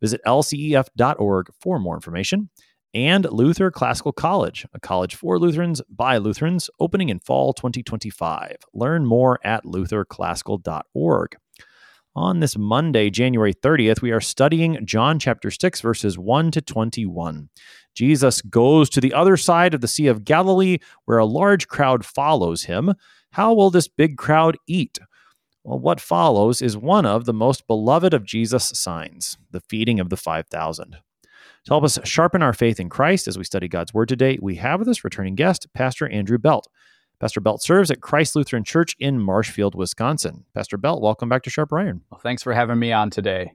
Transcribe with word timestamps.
Visit 0.00 0.20
lcef.org 0.26 1.48
for 1.60 1.78
more 1.78 1.94
information. 1.94 2.50
And 2.94 3.26
Luther 3.30 3.70
Classical 3.70 4.12
College, 4.12 4.66
a 4.72 4.80
college 4.80 5.14
for 5.16 5.38
Lutherans 5.38 5.82
by 5.90 6.16
Lutherans, 6.16 6.70
opening 6.80 7.10
in 7.10 7.20
fall 7.20 7.52
2025. 7.52 8.56
Learn 8.72 9.04
more 9.04 9.38
at 9.44 9.64
lutherclassical.org. 9.64 11.36
On 12.14 12.40
this 12.40 12.56
Monday, 12.56 13.10
January 13.10 13.52
30th, 13.52 14.00
we 14.00 14.10
are 14.10 14.22
studying 14.22 14.78
John 14.86 15.18
chapter 15.18 15.50
6, 15.50 15.82
verses 15.82 16.18
1 16.18 16.50
to 16.52 16.62
21. 16.62 17.50
Jesus 17.94 18.40
goes 18.40 18.88
to 18.88 19.02
the 19.02 19.12
other 19.12 19.36
side 19.36 19.74
of 19.74 19.82
the 19.82 19.88
Sea 19.88 20.06
of 20.06 20.24
Galilee, 20.24 20.78
where 21.04 21.18
a 21.18 21.26
large 21.26 21.68
crowd 21.68 22.06
follows 22.06 22.64
him. 22.64 22.94
How 23.32 23.52
will 23.52 23.70
this 23.70 23.88
big 23.88 24.16
crowd 24.16 24.56
eat? 24.66 24.98
Well, 25.66 25.80
what 25.80 26.00
follows 26.00 26.62
is 26.62 26.76
one 26.76 27.04
of 27.04 27.24
the 27.24 27.32
most 27.32 27.66
beloved 27.66 28.14
of 28.14 28.22
Jesus' 28.22 28.70
signs, 28.78 29.36
the 29.50 29.58
feeding 29.58 29.98
of 29.98 30.10
the 30.10 30.16
5,000. 30.16 30.92
To 30.92 30.98
help 31.66 31.82
us 31.82 31.98
sharpen 32.04 32.40
our 32.40 32.52
faith 32.52 32.78
in 32.78 32.88
Christ 32.88 33.26
as 33.26 33.36
we 33.36 33.42
study 33.42 33.66
God's 33.66 33.92
Word 33.92 34.08
today, 34.08 34.38
we 34.40 34.54
have 34.56 34.78
with 34.78 34.88
us 34.88 35.02
returning 35.02 35.34
guest, 35.34 35.66
Pastor 35.74 36.08
Andrew 36.08 36.38
Belt. 36.38 36.68
Pastor 37.18 37.40
Belt 37.40 37.64
serves 37.64 37.90
at 37.90 38.00
Christ 38.00 38.36
Lutheran 38.36 38.62
Church 38.62 38.94
in 39.00 39.18
Marshfield, 39.18 39.74
Wisconsin. 39.74 40.44
Pastor 40.54 40.76
Belt, 40.76 41.02
welcome 41.02 41.28
back 41.28 41.42
to 41.42 41.50
Sharp 41.50 41.72
Iron. 41.72 42.02
Well, 42.12 42.20
thanks 42.20 42.44
for 42.44 42.52
having 42.52 42.78
me 42.78 42.92
on 42.92 43.10
today. 43.10 43.54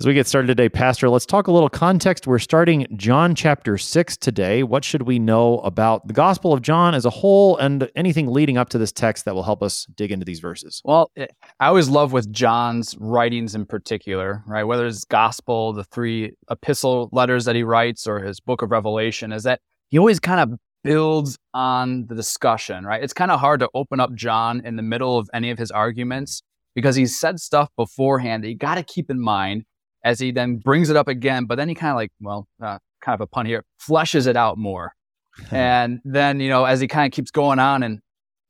As 0.00 0.06
we 0.06 0.14
get 0.14 0.28
started 0.28 0.46
today, 0.46 0.68
Pastor, 0.68 1.08
let's 1.08 1.26
talk 1.26 1.48
a 1.48 1.50
little 1.50 1.68
context. 1.68 2.28
We're 2.28 2.38
starting 2.38 2.86
John 2.94 3.34
chapter 3.34 3.76
6 3.76 4.16
today. 4.18 4.62
What 4.62 4.84
should 4.84 5.02
we 5.02 5.18
know 5.18 5.58
about 5.58 6.06
the 6.06 6.12
Gospel 6.12 6.52
of 6.52 6.62
John 6.62 6.94
as 6.94 7.04
a 7.04 7.10
whole 7.10 7.56
and 7.56 7.90
anything 7.96 8.28
leading 8.28 8.56
up 8.56 8.68
to 8.68 8.78
this 8.78 8.92
text 8.92 9.24
that 9.24 9.34
will 9.34 9.42
help 9.42 9.60
us 9.60 9.86
dig 9.96 10.12
into 10.12 10.24
these 10.24 10.38
verses? 10.38 10.80
Well, 10.84 11.10
it, 11.16 11.32
I 11.58 11.66
always 11.66 11.88
love 11.88 12.12
with 12.12 12.32
John's 12.32 12.96
writings 13.00 13.56
in 13.56 13.66
particular, 13.66 14.44
right? 14.46 14.62
Whether 14.62 14.86
it's 14.86 15.04
Gospel, 15.04 15.72
the 15.72 15.82
three 15.82 16.30
epistle 16.48 17.08
letters 17.10 17.44
that 17.46 17.56
he 17.56 17.64
writes, 17.64 18.06
or 18.06 18.20
his 18.20 18.38
book 18.38 18.62
of 18.62 18.70
Revelation, 18.70 19.32
is 19.32 19.42
that 19.42 19.58
he 19.88 19.98
always 19.98 20.20
kind 20.20 20.38
of 20.38 20.60
builds 20.84 21.36
on 21.54 22.06
the 22.06 22.14
discussion, 22.14 22.84
right? 22.84 23.02
It's 23.02 23.12
kind 23.12 23.32
of 23.32 23.40
hard 23.40 23.58
to 23.58 23.68
open 23.74 23.98
up 23.98 24.14
John 24.14 24.64
in 24.64 24.76
the 24.76 24.82
middle 24.84 25.18
of 25.18 25.28
any 25.34 25.50
of 25.50 25.58
his 25.58 25.72
arguments 25.72 26.40
because 26.76 26.94
he's 26.94 27.18
said 27.18 27.40
stuff 27.40 27.68
beforehand 27.76 28.44
that 28.44 28.48
you 28.48 28.56
got 28.56 28.76
to 28.76 28.84
keep 28.84 29.10
in 29.10 29.18
mind 29.18 29.64
as 30.04 30.20
he 30.20 30.30
then 30.30 30.56
brings 30.56 30.90
it 30.90 30.96
up 30.96 31.08
again, 31.08 31.44
but 31.44 31.56
then 31.56 31.68
he 31.68 31.74
kind 31.74 31.90
of 31.90 31.96
like, 31.96 32.12
well, 32.20 32.46
uh, 32.62 32.78
kind 33.00 33.14
of 33.14 33.20
a 33.20 33.26
pun 33.26 33.46
here, 33.46 33.64
fleshes 33.80 34.26
it 34.26 34.36
out 34.36 34.58
more. 34.58 34.92
and 35.50 36.00
then, 36.04 36.40
you 36.40 36.48
know, 36.48 36.64
as 36.64 36.80
he 36.80 36.88
kind 36.88 37.06
of 37.06 37.14
keeps 37.14 37.30
going 37.30 37.58
on 37.58 37.82
and 37.82 38.00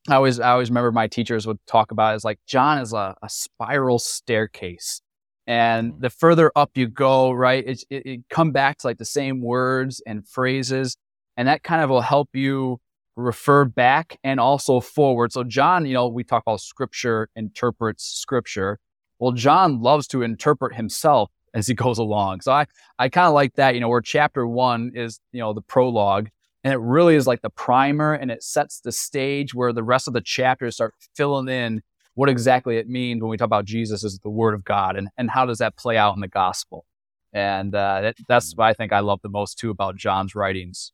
I 0.09 0.15
always, 0.15 0.41
I 0.41 0.53
always 0.53 0.71
remember 0.71 0.91
my 0.91 1.07
teachers 1.07 1.47
would 1.47 1.59
talk 1.67 1.91
about 1.91 2.17
is 2.17 2.25
like 2.25 2.39
John 2.47 2.79
is 2.79 2.93
a, 2.93 3.15
a 3.23 3.29
spiral 3.29 3.99
staircase. 3.99 5.03
And 5.47 5.95
the 5.99 6.11
further 6.11 6.53
up 6.57 6.73
you 6.75 6.89
go, 6.89 7.33
right, 7.33 7.65
it, 7.67 7.85
it, 7.91 8.07
it 8.07 8.21
come 8.31 8.53
back 8.53 8.79
to 8.79 8.87
like 8.87 8.99
the 8.99 9.05
same 9.05 9.43
words 9.43 10.03
and 10.07 10.27
phrases. 10.27 10.97
And 11.37 11.49
that 11.49 11.63
kind 11.63 11.83
of 11.83 11.91
will 11.91 12.01
help 12.01 12.31
you 12.35 12.81
refer 13.17 13.65
back 13.65 14.19
and 14.23 14.41
also 14.41 14.81
forward. 14.81 15.33
So 15.33 15.45
John, 15.45 15.85
you 15.85 15.95
know, 15.95 16.09
we 16.09 16.25
talk 16.25 16.43
about 16.47 16.61
scripture 16.61 17.29
interprets 17.35 18.05
scripture. 18.05 18.79
Well, 19.19 19.33
John 19.33 19.83
loves 19.83 20.07
to 20.09 20.23
interpret 20.23 20.77
himself 20.77 21.31
as 21.59 21.67
he 21.67 21.75
goes 21.87 21.99
along. 21.99 22.41
So 22.41 22.53
I, 22.53 22.67
I 22.99 23.09
kind 23.09 23.27
of 23.27 23.35
like 23.35 23.55
that, 23.55 23.75
you 23.75 23.81
know, 23.81 23.89
where 23.89 24.01
chapter 24.01 24.47
one 24.47 24.93
is, 24.95 25.21
you 25.33 25.41
know, 25.41 25.53
the 25.53 25.63
prologue 25.63 26.29
and 26.65 26.73
it 26.73 26.79
really 26.79 27.15
is 27.15 27.27
like 27.27 27.43
the 27.43 27.51
primer 27.51 28.15
and 28.15 28.31
it 28.31 28.43
sets 28.43 28.81
the 28.81 28.93
stage 28.93 29.55
where 29.55 29.73
the 29.73 29.83
rest 29.83 30.09
of 30.09 30.15
the 30.15 30.21
chapters 30.21 30.75
start 30.75 30.95
filling 31.15 31.49
in 31.49 31.83
what 32.15 32.29
exactly 32.29 32.79
it 32.79 32.89
means 32.89 33.23
when 33.23 33.31
we 33.31 33.37
talk 33.37 33.47
about 33.47 33.65
Jesus 33.65 34.05
as 34.05 34.19
the 34.19 34.31
word 34.31 34.55
of 34.55 34.65
God 34.65 34.97
and, 34.97 35.09
and 35.17 35.31
how 35.31 35.47
does 35.47 35.59
that 35.59 35.77
play 35.77 35.97
out 35.97 36.15
in 36.15 36.21
the 36.21 36.29
gospel. 36.29 36.85
And 37.33 37.75
uh, 37.75 38.01
that, 38.01 38.17
that's 38.27 38.55
what 38.57 38.67
I 38.67 38.73
think 38.73 38.93
I 38.93 39.01
love 39.01 39.21
the 39.23 39.29
most 39.29 39.59
too 39.59 39.71
about 39.71 39.97
John's 39.97 40.35
writings. 40.35 40.93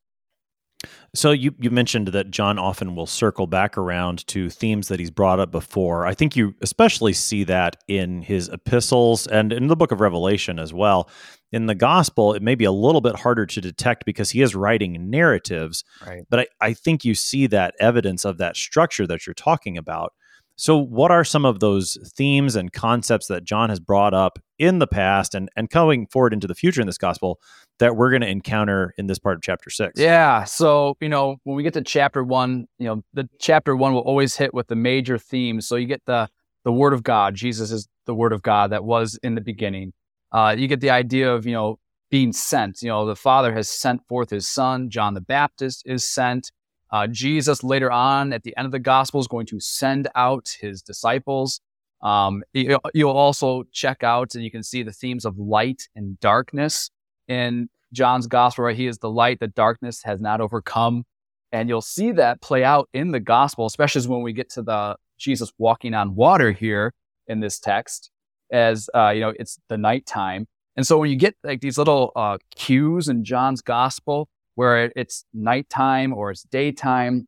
So 1.14 1.30
you 1.30 1.54
you 1.58 1.70
mentioned 1.70 2.08
that 2.08 2.30
John 2.30 2.58
often 2.58 2.94
will 2.94 3.06
circle 3.06 3.46
back 3.46 3.78
around 3.78 4.26
to 4.28 4.50
themes 4.50 4.88
that 4.88 4.98
he's 5.00 5.10
brought 5.10 5.40
up 5.40 5.50
before. 5.50 6.06
I 6.06 6.14
think 6.14 6.36
you 6.36 6.54
especially 6.62 7.12
see 7.12 7.44
that 7.44 7.76
in 7.88 8.22
his 8.22 8.48
epistles 8.48 9.26
and 9.26 9.52
in 9.52 9.68
the 9.68 9.76
book 9.76 9.92
of 9.92 10.00
Revelation 10.00 10.58
as 10.58 10.72
well. 10.72 11.08
In 11.52 11.66
the 11.66 11.74
gospel, 11.74 12.34
it 12.34 12.42
may 12.42 12.56
be 12.56 12.64
a 12.64 12.72
little 12.72 13.00
bit 13.00 13.14
harder 13.14 13.46
to 13.46 13.60
detect 13.60 14.04
because 14.04 14.30
he 14.30 14.42
is 14.42 14.56
writing 14.56 15.08
narratives. 15.08 15.84
Right. 16.04 16.24
But 16.28 16.40
I, 16.40 16.46
I 16.60 16.72
think 16.74 17.04
you 17.04 17.14
see 17.14 17.46
that 17.46 17.74
evidence 17.78 18.24
of 18.24 18.38
that 18.38 18.56
structure 18.56 19.06
that 19.06 19.26
you're 19.26 19.34
talking 19.34 19.78
about. 19.78 20.14
So, 20.56 20.76
what 20.76 21.10
are 21.10 21.24
some 21.24 21.44
of 21.44 21.60
those 21.60 21.98
themes 22.16 22.54
and 22.54 22.72
concepts 22.72 23.26
that 23.26 23.44
John 23.44 23.70
has 23.70 23.80
brought 23.80 24.14
up 24.14 24.38
in 24.58 24.78
the 24.78 24.86
past 24.86 25.34
and, 25.34 25.48
and 25.56 25.68
going 25.68 26.06
forward 26.06 26.32
into 26.32 26.46
the 26.46 26.54
future 26.54 26.80
in 26.80 26.86
this 26.86 26.98
gospel 26.98 27.40
that 27.80 27.96
we're 27.96 28.10
going 28.10 28.22
to 28.22 28.28
encounter 28.28 28.94
in 28.96 29.08
this 29.08 29.18
part 29.18 29.36
of 29.36 29.42
chapter 29.42 29.68
six? 29.70 29.98
Yeah. 29.98 30.44
So, 30.44 30.96
you 31.00 31.08
know, 31.08 31.36
when 31.42 31.56
we 31.56 31.62
get 31.62 31.74
to 31.74 31.82
chapter 31.82 32.22
one, 32.22 32.66
you 32.78 32.86
know, 32.86 33.02
the 33.14 33.28
chapter 33.40 33.74
one 33.74 33.94
will 33.94 34.02
always 34.02 34.36
hit 34.36 34.54
with 34.54 34.68
the 34.68 34.76
major 34.76 35.18
themes. 35.18 35.66
So, 35.66 35.76
you 35.76 35.86
get 35.86 36.02
the 36.06 36.28
the 36.64 36.72
Word 36.72 36.92
of 36.92 37.02
God. 37.02 37.34
Jesus 37.34 37.70
is 37.70 37.88
the 38.06 38.14
Word 38.14 38.32
of 38.32 38.42
God 38.42 38.70
that 38.70 38.84
was 38.84 39.18
in 39.22 39.34
the 39.34 39.40
beginning. 39.40 39.92
Uh, 40.32 40.54
you 40.56 40.66
get 40.66 40.80
the 40.80 40.90
idea 40.90 41.32
of, 41.32 41.46
you 41.46 41.52
know, 41.52 41.78
being 42.10 42.32
sent. 42.32 42.82
You 42.82 42.88
know, 42.88 43.06
the 43.06 43.16
Father 43.16 43.52
has 43.52 43.68
sent 43.68 44.06
forth 44.08 44.30
his 44.30 44.48
Son. 44.48 44.90
John 44.90 45.14
the 45.14 45.20
Baptist 45.20 45.82
is 45.86 46.10
sent. 46.10 46.50
Uh, 46.94 47.08
Jesus 47.08 47.64
later 47.64 47.90
on 47.90 48.32
at 48.32 48.44
the 48.44 48.56
end 48.56 48.66
of 48.66 48.70
the 48.70 48.78
gospel 48.78 49.18
is 49.18 49.26
going 49.26 49.46
to 49.46 49.58
send 49.58 50.06
out 50.14 50.56
his 50.60 50.80
disciples. 50.80 51.60
Um, 52.02 52.44
you, 52.52 52.78
will 52.94 53.16
also 53.16 53.64
check 53.72 54.04
out 54.04 54.36
and 54.36 54.44
you 54.44 54.50
can 54.52 54.62
see 54.62 54.84
the 54.84 54.92
themes 54.92 55.24
of 55.24 55.36
light 55.36 55.88
and 55.96 56.20
darkness 56.20 56.92
in 57.26 57.68
John's 57.92 58.28
gospel, 58.28 58.66
right? 58.66 58.76
He 58.76 58.86
is 58.86 58.98
the 58.98 59.10
light 59.10 59.40
that 59.40 59.56
darkness 59.56 60.04
has 60.04 60.20
not 60.20 60.40
overcome. 60.40 61.02
And 61.50 61.68
you'll 61.68 61.80
see 61.80 62.12
that 62.12 62.40
play 62.40 62.62
out 62.62 62.88
in 62.94 63.10
the 63.10 63.18
gospel, 63.18 63.66
especially 63.66 64.06
when 64.06 64.22
we 64.22 64.32
get 64.32 64.48
to 64.50 64.62
the 64.62 64.94
Jesus 65.18 65.52
walking 65.58 65.94
on 65.94 66.14
water 66.14 66.52
here 66.52 66.94
in 67.26 67.40
this 67.40 67.58
text, 67.58 68.12
as 68.52 68.88
uh, 68.94 69.08
you 69.08 69.20
know, 69.20 69.32
it's 69.36 69.58
the 69.68 69.78
nighttime. 69.78 70.46
And 70.76 70.86
so 70.86 70.98
when 70.98 71.10
you 71.10 71.16
get 71.16 71.34
like 71.42 71.60
these 71.60 71.76
little 71.76 72.12
uh, 72.14 72.38
cues 72.54 73.08
in 73.08 73.24
John's 73.24 73.62
gospel, 73.62 74.28
where 74.54 74.92
it's 74.96 75.24
nighttime 75.32 76.12
or 76.12 76.30
it's 76.30 76.44
daytime. 76.44 77.26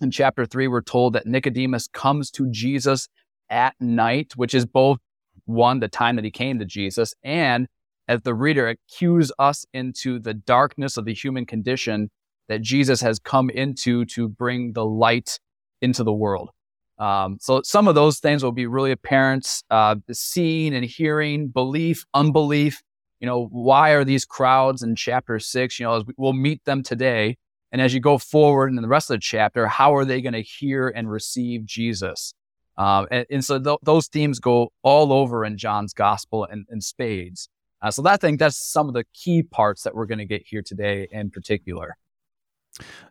In 0.00 0.10
chapter 0.10 0.46
three, 0.46 0.68
we're 0.68 0.80
told 0.82 1.14
that 1.14 1.26
Nicodemus 1.26 1.88
comes 1.88 2.30
to 2.32 2.48
Jesus 2.50 3.08
at 3.50 3.74
night, 3.80 4.34
which 4.36 4.54
is 4.54 4.66
both 4.66 4.98
one, 5.44 5.80
the 5.80 5.88
time 5.88 6.16
that 6.16 6.24
he 6.24 6.30
came 6.30 6.58
to 6.58 6.64
Jesus, 6.64 7.14
and 7.24 7.66
as 8.06 8.22
the 8.22 8.34
reader, 8.34 8.76
cues 8.88 9.30
us 9.38 9.66
into 9.72 10.18
the 10.18 10.34
darkness 10.34 10.96
of 10.96 11.04
the 11.04 11.14
human 11.14 11.44
condition 11.44 12.10
that 12.48 12.62
Jesus 12.62 13.00
has 13.02 13.18
come 13.18 13.50
into 13.50 14.04
to 14.06 14.28
bring 14.28 14.72
the 14.72 14.84
light 14.84 15.38
into 15.82 16.04
the 16.04 16.12
world. 16.12 16.50
Um, 16.98 17.36
so 17.40 17.60
some 17.62 17.86
of 17.86 17.94
those 17.94 18.18
things 18.18 18.42
will 18.42 18.52
be 18.52 18.66
really 18.66 18.92
apparent: 18.92 19.62
uh, 19.70 19.96
seeing 20.10 20.74
and 20.74 20.84
hearing, 20.84 21.48
belief, 21.48 22.04
unbelief, 22.14 22.82
you 23.20 23.26
know, 23.26 23.46
why 23.50 23.90
are 23.90 24.04
these 24.04 24.24
crowds 24.24 24.82
in 24.82 24.94
chapter 24.94 25.38
six? 25.38 25.78
You 25.78 25.86
know, 25.86 26.04
we'll 26.16 26.32
meet 26.32 26.64
them 26.64 26.82
today. 26.82 27.36
And 27.72 27.82
as 27.82 27.92
you 27.92 28.00
go 28.00 28.18
forward 28.18 28.68
in 28.68 28.76
the 28.76 28.88
rest 28.88 29.10
of 29.10 29.16
the 29.16 29.20
chapter, 29.20 29.66
how 29.66 29.94
are 29.94 30.04
they 30.04 30.22
going 30.22 30.32
to 30.32 30.42
hear 30.42 30.88
and 30.88 31.10
receive 31.10 31.66
Jesus? 31.66 32.32
Um, 32.78 33.08
and, 33.10 33.26
and, 33.28 33.44
so 33.44 33.58
th- 33.58 33.78
those 33.82 34.06
themes 34.06 34.38
go 34.38 34.72
all 34.82 35.12
over 35.12 35.44
in 35.44 35.58
John's 35.58 35.92
gospel 35.92 36.44
and, 36.44 36.64
in 36.70 36.80
spades. 36.80 37.48
Uh, 37.82 37.90
so 37.90 38.02
that, 38.02 38.12
I 38.12 38.16
think 38.16 38.38
that's 38.38 38.70
some 38.72 38.86
of 38.88 38.94
the 38.94 39.04
key 39.12 39.42
parts 39.42 39.82
that 39.82 39.94
we're 39.94 40.06
going 40.06 40.18
to 40.18 40.24
get 40.24 40.44
here 40.46 40.62
today 40.62 41.08
in 41.10 41.30
particular. 41.30 41.96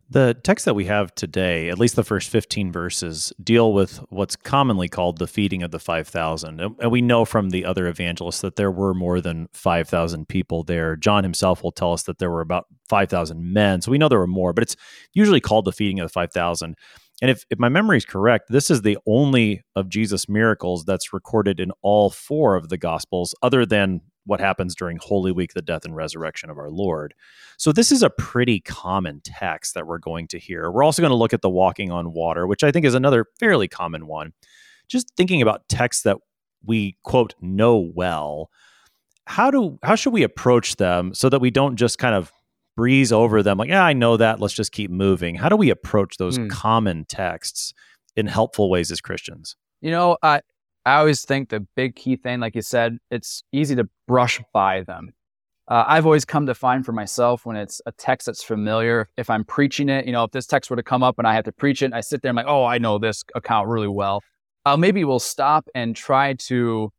The 0.10 0.36
text 0.36 0.64
that 0.64 0.74
we 0.74 0.86
have 0.86 1.14
today, 1.16 1.68
at 1.70 1.78
least 1.78 1.98
the 1.98 2.04
first 2.04 2.30
15 2.30 2.72
verses, 2.72 3.34
deal 3.44 3.74
with 3.74 3.98
what's 4.10 4.38
commonly 4.38 4.88
called 4.88 5.18
the 5.18 5.28
feeding 5.28 5.64
of 5.64 5.72
the 5.72 5.80
5,000. 5.80 6.62
And 6.62 6.92
we 6.92 7.02
know 7.02 7.26
from 7.26 7.50
the 7.50 7.66
other 7.66 7.88
evangelists 7.88 8.40
that 8.40 8.56
there 8.56 8.72
were 8.72 8.94
more 8.94 9.20
than 9.20 9.50
5,000 9.52 10.30
people 10.30 10.64
there. 10.64 10.96
John 10.96 11.24
himself 11.24 11.62
will 11.62 11.74
tell 11.74 11.92
us 11.92 12.04
that 12.04 12.20
there 12.20 12.32
were 12.32 12.40
about 12.40 12.68
5,000 12.88 13.52
men. 13.52 13.82
So 13.82 13.92
we 13.92 13.98
know 13.98 14.08
there 14.08 14.18
were 14.18 14.28
more, 14.28 14.54
but 14.54 14.64
it's 14.64 14.78
usually 15.14 15.42
called 15.42 15.66
the 15.66 15.74
feeding 15.74 16.00
of 16.00 16.06
the 16.06 16.14
5,000. 16.14 16.76
And 17.22 17.32
if, 17.32 17.44
if 17.50 17.60
my 17.60 17.68
memory 17.68 17.98
is 17.98 18.06
correct, 18.06 18.46
this 18.50 18.72
is 18.72 18.84
the 18.84 18.98
only 19.06 19.64
of 19.76 19.90
Jesus' 19.90 20.30
miracles 20.30 20.86
that's 20.86 21.12
recorded 21.12 21.60
in 21.60 21.72
all 21.82 22.10
four 22.10 22.56
of 22.56 22.70
the 22.70 22.78
Gospels, 22.78 23.36
other 23.42 23.66
than 23.66 24.02
what 24.28 24.40
happens 24.40 24.76
during 24.76 24.98
Holy 25.02 25.32
Week, 25.32 25.54
the 25.54 25.62
death 25.62 25.86
and 25.86 25.96
resurrection 25.96 26.50
of 26.50 26.58
our 26.58 26.70
Lord. 26.70 27.14
So 27.58 27.72
this 27.72 27.92
is 27.92 28.04
a 28.04 28.10
pretty 28.10 28.60
common 28.60 29.22
text 29.24 29.74
that 29.74 29.88
we're 29.88 29.98
going 29.98 30.28
to 30.28 30.40
hear. 30.40 30.70
We're 30.72 30.84
also 30.84 31.02
going 31.02 31.12
to 31.12 31.16
look 31.16 31.34
at 31.34 31.42
the 31.42 31.50
walking 31.50 31.92
on 31.92 32.14
water, 32.14 32.46
which 32.46 32.64
I 32.64 32.72
think 32.72 32.86
is 32.86 32.94
another 32.94 33.26
fairly 33.40 33.68
common 33.68 34.06
one. 34.06 34.34
Just 34.88 35.12
thinking 35.18 35.42
about 35.42 35.68
texts 35.68 36.04
that 36.04 36.18
we 36.64 36.98
quote 37.04 37.34
know 37.42 37.92
well, 37.96 38.50
how 39.26 39.50
do 39.50 39.80
how 39.84 39.96
should 39.96 40.14
we 40.14 40.24
approach 40.24 40.76
them 40.76 41.14
so 41.14 41.30
that 41.30 41.40
we 41.40 41.52
don't 41.52 41.76
just 41.76 41.98
kind 41.98 42.16
of 42.16 42.32
breeze 42.76 43.12
over 43.12 43.42
them 43.42 43.58
like, 43.58 43.70
yeah, 43.70 43.84
I 43.84 43.94
know 43.94 44.18
that, 44.18 44.40
let's 44.40 44.54
just 44.54 44.72
keep 44.72 44.92
moving. 44.92 45.36
How 45.36 45.50
do 45.50 45.56
we 45.58 45.72
approach 45.72 46.18
those 46.18 46.38
mm. 46.38 46.50
common 46.50 47.06
texts 47.06 47.74
in 48.16 48.28
helpful 48.28 48.70
ways 48.70 48.92
as 48.92 49.02
Christians? 49.02 49.56
You 49.82 49.92
know, 49.92 50.18
I 50.22 50.42
I 50.88 51.00
always 51.00 51.26
think 51.26 51.50
the 51.50 51.68
big 51.76 51.98
key 51.98 52.16
thing, 52.16 52.40
like 52.40 52.56
you 52.56 52.62
said, 52.62 52.98
it's 53.12 53.44
easy 53.52 53.76
to 53.76 53.90
brush 54.08 54.42
by 54.54 54.84
them. 54.84 55.12
Uh, 55.68 55.84
I've 55.86 56.06
always 56.06 56.24
come 56.24 56.46
to 56.46 56.56
find 56.56 56.86
for 56.86 56.94
myself 56.94 57.46
when 57.46 57.58
it's 57.58 57.82
a 57.86 57.92
text 57.92 58.28
that's 58.28 58.42
familiar, 58.42 59.10
if 59.18 59.30
I'm 59.30 59.44
preaching 59.44 59.90
it, 59.90 60.06
you 60.06 60.14
know, 60.14 60.24
if 60.24 60.32
this 60.32 60.48
text 60.48 60.70
were 60.70 60.78
to 60.78 60.84
come 60.84 61.04
up 61.04 61.20
and 61.20 61.28
I 61.28 61.34
have 61.34 61.44
to 61.44 61.52
preach 61.52 61.82
it, 61.82 61.92
I 61.92 62.00
sit 62.00 62.22
there 62.22 62.30
and 62.30 62.40
I'm 62.40 62.46
like, 62.46 62.50
oh, 62.50 62.64
I 62.64 62.78
know 62.78 63.00
this 63.00 63.26
account 63.36 63.68
really 63.68 63.90
well. 63.90 64.24
Uh, 64.66 64.78
maybe 64.78 65.04
we'll 65.04 65.20
stop 65.20 65.68
and 65.76 65.94
try 65.94 66.36
to, 66.48 66.94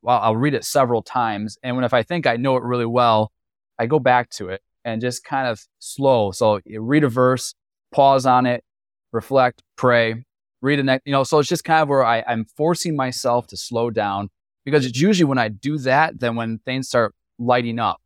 well, 0.00 0.20
I'll 0.22 0.36
read 0.36 0.54
it 0.54 0.64
several 0.64 1.02
times. 1.02 1.58
And 1.62 1.76
when 1.76 1.84
if 1.84 1.92
I 1.92 2.02
think 2.02 2.26
I 2.26 2.36
know 2.36 2.56
it 2.56 2.62
really 2.62 2.86
well, 2.86 3.30
I 3.78 3.84
go 3.84 3.98
back 3.98 4.30
to 4.30 4.48
it 4.48 4.62
and 4.86 5.02
just 5.02 5.22
kind 5.22 5.48
of 5.48 5.60
slow. 5.80 6.30
So 6.30 6.60
read 6.78 7.04
a 7.04 7.10
verse, 7.10 7.54
pause 7.92 8.24
on 8.24 8.46
it, 8.46 8.64
reflect, 9.12 9.62
pray, 9.76 10.24
read 10.64 10.78
the 10.78 10.82
next, 10.82 11.06
you 11.06 11.12
know, 11.12 11.22
so 11.24 11.38
it's 11.38 11.48
just 11.48 11.64
kind 11.64 11.82
of 11.82 11.88
where 11.88 12.04
I, 12.04 12.24
I'm 12.26 12.46
forcing 12.56 12.96
myself 12.96 13.46
to 13.48 13.56
slow 13.56 13.90
down 13.90 14.30
because 14.64 14.86
it's 14.86 14.98
usually 14.98 15.24
when 15.24 15.38
I 15.38 15.48
do 15.48 15.78
that, 15.78 16.18
then 16.18 16.36
when 16.36 16.58
things 16.58 16.88
start 16.88 17.14
lighting 17.38 17.78
up. 17.78 18.00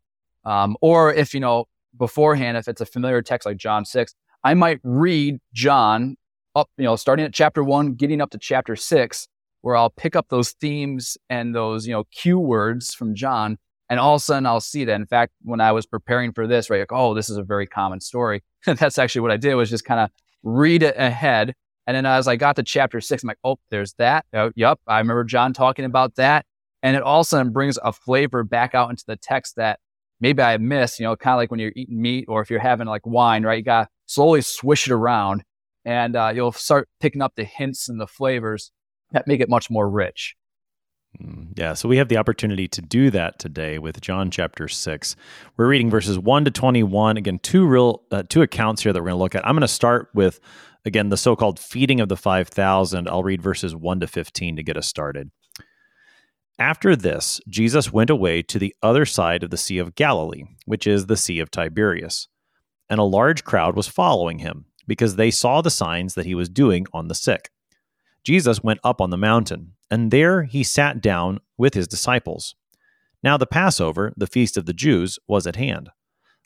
Um, 0.45 0.77
or 0.81 1.13
if, 1.15 1.35
you 1.35 1.41
know, 1.41 1.67
beforehand, 1.97 2.57
if 2.57 2.67
it's 2.69 2.81
a 2.81 2.87
familiar 2.87 3.23
text 3.23 3.47
like 3.47 3.59
John 3.59 3.85
6, 3.85 4.15
I 4.43 4.55
might 4.55 4.81
read 4.83 5.39
John 5.53 6.17
up, 6.57 6.69
you 6.77 6.85
know, 6.85 6.97
starting 6.97 7.25
at 7.25 7.33
chapter 7.33 7.63
one, 7.63 7.95
getting 7.95 8.21
up 8.21 8.31
to 8.31 8.39
chapter 8.39 8.75
six, 8.75 9.29
where 9.61 9.77
I'll 9.77 9.91
pick 9.91 10.17
up 10.17 10.27
those 10.29 10.53
themes 10.53 11.17
and 11.31 11.55
those, 11.55 11.87
you 11.87 11.93
know, 11.93 12.05
cue 12.11 12.39
words 12.39 12.95
from 12.95 13.15
John. 13.15 13.59
And 13.89 14.01
all 14.01 14.17
of 14.17 14.21
a 14.21 14.25
sudden 14.25 14.47
I'll 14.47 14.61
see 14.61 14.85
that. 14.85 14.95
In 14.95 15.07
fact, 15.07 15.33
when 15.43 15.61
I 15.61 15.73
was 15.73 15.87
preparing 15.87 16.33
for 16.33 16.47
this, 16.47 16.71
right, 16.71 16.81
like, 16.81 16.93
oh, 16.93 17.15
this 17.15 17.31
is 17.31 17.37
a 17.37 17.43
very 17.43 17.67
common 17.67 18.01
story. 18.01 18.43
That's 18.67 18.99
actually 18.99 19.23
what 19.23 19.31
I 19.31 19.37
did 19.37 19.55
was 19.55 19.71
just 19.71 19.85
kind 19.85 20.01
of 20.01 20.11
read 20.43 20.83
it 20.83 20.95
ahead 20.97 21.55
and 21.89 21.97
then 21.97 22.05
as 22.05 22.29
I 22.29 22.37
got 22.37 22.57
to 22.57 22.63
chapter 22.63 23.01
six, 23.01 23.23
I'm 23.23 23.29
like, 23.29 23.39
oh, 23.43 23.57
there's 23.71 23.95
that. 23.95 24.27
Oh, 24.35 24.53
yep. 24.55 24.79
I 24.87 24.99
remember 24.99 25.25
John 25.25 25.55
talking 25.55 25.87
about 25.87 26.17
that. 26.17 26.45
And 26.83 26.95
it 26.95 27.03
all 27.03 27.21
of 27.21 27.25
a 27.25 27.29
sudden 27.29 27.51
brings 27.51 27.79
a 27.83 27.95
flavor 27.95 28.45
back 28.45 28.75
out 28.75 28.91
into 28.91 29.05
the 29.07 29.17
text 29.17 29.57
that 29.57 29.81
maybe 30.21 30.43
I 30.43 30.59
missed, 30.59 31.01
you 31.01 31.07
know, 31.07 31.17
kind 31.17 31.33
of 31.33 31.39
like 31.39 31.51
when 31.51 31.61
you're 31.61 31.73
eating 31.75 31.99
meat 31.99 32.27
or 32.29 32.43
if 32.43 32.51
you're 32.51 32.61
having 32.61 32.87
like 32.87 33.07
wine, 33.07 33.43
right? 33.43 33.57
You 33.57 33.65
got 33.65 33.85
to 33.85 33.89
slowly 34.05 34.43
swish 34.43 34.87
it 34.87 34.93
around 34.93 35.45
and 35.87 36.15
uh, 36.15 36.31
you'll 36.35 36.53
start 36.53 36.91
picking 37.01 37.23
up 37.23 37.33
the 37.37 37.45
hints 37.45 37.89
and 37.89 37.99
the 37.99 38.07
flavors 38.07 38.71
that 39.13 39.27
make 39.27 39.41
it 39.41 39.49
much 39.49 39.71
more 39.71 39.89
rich. 39.89 40.37
Mm, 41.23 41.57
yeah, 41.57 41.75
so 41.75 41.89
we 41.89 41.97
have 41.97 42.09
the 42.09 42.17
opportunity 42.17 42.69
to 42.69 42.83
do 42.83 43.11
that 43.11 43.39
today 43.39 43.79
with 43.79 44.01
John 44.01 44.31
chapter 44.31 44.69
6. 44.69 45.17
We're 45.57 45.69
reading 45.69 45.91
verses 45.91 46.19
1 46.19 46.45
to 46.45 46.51
21. 46.51 47.17
Again, 47.17 47.39
two 47.39 47.67
real 47.67 48.03
uh, 48.11 48.23
two 48.29 48.43
accounts 48.43 48.83
here 48.83 48.93
that 48.93 49.01
we're 49.01 49.09
going 49.09 49.19
to 49.19 49.23
look 49.23 49.35
at. 49.35 49.47
I'm 49.47 49.55
going 49.55 49.63
to 49.63 49.69
start 49.69 50.11
with 50.15 50.41
Again, 50.89 51.11
the 51.11 51.19
so 51.19 51.37
called 51.37 51.59
feeding 51.59 52.01
of 52.01 52.09
the 52.09 52.17
5,000. 52.17 53.09
I'll 53.09 53.23
read 53.23 53.43
verses 53.43 53.77
1 53.77 54.01
to 54.01 54.07
15 54.07 54.57
to 54.57 54.63
get 54.63 54.79
us 54.79 54.87
started. 54.87 55.31
After 56.59 56.97
this, 56.97 57.43
Jesus 57.47 57.93
went 57.93 58.09
away 58.09 58.41
to 58.43 58.59
the 58.59 58.75
other 58.83 59.05
side 59.05 59.43
of 59.43 59.51
the 59.51 59.59
Sea 59.59 59.77
of 59.77 59.95
Galilee, 59.95 60.45
which 60.65 60.87
is 60.87 61.05
the 61.05 61.17
Sea 61.17 61.41
of 61.41 61.51
Tiberias. 61.51 62.29
And 62.89 62.99
a 62.99 63.05
large 63.05 63.45
crowd 63.45 63.77
was 63.77 63.87
following 63.87 64.39
him, 64.39 64.65
because 64.87 65.17
they 65.17 65.31
saw 65.31 65.61
the 65.61 65.71
signs 65.71 66.15
that 66.15 66.25
he 66.27 66.35
was 66.35 66.49
doing 66.49 66.87
on 66.95 67.09
the 67.09 67.15
sick. 67.15 67.51
Jesus 68.25 68.63
went 68.63 68.81
up 68.83 69.03
on 69.03 69.11
the 69.11 69.19
mountain, 69.19 69.75
and 69.91 70.11
there 70.11 70.43
he 70.45 70.63
sat 70.63 71.01
down 71.01 71.41
with 71.57 71.75
his 71.75 71.89
disciples. 71.89 72.55
Now 73.23 73.37
the 73.37 73.47
Passover, 73.47 74.13
the 74.17 74.27
feast 74.27 74.57
of 74.57 74.67
the 74.67 74.73
Jews, 74.73 75.19
was 75.27 75.47
at 75.47 75.57
hand. 75.57 75.91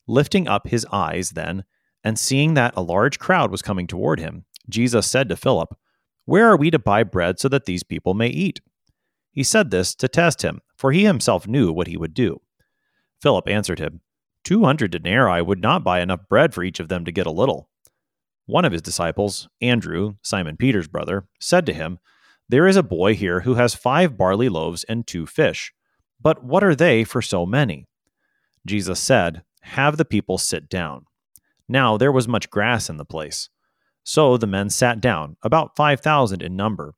Lifting 0.07 0.49
up 0.49 0.69
his 0.69 0.87
eyes, 0.93 1.31
then, 1.31 1.65
and 2.03 2.19
seeing 2.19 2.55
that 2.55 2.75
a 2.77 2.83
large 2.83 3.19
crowd 3.19 3.51
was 3.51 3.63
coming 3.63 3.87
toward 3.87 4.19
him, 4.19 4.45
Jesus 4.69 5.07
said 5.07 5.29
to 5.29 5.37
Philip, 5.37 5.77
Where 6.25 6.49
are 6.49 6.57
we 6.57 6.71
to 6.71 6.79
buy 6.79 7.03
bread 7.03 7.39
so 7.39 7.49
that 7.49 7.67
these 7.67 7.83
people 7.83 8.15
may 8.15 8.29
eat? 8.29 8.61
He 9.31 9.43
said 9.43 9.71
this 9.71 9.95
to 9.97 10.09
test 10.09 10.43
him, 10.43 10.61
for 10.77 10.93
he 10.93 11.05
himself 11.05 11.47
knew 11.47 11.73
what 11.73 11.87
he 11.87 11.97
would 11.97 12.15
do. 12.15 12.41
Philip 13.21 13.49
answered 13.49 13.79
him, 13.79 14.01
Two 14.45 14.65
hundred 14.65 14.91
denarii 14.91 15.43
would 15.43 15.61
not 15.61 15.85
buy 15.85 16.01
enough 16.01 16.29
bread 16.29 16.53
for 16.53 16.65
each 16.65 16.81
of 16.81 16.89
them 16.89 17.05
to 17.05 17.13
get 17.13 17.27
a 17.27 17.31
little. 17.31 17.69
One 18.47 18.65
of 18.65 18.73
his 18.73 18.83
disciples, 18.83 19.49
Andrew, 19.61 20.15
Simon 20.23 20.57
Peter's 20.57 20.89
brother, 20.89 21.27
said 21.39 21.65
to 21.67 21.73
him, 21.73 22.01
There 22.53 22.67
is 22.67 22.77
a 22.77 22.83
boy 22.83 23.15
here 23.15 23.41
who 23.41 23.55
has 23.55 23.75
five 23.75 24.19
barley 24.19 24.51
loaves 24.51 24.85
and 24.85 25.07
two 25.07 25.25
fish. 25.25 25.73
But 26.21 26.45
what 26.45 26.63
are 26.63 26.75
they 26.75 27.03
for 27.03 27.23
so 27.23 27.47
many? 27.47 27.87
Jesus 28.67 29.01
said, 29.01 29.43
Have 29.63 29.97
the 29.97 30.05
people 30.05 30.37
sit 30.37 30.69
down. 30.69 31.07
Now 31.67 31.97
there 31.97 32.13
was 32.13 32.29
much 32.29 32.51
grass 32.51 32.91
in 32.91 32.99
the 32.99 33.07
place. 33.07 33.49
So 34.05 34.37
the 34.37 34.47
men 34.47 34.69
sat 34.69 35.01
down, 35.01 35.39
about 35.43 35.77
five 35.77 36.01
thousand 36.01 36.43
in 36.43 36.55
number. 36.55 36.95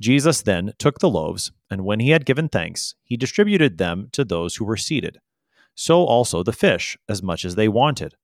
Jesus 0.00 0.40
then 0.40 0.72
took 0.78 1.00
the 1.00 1.10
loaves, 1.10 1.52
and 1.70 1.84
when 1.84 2.00
he 2.00 2.12
had 2.12 2.24
given 2.24 2.48
thanks, 2.48 2.94
he 3.04 3.18
distributed 3.18 3.76
them 3.76 4.08
to 4.12 4.24
those 4.24 4.56
who 4.56 4.64
were 4.64 4.78
seated. 4.78 5.20
So 5.74 6.06
also 6.06 6.42
the 6.42 6.54
fish, 6.54 6.96
as 7.06 7.22
much 7.22 7.44
as 7.44 7.54
they 7.54 7.68
wanted. 7.68 8.14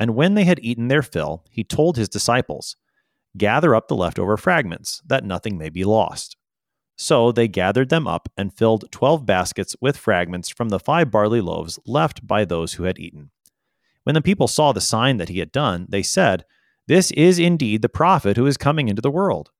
And 0.00 0.16
when 0.16 0.34
they 0.34 0.46
had 0.46 0.58
eaten 0.64 0.88
their 0.88 1.02
fill, 1.02 1.44
he 1.48 1.62
told 1.62 1.96
his 1.96 2.08
disciples, 2.08 2.74
Gather 3.38 3.74
up 3.74 3.88
the 3.88 3.96
leftover 3.96 4.36
fragments, 4.36 5.00
that 5.06 5.24
nothing 5.24 5.56
may 5.56 5.68
be 5.70 5.84
lost. 5.84 6.36
So 6.96 7.30
they 7.30 7.46
gathered 7.46 7.88
them 7.88 8.08
up 8.08 8.28
and 8.36 8.52
filled 8.52 8.90
twelve 8.90 9.24
baskets 9.24 9.76
with 9.80 9.96
fragments 9.96 10.48
from 10.48 10.68
the 10.68 10.80
five 10.80 11.10
barley 11.10 11.40
loaves 11.40 11.78
left 11.86 12.26
by 12.26 12.44
those 12.44 12.74
who 12.74 12.82
had 12.84 12.98
eaten. 12.98 13.30
When 14.02 14.14
the 14.14 14.22
people 14.22 14.48
saw 14.48 14.72
the 14.72 14.80
sign 14.80 15.18
that 15.18 15.28
he 15.28 15.38
had 15.38 15.52
done, 15.52 15.86
they 15.88 16.02
said, 16.02 16.44
This 16.88 17.12
is 17.12 17.38
indeed 17.38 17.82
the 17.82 17.88
prophet 17.88 18.36
who 18.36 18.46
is 18.46 18.56
coming 18.56 18.88
into 18.88 19.02
the 19.02 19.10
world. 19.10 19.50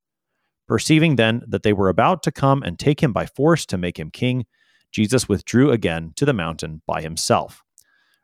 Perceiving 0.66 1.16
then 1.16 1.42
that 1.46 1.62
they 1.62 1.72
were 1.72 1.88
about 1.88 2.22
to 2.24 2.32
come 2.32 2.62
and 2.62 2.78
take 2.78 3.02
him 3.02 3.12
by 3.12 3.26
force 3.26 3.64
to 3.66 3.78
make 3.78 3.98
him 3.98 4.10
king, 4.10 4.44
Jesus 4.90 5.28
withdrew 5.28 5.70
again 5.70 6.12
to 6.16 6.24
the 6.24 6.32
mountain 6.32 6.82
by 6.86 7.02
himself. 7.02 7.62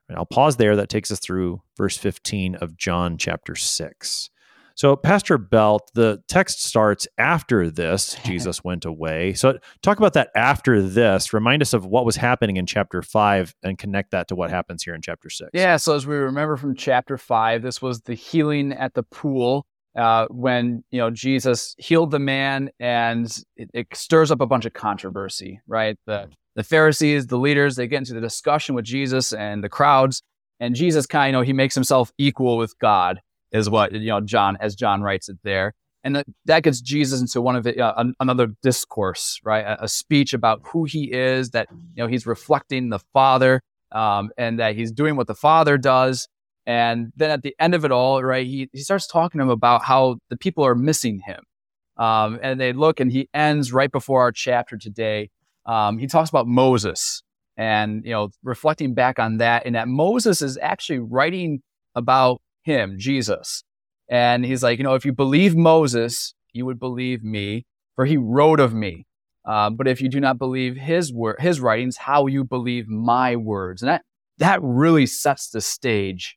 And 0.08 0.18
I'll 0.18 0.26
pause 0.26 0.56
there. 0.56 0.76
That 0.76 0.88
takes 0.88 1.10
us 1.10 1.20
through 1.20 1.62
verse 1.76 1.96
15 1.96 2.56
of 2.56 2.76
John 2.76 3.16
chapter 3.16 3.54
6. 3.54 4.30
So, 4.76 4.96
Pastor 4.96 5.38
Belt, 5.38 5.88
the 5.94 6.20
text 6.26 6.64
starts 6.64 7.06
after 7.16 7.70
this, 7.70 8.16
Jesus 8.24 8.64
went 8.64 8.84
away. 8.84 9.32
So, 9.34 9.58
talk 9.82 9.98
about 9.98 10.14
that 10.14 10.30
after 10.34 10.82
this. 10.82 11.32
Remind 11.32 11.62
us 11.62 11.72
of 11.72 11.86
what 11.86 12.04
was 12.04 12.16
happening 12.16 12.56
in 12.56 12.66
chapter 12.66 13.00
five 13.00 13.54
and 13.62 13.78
connect 13.78 14.10
that 14.10 14.28
to 14.28 14.34
what 14.34 14.50
happens 14.50 14.82
here 14.82 14.94
in 14.94 15.00
chapter 15.00 15.30
six. 15.30 15.50
Yeah. 15.52 15.76
So, 15.76 15.94
as 15.94 16.06
we 16.06 16.16
remember 16.16 16.56
from 16.56 16.74
chapter 16.74 17.16
five, 17.16 17.62
this 17.62 17.80
was 17.80 18.00
the 18.02 18.14
healing 18.14 18.72
at 18.72 18.94
the 18.94 19.04
pool. 19.04 19.66
Uh, 19.96 20.26
when 20.28 20.82
you 20.90 20.98
know 20.98 21.08
Jesus 21.08 21.76
healed 21.78 22.10
the 22.10 22.18
man, 22.18 22.68
and 22.80 23.26
it, 23.56 23.70
it 23.72 23.86
stirs 23.94 24.32
up 24.32 24.40
a 24.40 24.46
bunch 24.46 24.64
of 24.64 24.72
controversy, 24.72 25.60
right? 25.68 25.96
The 26.06 26.30
the 26.56 26.64
Pharisees, 26.64 27.28
the 27.28 27.38
leaders, 27.38 27.76
they 27.76 27.86
get 27.86 27.98
into 27.98 28.14
the 28.14 28.20
discussion 28.20 28.74
with 28.74 28.84
Jesus 28.84 29.32
and 29.32 29.62
the 29.62 29.68
crowds, 29.68 30.20
and 30.58 30.74
Jesus 30.74 31.06
kind 31.06 31.26
of, 31.26 31.28
you 31.28 31.32
know, 31.32 31.46
he 31.46 31.52
makes 31.52 31.76
himself 31.76 32.12
equal 32.18 32.56
with 32.56 32.76
God 32.80 33.20
is 33.54 33.70
what 33.70 33.92
you 33.92 34.08
know 34.08 34.20
John 34.20 34.58
as 34.60 34.74
John 34.74 35.00
writes 35.00 35.28
it 35.28 35.38
there, 35.44 35.72
and 36.02 36.16
that, 36.16 36.26
that 36.44 36.62
gets 36.64 36.80
Jesus 36.80 37.20
into 37.20 37.40
one 37.40 37.56
of 37.56 37.66
it, 37.66 37.78
uh, 37.78 38.04
another 38.20 38.48
discourse, 38.62 39.40
right? 39.44 39.64
A, 39.64 39.84
a, 39.84 39.88
speech 39.88 40.34
about 40.34 40.60
who 40.64 40.84
he 40.84 41.10
is, 41.12 41.50
that 41.50 41.68
you 41.70 42.02
know 42.02 42.06
he's 42.06 42.26
reflecting 42.26 42.90
the 42.90 42.98
Father, 43.14 43.62
um, 43.92 44.30
and 44.36 44.58
that 44.58 44.74
he's 44.74 44.92
doing 44.92 45.16
what 45.16 45.28
the 45.28 45.34
Father 45.34 45.78
does. 45.78 46.28
And 46.66 47.12
then 47.16 47.30
at 47.30 47.42
the 47.42 47.54
end 47.58 47.74
of 47.74 47.84
it 47.84 47.92
all, 47.92 48.22
right, 48.22 48.46
he 48.46 48.68
he 48.72 48.80
starts 48.80 49.06
talking 49.06 49.38
to 49.38 49.42
them 49.42 49.50
about 49.50 49.84
how 49.84 50.16
the 50.28 50.36
people 50.36 50.66
are 50.66 50.74
missing 50.74 51.20
him, 51.20 51.42
um, 51.96 52.40
and 52.42 52.60
they 52.60 52.72
look, 52.72 53.00
and 53.00 53.10
he 53.10 53.28
ends 53.32 53.72
right 53.72 53.90
before 53.90 54.20
our 54.20 54.32
chapter 54.32 54.76
today. 54.76 55.30
Um, 55.64 55.98
he 55.98 56.08
talks 56.08 56.28
about 56.28 56.48
Moses, 56.48 57.22
and 57.56 58.04
you 58.04 58.10
know, 58.10 58.30
reflecting 58.42 58.94
back 58.94 59.18
on 59.18 59.38
that, 59.38 59.64
and 59.64 59.76
that 59.76 59.88
Moses 59.88 60.42
is 60.42 60.58
actually 60.60 60.98
writing 60.98 61.62
about 61.94 62.40
him, 62.64 62.96
Jesus. 62.98 63.62
And 64.08 64.44
he's 64.44 64.62
like, 64.62 64.78
you 64.78 64.84
know, 64.84 64.94
if 64.94 65.04
you 65.04 65.12
believe 65.12 65.56
Moses, 65.56 66.34
you 66.52 66.66
would 66.66 66.78
believe 66.78 67.22
me, 67.22 67.64
for 67.94 68.04
he 68.04 68.16
wrote 68.16 68.60
of 68.60 68.74
me. 68.74 69.06
Uh, 69.44 69.70
but 69.70 69.86
if 69.86 70.00
you 70.00 70.08
do 70.08 70.20
not 70.20 70.38
believe 70.38 70.76
his 70.76 71.12
word, 71.12 71.36
his 71.38 71.60
writings, 71.60 71.96
how 71.96 72.26
you 72.26 72.44
believe 72.44 72.88
my 72.88 73.36
words? 73.36 73.82
And 73.82 73.88
that 73.88 74.02
that 74.38 74.60
really 74.62 75.06
sets 75.06 75.50
the 75.50 75.60
stage 75.60 76.36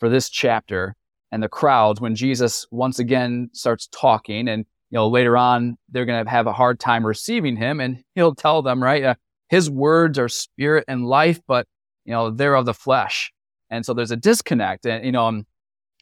for 0.00 0.08
this 0.08 0.28
chapter 0.28 0.94
and 1.30 1.42
the 1.42 1.48
crowds 1.48 2.00
when 2.00 2.14
Jesus 2.14 2.66
once 2.70 2.98
again 2.98 3.50
starts 3.52 3.88
talking. 3.88 4.48
And 4.48 4.64
you 4.90 4.96
know, 4.96 5.08
later 5.08 5.36
on, 5.36 5.76
they're 5.88 6.06
going 6.06 6.24
to 6.24 6.30
have 6.30 6.46
a 6.46 6.52
hard 6.52 6.80
time 6.80 7.06
receiving 7.06 7.56
him, 7.56 7.80
and 7.80 8.02
he'll 8.14 8.34
tell 8.34 8.62
them, 8.62 8.82
right, 8.82 9.04
uh, 9.04 9.14
his 9.48 9.70
words 9.70 10.18
are 10.18 10.28
spirit 10.28 10.84
and 10.88 11.06
life, 11.06 11.40
but 11.46 11.66
you 12.04 12.12
know, 12.12 12.30
they're 12.30 12.54
of 12.54 12.66
the 12.66 12.74
flesh. 12.74 13.32
And 13.70 13.84
so 13.84 13.92
there's 13.92 14.10
a 14.10 14.16
disconnect. 14.16 14.86
And 14.86 15.04
you 15.04 15.12
know, 15.12 15.28
in 15.28 15.46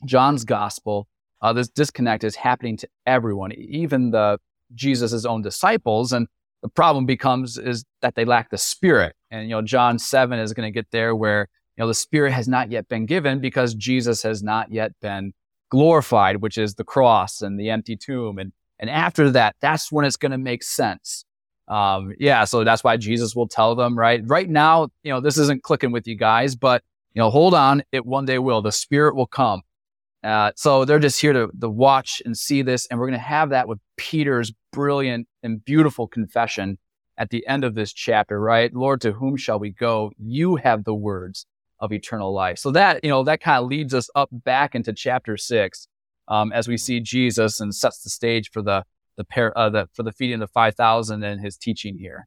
John's 0.05 0.45
gospel, 0.45 1.09
uh, 1.41 1.53
this 1.53 1.69
disconnect 1.69 2.25
is 2.25 2.37
happening 2.37 2.77
to 2.79 2.89
everyone, 3.07 3.53
even 3.53 4.11
the 4.11 4.39
Jesus' 4.75 5.25
own 5.25 5.43
disciples. 5.43 6.13
And 6.13 6.27
the 6.63 6.69
problem 6.69 7.07
becomes 7.07 7.59
is 7.59 7.85
that 8.03 8.15
they 8.15 8.25
lack 8.25 8.51
the 8.51 8.59
spirit. 8.59 9.15
And 9.31 9.45
you 9.45 9.51
know, 9.51 9.63
John 9.63 9.99
7 9.99 10.39
is 10.39 10.53
going 10.53 10.67
to 10.67 10.75
get 10.75 10.91
there 10.91 11.15
where 11.15 11.49
you 11.77 11.83
know 11.83 11.89
the 11.89 11.95
spirit 11.95 12.33
has 12.33 12.49
not 12.49 12.71
yet 12.71 12.89
been 12.89 13.07
given 13.07 13.41
because 13.41 13.75
Jesus 13.75 14.23
has 14.23 14.43
not 14.43 14.73
yet 14.73 14.93
been 15.01 15.33
glorified, 15.71 16.37
which 16.37 16.59
is 16.59 16.75
the 16.75 16.85
cross 16.85 17.43
and 17.43 17.59
the 17.61 17.71
empty 17.71 17.97
tomb. 17.97 18.39
And 18.39 18.53
and 18.79 18.91
after 18.91 19.31
that, 19.31 19.57
that's 19.61 19.91
when 19.91 20.05
it's 20.05 20.17
going 20.17 20.33
to 20.33 20.39
make 20.39 20.63
sense. 20.63 21.25
Um, 21.69 22.13
yeah, 22.19 22.45
so 22.45 22.63
that's 22.63 22.85
why 22.85 22.97
Jesus 22.97 23.35
will 23.35 23.49
tell 23.49 23.75
them, 23.75 23.99
right? 23.99 24.23
Right 24.25 24.49
now, 24.49 24.89
you 25.03 25.13
know, 25.13 25.21
this 25.21 25.39
isn't 25.39 25.63
clicking 25.63 25.91
with 25.93 26.07
you 26.07 26.15
guys, 26.15 26.55
but 26.55 26.83
you 27.13 27.21
know, 27.21 27.31
hold 27.31 27.55
on, 27.55 27.83
it 27.93 28.05
one 28.05 28.27
day 28.27 28.39
will. 28.39 28.63
The 28.63 28.73
Spirit 28.73 29.17
will 29.17 29.27
come. 29.27 29.63
Uh, 30.27 30.51
so 30.57 30.85
they're 30.85 30.99
just 30.99 31.21
here 31.21 31.33
to, 31.33 31.49
to 31.61 31.71
watch 31.71 32.21
and 32.25 32.37
see 32.37 32.61
this, 32.61 32.87
and 32.87 32.99
we're 32.99 33.07
going 33.07 33.19
to 33.19 33.25
have 33.25 33.51
that 33.51 33.69
with 33.69 33.79
Peter's 33.97 34.53
brilliant 34.73 35.29
and 35.45 35.65
beautiful 35.65 36.09
confession 36.09 36.79
at 37.17 37.31
the 37.31 37.47
end 37.47 37.63
of 37.63 37.77
this 37.77 37.93
chapter, 37.93 38.41
right? 38.41 38.75
Lord, 38.75 39.01
to 39.03 39.13
whom 39.13 39.37
shall 39.37 39.61
we 39.61 39.71
go? 39.71 40.11
You 40.19 40.57
have 40.57 40.83
the 40.83 40.95
words 40.95 41.47
of 41.79 41.93
eternal 41.93 42.33
life. 42.35 42.59
So 42.59 42.73
that 42.73 43.05
you 43.05 43.11
know 43.11 43.23
that 43.23 43.41
kind 43.41 43.63
of 43.63 43.69
leads 43.69 43.95
us 43.95 44.11
up 44.17 44.29
back 44.33 44.75
into 44.75 44.93
chapter 44.93 45.37
six, 45.37 45.87
um, 46.27 46.53
as 46.53 46.67
we 46.67 46.77
see 46.77 46.99
Jesus 46.99 47.61
and 47.61 47.73
sets 47.73 48.03
the 48.03 48.11
stage 48.11 48.51
for 48.51 48.63
the 48.63 48.85
the 49.17 49.25
pair 49.25 49.57
uh, 49.57 49.71
the 49.71 49.89
for 49.93 50.03
the 50.03 50.13
feeding 50.13 50.35
of 50.35 50.41
the 50.41 50.47
five 50.49 50.75
thousand 50.75 51.23
and 51.23 51.41
his 51.41 51.57
teaching 51.57 51.99
here. 51.99 52.27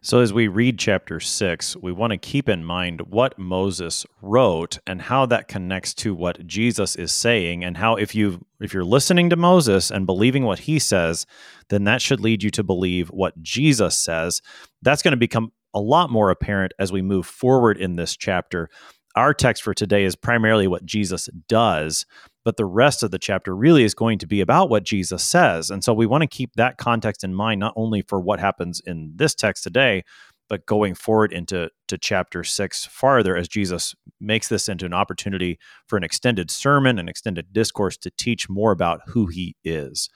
So, 0.00 0.20
as 0.20 0.32
we 0.32 0.46
read 0.46 0.78
chapter 0.78 1.18
six, 1.18 1.76
we 1.76 1.90
want 1.90 2.12
to 2.12 2.16
keep 2.16 2.48
in 2.48 2.64
mind 2.64 3.00
what 3.02 3.38
Moses 3.38 4.06
wrote 4.22 4.78
and 4.86 5.02
how 5.02 5.26
that 5.26 5.48
connects 5.48 5.94
to 5.94 6.14
what 6.14 6.46
Jesus 6.46 6.94
is 6.94 7.10
saying, 7.10 7.64
and 7.64 7.76
how 7.76 7.96
if 7.96 8.14
you 8.14 8.44
if 8.60 8.72
you're 8.72 8.84
listening 8.84 9.30
to 9.30 9.36
Moses 9.36 9.90
and 9.90 10.06
believing 10.06 10.44
what 10.44 10.60
he 10.60 10.78
says, 10.78 11.26
then 11.70 11.84
that 11.84 12.00
should 12.00 12.20
lead 12.20 12.42
you 12.42 12.50
to 12.50 12.62
believe 12.62 13.08
what 13.08 13.42
Jesus 13.42 13.96
says. 13.96 14.40
That's 14.82 15.02
going 15.02 15.12
to 15.12 15.16
become 15.16 15.52
a 15.74 15.80
lot 15.80 16.08
more 16.08 16.30
apparent 16.30 16.72
as 16.78 16.92
we 16.92 17.02
move 17.02 17.26
forward 17.26 17.76
in 17.76 17.96
this 17.96 18.16
chapter. 18.16 18.68
Our 19.16 19.32
text 19.32 19.62
for 19.62 19.74
today 19.74 20.04
is 20.04 20.16
primarily 20.16 20.66
what 20.66 20.84
Jesus 20.84 21.28
does, 21.48 22.04
but 22.44 22.56
the 22.56 22.64
rest 22.64 23.02
of 23.02 23.12
the 23.12 23.18
chapter 23.18 23.54
really 23.54 23.84
is 23.84 23.94
going 23.94 24.18
to 24.18 24.26
be 24.26 24.40
about 24.40 24.70
what 24.70 24.82
Jesus 24.82 25.24
says. 25.24 25.70
And 25.70 25.84
so 25.84 25.94
we 25.94 26.06
want 26.06 26.22
to 26.22 26.26
keep 26.26 26.54
that 26.54 26.78
context 26.78 27.22
in 27.22 27.32
mind, 27.32 27.60
not 27.60 27.74
only 27.76 28.02
for 28.02 28.18
what 28.20 28.40
happens 28.40 28.80
in 28.84 29.12
this 29.14 29.34
text 29.34 29.62
today, 29.62 30.02
but 30.48 30.66
going 30.66 30.94
forward 30.94 31.32
into 31.32 31.70
to 31.88 31.96
chapter 31.96 32.42
six 32.44 32.84
farther 32.84 33.36
as 33.36 33.48
Jesus 33.48 33.94
makes 34.20 34.48
this 34.48 34.68
into 34.68 34.84
an 34.84 34.92
opportunity 34.92 35.58
for 35.86 35.96
an 35.96 36.04
extended 36.04 36.50
sermon, 36.50 36.98
an 36.98 37.08
extended 37.08 37.52
discourse 37.52 37.96
to 37.98 38.10
teach 38.10 38.48
more 38.48 38.72
about 38.72 39.00
who 39.06 39.26
he 39.26 39.54
is. 39.64 40.10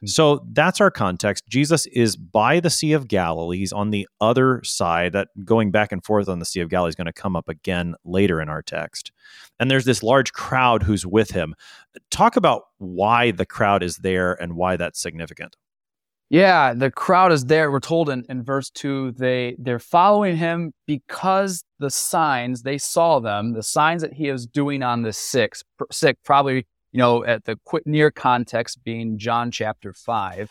Hmm. 0.00 0.06
So 0.06 0.46
that's 0.52 0.80
our 0.80 0.90
context. 0.90 1.44
Jesus 1.48 1.86
is 1.86 2.16
by 2.16 2.60
the 2.60 2.70
Sea 2.70 2.92
of 2.92 3.08
Galilee. 3.08 3.58
He's 3.58 3.72
on 3.72 3.90
the 3.90 4.08
other 4.20 4.62
side. 4.64 5.12
That 5.12 5.28
going 5.44 5.70
back 5.70 5.92
and 5.92 6.04
forth 6.04 6.28
on 6.28 6.38
the 6.38 6.44
Sea 6.44 6.60
of 6.60 6.70
Galilee 6.70 6.90
is 6.90 6.94
going 6.94 7.06
to 7.06 7.12
come 7.12 7.36
up 7.36 7.48
again 7.48 7.94
later 8.04 8.40
in 8.40 8.48
our 8.48 8.62
text. 8.62 9.12
And 9.60 9.70
there's 9.70 9.84
this 9.84 10.02
large 10.02 10.32
crowd 10.32 10.82
who's 10.82 11.06
with 11.06 11.30
him. 11.30 11.54
Talk 12.10 12.36
about 12.36 12.64
why 12.78 13.30
the 13.30 13.46
crowd 13.46 13.82
is 13.82 13.98
there 13.98 14.32
and 14.34 14.56
why 14.56 14.76
that's 14.76 15.00
significant. 15.00 15.56
Yeah, 16.30 16.74
the 16.74 16.90
crowd 16.90 17.32
is 17.32 17.44
there. 17.44 17.70
We're 17.70 17.80
told 17.80 18.08
in, 18.08 18.24
in 18.28 18.42
verse 18.42 18.70
two, 18.70 19.12
they 19.12 19.54
they're 19.58 19.78
following 19.78 20.36
him 20.36 20.72
because 20.86 21.62
the 21.78 21.90
signs 21.90 22.62
they 22.62 22.78
saw 22.78 23.20
them, 23.20 23.52
the 23.52 23.62
signs 23.62 24.02
that 24.02 24.14
he 24.14 24.32
was 24.32 24.46
doing 24.46 24.82
on 24.82 25.02
the 25.02 25.12
sick, 25.12 25.54
sick 25.92 26.16
probably 26.24 26.66
you 26.94 26.98
know, 26.98 27.24
at 27.24 27.44
the 27.44 27.58
near 27.84 28.12
context 28.12 28.84
being 28.84 29.18
John 29.18 29.50
chapter 29.50 29.92
five. 29.92 30.48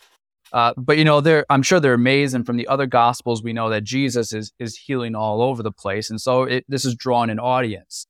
Uh, 0.51 0.73
but 0.75 0.97
you 0.97 1.05
know, 1.05 1.21
they're 1.21 1.45
I'm 1.49 1.63
sure 1.63 1.79
they're 1.79 1.93
amazed, 1.93 2.35
and 2.35 2.45
from 2.45 2.57
the 2.57 2.67
other 2.67 2.85
gospels, 2.85 3.41
we 3.41 3.53
know 3.53 3.69
that 3.69 3.85
Jesus 3.85 4.33
is 4.33 4.51
is 4.59 4.75
healing 4.75 5.15
all 5.15 5.41
over 5.41 5.63
the 5.63 5.71
place, 5.71 6.09
and 6.09 6.19
so 6.19 6.43
it, 6.43 6.65
this 6.67 6.83
is 6.83 6.95
drawing 6.95 7.29
an 7.29 7.39
audience. 7.39 8.07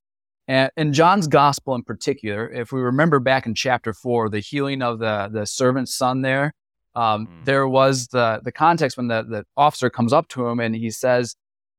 And 0.48 0.72
in 0.75 0.94
John's 0.94 1.28
gospel 1.28 1.75
in 1.75 1.84
particular, 1.84 2.50
if 2.52 2.72
we 2.72 2.82
remember 2.82 3.20
back 3.20 3.46
in 3.46 3.54
chapter 3.54 3.94
four, 3.94 4.30
the 4.30 4.40
healing 4.40 4.82
of 4.82 4.98
the 4.98 5.30
the 5.32 5.46
servant's 5.46 5.96
son 5.96 6.24
there, 6.24 6.54
um, 6.96 7.28
mm. 7.28 7.46
there 7.46 7.68
was 7.68 8.08
the 8.08 8.42
the 8.44 8.52
context 8.52 8.98
when 8.98 9.10
the 9.10 9.22
the 9.24 9.46
officer 9.56 9.92
comes 9.92 10.12
up 10.12 10.28
to 10.30 10.48
him 10.48 10.60
and 10.60 10.75
he 10.75 10.90
says, 10.90 11.36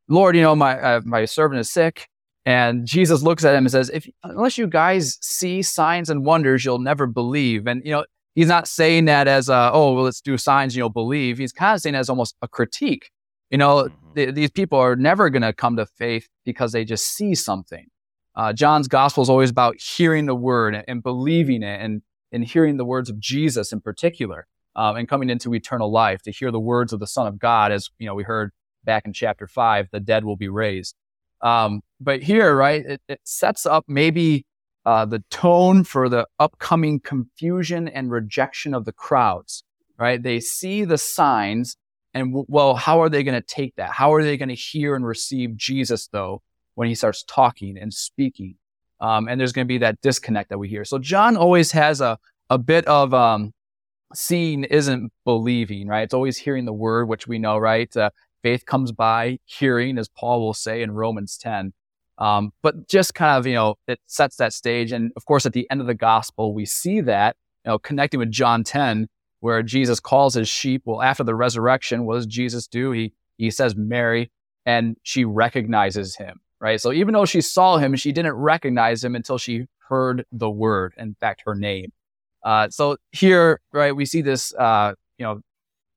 "Lord, 0.08 0.36
you 0.36 0.42
know 0.42 0.54
my 0.54 0.80
uh, 0.80 1.00
my 1.04 1.24
servant 1.24 1.60
is 1.60 1.68
sick." 1.68 2.08
And 2.46 2.86
Jesus 2.86 3.22
looks 3.22 3.44
at 3.44 3.54
him 3.54 3.64
and 3.64 3.70
says, 3.70 3.90
if, 3.90 4.08
unless 4.22 4.58
you 4.58 4.66
guys 4.66 5.18
see 5.20 5.62
signs 5.62 6.10
and 6.10 6.24
wonders, 6.24 6.64
you'll 6.64 6.78
never 6.78 7.06
believe. 7.06 7.66
And, 7.66 7.82
you 7.84 7.90
know, 7.90 8.04
he's 8.34 8.48
not 8.48 8.68
saying 8.68 9.06
that 9.06 9.26
as 9.28 9.48
a, 9.48 9.70
oh, 9.72 9.94
well, 9.94 10.04
let's 10.04 10.20
do 10.20 10.36
signs 10.36 10.74
and 10.74 10.78
you'll 10.78 10.90
believe. 10.90 11.38
He's 11.38 11.52
kind 11.52 11.74
of 11.74 11.80
saying 11.80 11.94
as 11.94 12.10
almost 12.10 12.36
a 12.42 12.48
critique. 12.48 13.10
You 13.50 13.58
know, 13.58 13.84
mm-hmm. 13.84 14.14
th- 14.14 14.34
these 14.34 14.50
people 14.50 14.78
are 14.78 14.96
never 14.96 15.30
going 15.30 15.42
to 15.42 15.52
come 15.52 15.76
to 15.76 15.86
faith 15.86 16.28
because 16.44 16.72
they 16.72 16.84
just 16.84 17.06
see 17.06 17.34
something. 17.34 17.86
Uh, 18.36 18.52
John's 18.52 18.88
gospel 18.88 19.22
is 19.22 19.30
always 19.30 19.50
about 19.50 19.80
hearing 19.80 20.26
the 20.26 20.34
word 20.34 20.74
and, 20.74 20.84
and, 20.88 21.02
believing 21.02 21.62
it 21.62 21.80
and, 21.80 22.02
and 22.32 22.44
hearing 22.44 22.76
the 22.76 22.84
words 22.84 23.08
of 23.08 23.20
Jesus 23.20 23.72
in 23.72 23.80
particular 23.80 24.48
um, 24.74 24.96
and 24.96 25.08
coming 25.08 25.30
into 25.30 25.54
eternal 25.54 25.90
life 25.90 26.20
to 26.22 26.32
hear 26.32 26.50
the 26.50 26.60
words 26.60 26.92
of 26.92 26.98
the 26.98 27.06
Son 27.06 27.28
of 27.28 27.38
God, 27.38 27.70
as, 27.70 27.90
you 27.98 28.06
know, 28.06 28.14
we 28.14 28.24
heard 28.24 28.50
back 28.82 29.06
in 29.06 29.12
chapter 29.12 29.46
five, 29.46 29.88
the 29.92 30.00
dead 30.00 30.24
will 30.24 30.36
be 30.36 30.48
raised. 30.48 30.96
Um, 31.44 31.82
but 32.00 32.22
here, 32.22 32.56
right, 32.56 32.84
it, 32.84 33.02
it 33.08 33.20
sets 33.22 33.66
up 33.66 33.84
maybe 33.86 34.46
uh, 34.84 35.04
the 35.04 35.22
tone 35.30 35.84
for 35.84 36.08
the 36.08 36.26
upcoming 36.38 36.98
confusion 36.98 37.86
and 37.86 38.10
rejection 38.10 38.74
of 38.74 38.84
the 38.84 38.92
crowds, 38.92 39.62
right? 39.98 40.20
They 40.20 40.40
see 40.40 40.84
the 40.84 40.98
signs 40.98 41.76
and 42.14 42.28
w- 42.28 42.46
well, 42.48 42.74
how 42.74 43.00
are 43.02 43.08
they 43.08 43.22
going 43.22 43.40
to 43.40 43.46
take 43.46 43.76
that? 43.76 43.90
How 43.90 44.14
are 44.14 44.22
they 44.22 44.36
going 44.36 44.48
to 44.48 44.54
hear 44.54 44.96
and 44.96 45.06
receive 45.06 45.56
Jesus 45.56 46.08
though 46.08 46.42
when 46.76 46.88
he 46.88 46.94
starts 46.94 47.22
talking 47.24 47.76
and 47.78 47.92
speaking? 47.92 48.56
Um, 49.00 49.28
and 49.28 49.38
there's 49.38 49.52
going 49.52 49.66
to 49.66 49.68
be 49.68 49.78
that 49.78 50.00
disconnect 50.00 50.48
that 50.48 50.58
we 50.58 50.68
hear. 50.68 50.84
So 50.84 50.98
John 50.98 51.36
always 51.36 51.72
has 51.72 52.00
a, 52.00 52.18
a 52.48 52.58
bit 52.58 52.86
of, 52.86 53.12
um, 53.12 53.52
seeing 54.14 54.64
isn't 54.64 55.12
believing, 55.24 55.88
right? 55.88 56.02
It's 56.02 56.14
always 56.14 56.36
hearing 56.38 56.64
the 56.64 56.72
word, 56.72 57.08
which 57.08 57.26
we 57.26 57.38
know, 57.38 57.58
right? 57.58 57.94
Uh, 57.96 58.10
Faith 58.44 58.66
comes 58.66 58.92
by 58.92 59.38
hearing, 59.46 59.96
as 59.96 60.06
Paul 60.06 60.40
will 60.40 60.52
say 60.52 60.82
in 60.82 60.90
Romans 60.92 61.38
10. 61.38 61.72
Um, 62.18 62.52
but 62.62 62.88
just 62.88 63.14
kind 63.14 63.38
of, 63.38 63.46
you 63.46 63.54
know, 63.54 63.76
it 63.88 64.00
sets 64.06 64.36
that 64.36 64.52
stage. 64.52 64.92
And 64.92 65.12
of 65.16 65.24
course, 65.24 65.46
at 65.46 65.54
the 65.54 65.66
end 65.70 65.80
of 65.80 65.86
the 65.86 65.94
gospel, 65.94 66.52
we 66.52 66.66
see 66.66 67.00
that, 67.00 67.36
you 67.64 67.70
know, 67.70 67.78
connecting 67.78 68.20
with 68.20 68.30
John 68.30 68.62
10, 68.62 69.08
where 69.40 69.62
Jesus 69.62 69.98
calls 69.98 70.34
his 70.34 70.46
sheep. 70.46 70.82
Well, 70.84 71.00
after 71.00 71.24
the 71.24 71.34
resurrection, 71.34 72.04
what 72.04 72.16
does 72.16 72.26
Jesus 72.26 72.66
do? 72.66 72.92
He, 72.92 73.14
he 73.38 73.50
says, 73.50 73.74
Mary, 73.76 74.30
and 74.66 74.98
she 75.02 75.24
recognizes 75.24 76.16
him, 76.16 76.38
right? 76.60 76.78
So 76.78 76.92
even 76.92 77.14
though 77.14 77.24
she 77.24 77.40
saw 77.40 77.78
him, 77.78 77.96
she 77.96 78.12
didn't 78.12 78.34
recognize 78.34 79.02
him 79.02 79.16
until 79.16 79.38
she 79.38 79.68
heard 79.88 80.26
the 80.30 80.50
word, 80.50 80.92
in 80.98 81.14
fact, 81.18 81.44
her 81.46 81.54
name. 81.54 81.92
Uh, 82.44 82.68
so 82.68 82.98
here, 83.10 83.62
right, 83.72 83.96
we 83.96 84.04
see 84.04 84.20
this, 84.20 84.52
uh, 84.54 84.92
you 85.16 85.24
know, 85.24 85.40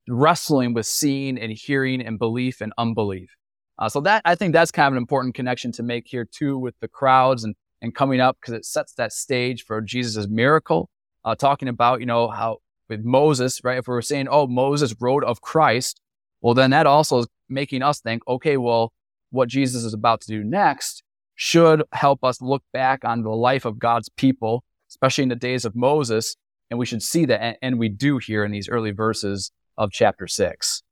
wrestling 0.08 0.74
with 0.74 0.86
seeing 0.86 1.38
and 1.38 1.52
hearing 1.52 2.00
and 2.00 2.18
belief 2.18 2.60
and 2.60 2.72
unbelief. 2.78 3.34
Uh, 3.78 3.88
so 3.88 4.00
that 4.00 4.22
I 4.24 4.34
think 4.34 4.52
that's 4.52 4.72
kind 4.72 4.88
of 4.88 4.94
an 4.94 4.98
important 4.98 5.34
connection 5.34 5.70
to 5.72 5.82
make 5.82 6.06
here 6.06 6.24
too 6.24 6.58
with 6.58 6.74
the 6.80 6.88
crowds 6.88 7.44
and 7.44 7.54
and 7.80 7.94
coming 7.94 8.20
up 8.20 8.36
because 8.40 8.54
it 8.54 8.64
sets 8.64 8.94
that 8.94 9.12
stage 9.12 9.64
for 9.64 9.80
Jesus' 9.80 10.26
miracle. 10.28 10.90
Uh, 11.24 11.34
talking 11.34 11.68
about 11.68 12.00
you 12.00 12.06
know 12.06 12.28
how 12.28 12.58
with 12.88 13.04
Moses, 13.04 13.62
right? 13.62 13.78
If 13.78 13.86
we 13.86 13.94
were 13.94 14.02
saying, 14.02 14.28
oh, 14.28 14.46
Moses 14.46 14.94
wrote 15.00 15.24
of 15.24 15.40
Christ, 15.40 16.00
well, 16.40 16.54
then 16.54 16.70
that 16.70 16.86
also 16.86 17.18
is 17.18 17.26
making 17.48 17.82
us 17.82 18.00
think, 18.00 18.22
okay, 18.26 18.56
well, 18.56 18.92
what 19.30 19.48
Jesus 19.48 19.84
is 19.84 19.94
about 19.94 20.20
to 20.22 20.28
do 20.28 20.42
next 20.42 21.02
should 21.34 21.82
help 21.92 22.24
us 22.24 22.40
look 22.40 22.62
back 22.72 23.04
on 23.04 23.22
the 23.22 23.30
life 23.30 23.64
of 23.64 23.78
God's 23.78 24.08
people, 24.08 24.64
especially 24.88 25.22
in 25.22 25.28
the 25.28 25.36
days 25.36 25.64
of 25.64 25.76
Moses, 25.76 26.36
and 26.70 26.78
we 26.78 26.86
should 26.86 27.02
see 27.02 27.24
that, 27.26 27.40
and, 27.40 27.56
and 27.62 27.78
we 27.78 27.88
do 27.88 28.18
here 28.18 28.44
in 28.44 28.50
these 28.50 28.68
early 28.68 28.90
verses 28.90 29.52
of 29.78 29.90
chapter 29.90 30.26
six. 30.26 30.82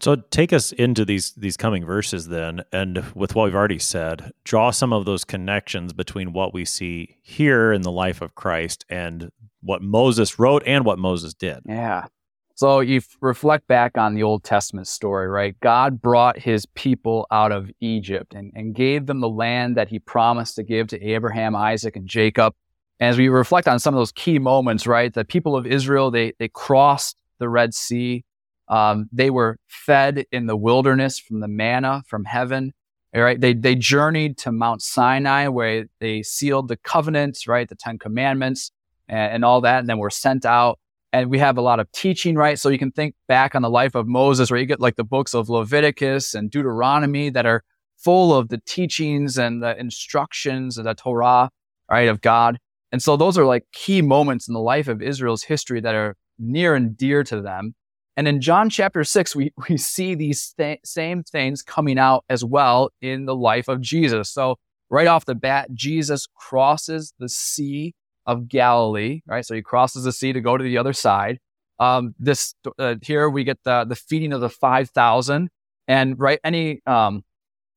So 0.00 0.14
take 0.14 0.52
us 0.52 0.70
into 0.70 1.04
these 1.04 1.32
these 1.32 1.56
coming 1.56 1.84
verses 1.84 2.28
then, 2.28 2.62
and 2.72 3.04
with 3.16 3.34
what 3.34 3.46
we've 3.46 3.54
already 3.54 3.80
said, 3.80 4.32
draw 4.44 4.70
some 4.70 4.92
of 4.92 5.04
those 5.04 5.24
connections 5.24 5.92
between 5.92 6.32
what 6.32 6.54
we 6.54 6.64
see 6.64 7.16
here 7.20 7.72
in 7.72 7.82
the 7.82 7.90
life 7.90 8.22
of 8.22 8.36
Christ 8.36 8.84
and 8.88 9.32
what 9.60 9.82
Moses 9.82 10.38
wrote 10.38 10.62
and 10.66 10.84
what 10.84 11.00
Moses 11.00 11.34
did. 11.34 11.60
Yeah. 11.66 12.06
So 12.54 12.80
you 12.80 13.00
reflect 13.20 13.68
back 13.68 13.96
on 13.96 14.14
the 14.14 14.24
Old 14.24 14.42
Testament 14.42 14.88
story, 14.88 15.28
right? 15.28 15.58
God 15.60 16.00
brought 16.00 16.38
his 16.38 16.66
people 16.66 17.26
out 17.30 17.52
of 17.52 17.70
Egypt 17.80 18.34
and, 18.34 18.52
and 18.54 18.74
gave 18.74 19.06
them 19.06 19.20
the 19.20 19.28
land 19.28 19.76
that 19.76 19.88
he 19.88 20.00
promised 20.00 20.56
to 20.56 20.64
give 20.64 20.88
to 20.88 21.00
Abraham, 21.00 21.54
Isaac, 21.54 21.94
and 21.94 22.08
Jacob. 22.08 22.54
And 22.98 23.10
as 23.10 23.16
we 23.18 23.28
reflect 23.28 23.68
on 23.68 23.78
some 23.78 23.94
of 23.94 23.98
those 23.98 24.10
key 24.10 24.40
moments, 24.40 24.88
right? 24.88 25.14
The 25.14 25.24
people 25.24 25.54
of 25.54 25.66
Israel, 25.66 26.10
they, 26.10 26.32
they 26.40 26.48
crossed 26.48 27.16
the 27.38 27.48
Red 27.48 27.74
Sea. 27.74 28.24
Um, 28.68 29.08
they 29.12 29.30
were 29.30 29.58
fed 29.66 30.26
in 30.30 30.46
the 30.46 30.56
wilderness 30.56 31.18
from 31.18 31.40
the 31.40 31.48
manna 31.48 32.02
from 32.06 32.24
heaven. 32.24 32.72
Right? 33.14 33.40
They, 33.40 33.54
they 33.54 33.74
journeyed 33.74 34.36
to 34.38 34.52
Mount 34.52 34.82
Sinai 34.82 35.48
where 35.48 35.86
they 35.98 36.22
sealed 36.22 36.68
the 36.68 36.76
covenants, 36.76 37.48
right? 37.48 37.68
The 37.68 37.74
10 37.74 37.98
commandments 37.98 38.70
and, 39.08 39.32
and 39.32 39.44
all 39.44 39.62
that. 39.62 39.80
And 39.80 39.88
then 39.88 39.98
were 39.98 40.10
sent 40.10 40.44
out. 40.44 40.78
And 41.10 41.30
we 41.30 41.38
have 41.38 41.56
a 41.56 41.62
lot 41.62 41.80
of 41.80 41.90
teaching, 41.90 42.36
right? 42.36 42.58
So 42.58 42.68
you 42.68 42.78
can 42.78 42.92
think 42.92 43.14
back 43.26 43.54
on 43.54 43.62
the 43.62 43.70
life 43.70 43.94
of 43.94 44.06
Moses 44.06 44.50
where 44.50 44.60
you 44.60 44.66
get 44.66 44.78
like 44.78 44.96
the 44.96 45.04
books 45.04 45.34
of 45.34 45.48
Leviticus 45.48 46.34
and 46.34 46.50
Deuteronomy 46.50 47.30
that 47.30 47.46
are 47.46 47.64
full 47.96 48.34
of 48.36 48.50
the 48.50 48.60
teachings 48.66 49.38
and 49.38 49.62
the 49.62 49.76
instructions 49.80 50.76
of 50.76 50.84
the 50.84 50.94
Torah, 50.94 51.50
right? 51.90 52.08
Of 52.08 52.20
God. 52.20 52.58
And 52.92 53.02
so 53.02 53.16
those 53.16 53.36
are 53.36 53.44
like 53.44 53.64
key 53.72 54.02
moments 54.02 54.48
in 54.48 54.54
the 54.54 54.60
life 54.60 54.88
of 54.88 55.02
Israel's 55.02 55.44
history 55.44 55.80
that 55.80 55.94
are 55.94 56.14
near 56.38 56.74
and 56.74 56.96
dear 56.96 57.24
to 57.24 57.40
them. 57.40 57.74
And 58.16 58.26
in 58.26 58.40
John 58.40 58.68
chapter 58.68 59.04
six, 59.04 59.36
we, 59.36 59.52
we 59.68 59.76
see 59.76 60.14
these 60.14 60.52
th- 60.58 60.80
same 60.84 61.22
things 61.22 61.62
coming 61.62 61.98
out 61.98 62.24
as 62.28 62.44
well 62.44 62.90
in 63.00 63.26
the 63.26 63.34
life 63.36 63.68
of 63.68 63.80
Jesus. 63.80 64.30
So 64.30 64.56
right 64.90 65.06
off 65.06 65.24
the 65.24 65.34
bat, 65.34 65.72
Jesus 65.72 66.26
crosses 66.34 67.12
the 67.18 67.28
Sea 67.28 67.94
of 68.26 68.48
Galilee, 68.48 69.22
right? 69.26 69.44
So 69.44 69.54
he 69.54 69.62
crosses 69.62 70.04
the 70.04 70.12
sea 70.12 70.32
to 70.32 70.40
go 70.40 70.56
to 70.56 70.64
the 70.64 70.78
other 70.78 70.92
side. 70.92 71.38
Um, 71.78 72.14
this 72.18 72.54
uh, 72.78 72.96
here 73.02 73.30
we 73.30 73.44
get 73.44 73.58
the 73.64 73.84
the 73.84 73.94
feeding 73.94 74.32
of 74.32 74.40
the 74.40 74.50
five 74.50 74.90
thousand, 74.90 75.48
and 75.86 76.18
right 76.18 76.40
any 76.42 76.82
um, 76.86 77.24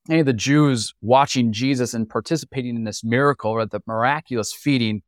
any 0.10 0.22
of 0.22 0.26
the 0.26 0.34
Jews 0.34 0.94
watching 1.02 1.54
Jesus 1.54 1.94
and 1.94 2.10
participating 2.10 2.76
in 2.76 2.84
this 2.84 3.04
miracle 3.04 3.52
or 3.52 3.66
the 3.66 3.80
miraculous 3.86 4.52
feeding, 4.52 5.04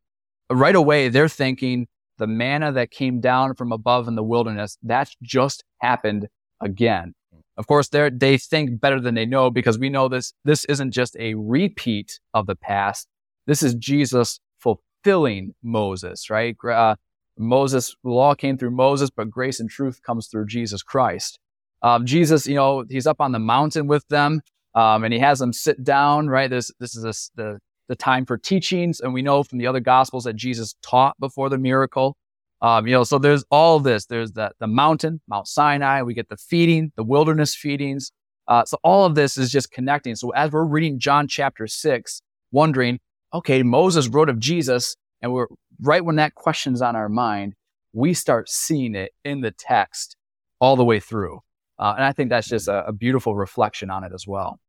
right 0.52 0.76
away 0.76 1.10
they're 1.10 1.28
thinking 1.28 1.88
the 2.18 2.28
manna 2.28 2.72
that 2.72 2.92
came 2.92 3.20
down 3.20 3.56
from 3.56 3.72
above 3.72 4.08
in 4.08 4.16
the 4.16 4.24
wilderness, 4.24 4.78
that's 4.84 5.16
just 5.22 5.64
happened 5.80 6.28
again. 6.62 7.14
Of 7.58 7.68
course, 7.68 7.90
they 7.90 8.38
think 8.38 8.80
better 8.82 9.00
than 9.00 9.14
they 9.16 9.26
know 9.26 9.52
because 9.52 9.78
we 9.78 9.90
know 9.90 10.08
this, 10.08 10.34
this 10.44 10.66
isn't 10.66 10.92
just 10.92 11.16
a 11.20 11.36
repeat 11.36 12.20
of 12.34 12.48
the 12.48 12.56
past. 12.56 13.08
This 13.46 13.62
is 13.62 13.76
Jesus 13.76 14.40
fulfilling 14.60 15.54
Moses, 15.62 16.30
right? 16.30 16.56
Uh, 16.68 16.96
Moses, 17.38 17.96
law 18.04 18.34
came 18.36 18.58
through 18.58 18.72
Moses, 18.72 19.10
but 19.10 19.30
grace 19.30 19.60
and 19.60 19.70
truth 19.70 20.02
comes 20.02 20.28
through 20.28 20.48
Jesus 20.48 20.82
Christ. 20.82 21.40
Um, 21.82 22.06
Jesus, 22.06 22.48
you 22.48 22.56
know, 22.56 22.86
he's 22.90 23.08
up 23.08 23.20
on 23.20 23.34
the 23.34 23.40
mountain 23.40 23.88
with 23.88 24.08
them, 24.08 24.42
um, 24.74 25.04
and 25.04 25.14
he 25.14 25.20
has 25.20 25.40
them 25.40 25.54
sit 25.54 25.84
down, 25.84 26.30
right? 26.30 26.50
This, 26.50 26.72
this 26.80 26.96
is 26.96 27.04
a, 27.04 27.14
the 27.36 27.60
the 27.88 27.96
time 27.96 28.26
for 28.26 28.38
teachings. 28.38 29.00
And 29.00 29.14
we 29.14 29.22
know 29.22 29.44
from 29.44 29.58
the 29.58 29.68
other 29.68 29.80
gospels 29.80 30.24
that 30.24 30.36
Jesus 30.36 30.76
taught 30.82 31.20
before 31.20 31.50
the 31.50 31.58
miracle. 31.58 32.16
Um, 32.62 32.88
you 32.88 32.94
know, 32.94 33.04
so 33.04 33.20
there's 33.20 33.44
all 33.52 33.80
this. 33.80 34.06
There's 34.06 34.32
the, 34.32 34.52
the 34.60 34.68
mountain, 34.68 35.20
Mount 35.28 35.48
Sinai. 35.48 36.02
We 36.02 36.14
get 36.14 36.30
the 36.30 36.38
feeding, 36.38 36.94
the 36.96 37.04
wilderness 37.04 37.54
feedings. 37.54 38.12
Uh, 38.48 38.64
so 38.66 38.78
all 38.84 39.06
of 39.06 39.16
this 39.16 39.38
is 39.38 39.52
just 39.52 39.72
connecting. 39.72 40.16
So 40.16 40.30
as 40.32 40.52
we're 40.52 40.64
reading 40.64 41.00
John 41.00 41.28
chapter 41.28 41.68
six, 41.68 42.22
wondering, 42.52 43.00
okay, 43.34 43.64
Moses 43.64 44.08
wrote 44.08 44.30
of 44.30 44.40
Jesus, 44.40 44.96
and 45.22 45.34
we're 45.34 45.48
right 45.82 46.04
when 46.04 46.18
that 46.18 46.36
question's 46.36 46.82
on 46.82 46.96
our 46.96 47.10
mind, 47.10 47.54
we 47.94 48.14
start 48.14 48.50
seeing 48.50 48.96
it 48.96 49.12
in 49.24 49.42
the 49.42 49.52
text 49.52 50.16
all 50.60 50.76
the 50.76 50.86
way 50.86 51.00
through. 51.00 51.40
Uh, 51.80 51.94
and 51.98 52.06
I 52.06 52.14
think 52.14 52.30
that's 52.30 52.48
just 52.48 52.68
a, 52.68 52.88
a 52.88 52.94
beautiful 52.94 53.36
reflection 53.36 53.90
on 53.90 54.04
it 54.04 54.12
as 54.14 54.26
well. 54.28 54.60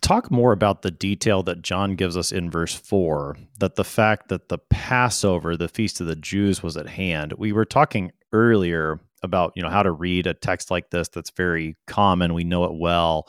Talk 0.00 0.30
more 0.30 0.52
about 0.52 0.82
the 0.82 0.90
detail 0.90 1.42
that 1.42 1.62
John 1.62 1.94
gives 1.94 2.16
us 2.16 2.32
in 2.32 2.50
verse 2.50 2.74
4 2.74 3.36
that 3.58 3.74
the 3.74 3.84
fact 3.84 4.28
that 4.28 4.48
the 4.48 4.58
Passover, 4.58 5.56
the 5.56 5.68
feast 5.68 6.00
of 6.00 6.06
the 6.06 6.16
Jews, 6.16 6.62
was 6.62 6.76
at 6.76 6.88
hand. 6.88 7.34
We 7.36 7.52
were 7.52 7.64
talking 7.64 8.12
earlier 8.32 9.00
about 9.22 9.52
you 9.56 9.62
know 9.62 9.70
how 9.70 9.82
to 9.82 9.90
read 9.90 10.26
a 10.26 10.34
text 10.34 10.70
like 10.70 10.90
this 10.90 11.08
that's 11.08 11.30
very 11.30 11.76
common. 11.86 12.34
We 12.34 12.44
know 12.44 12.64
it 12.64 12.74
well. 12.74 13.28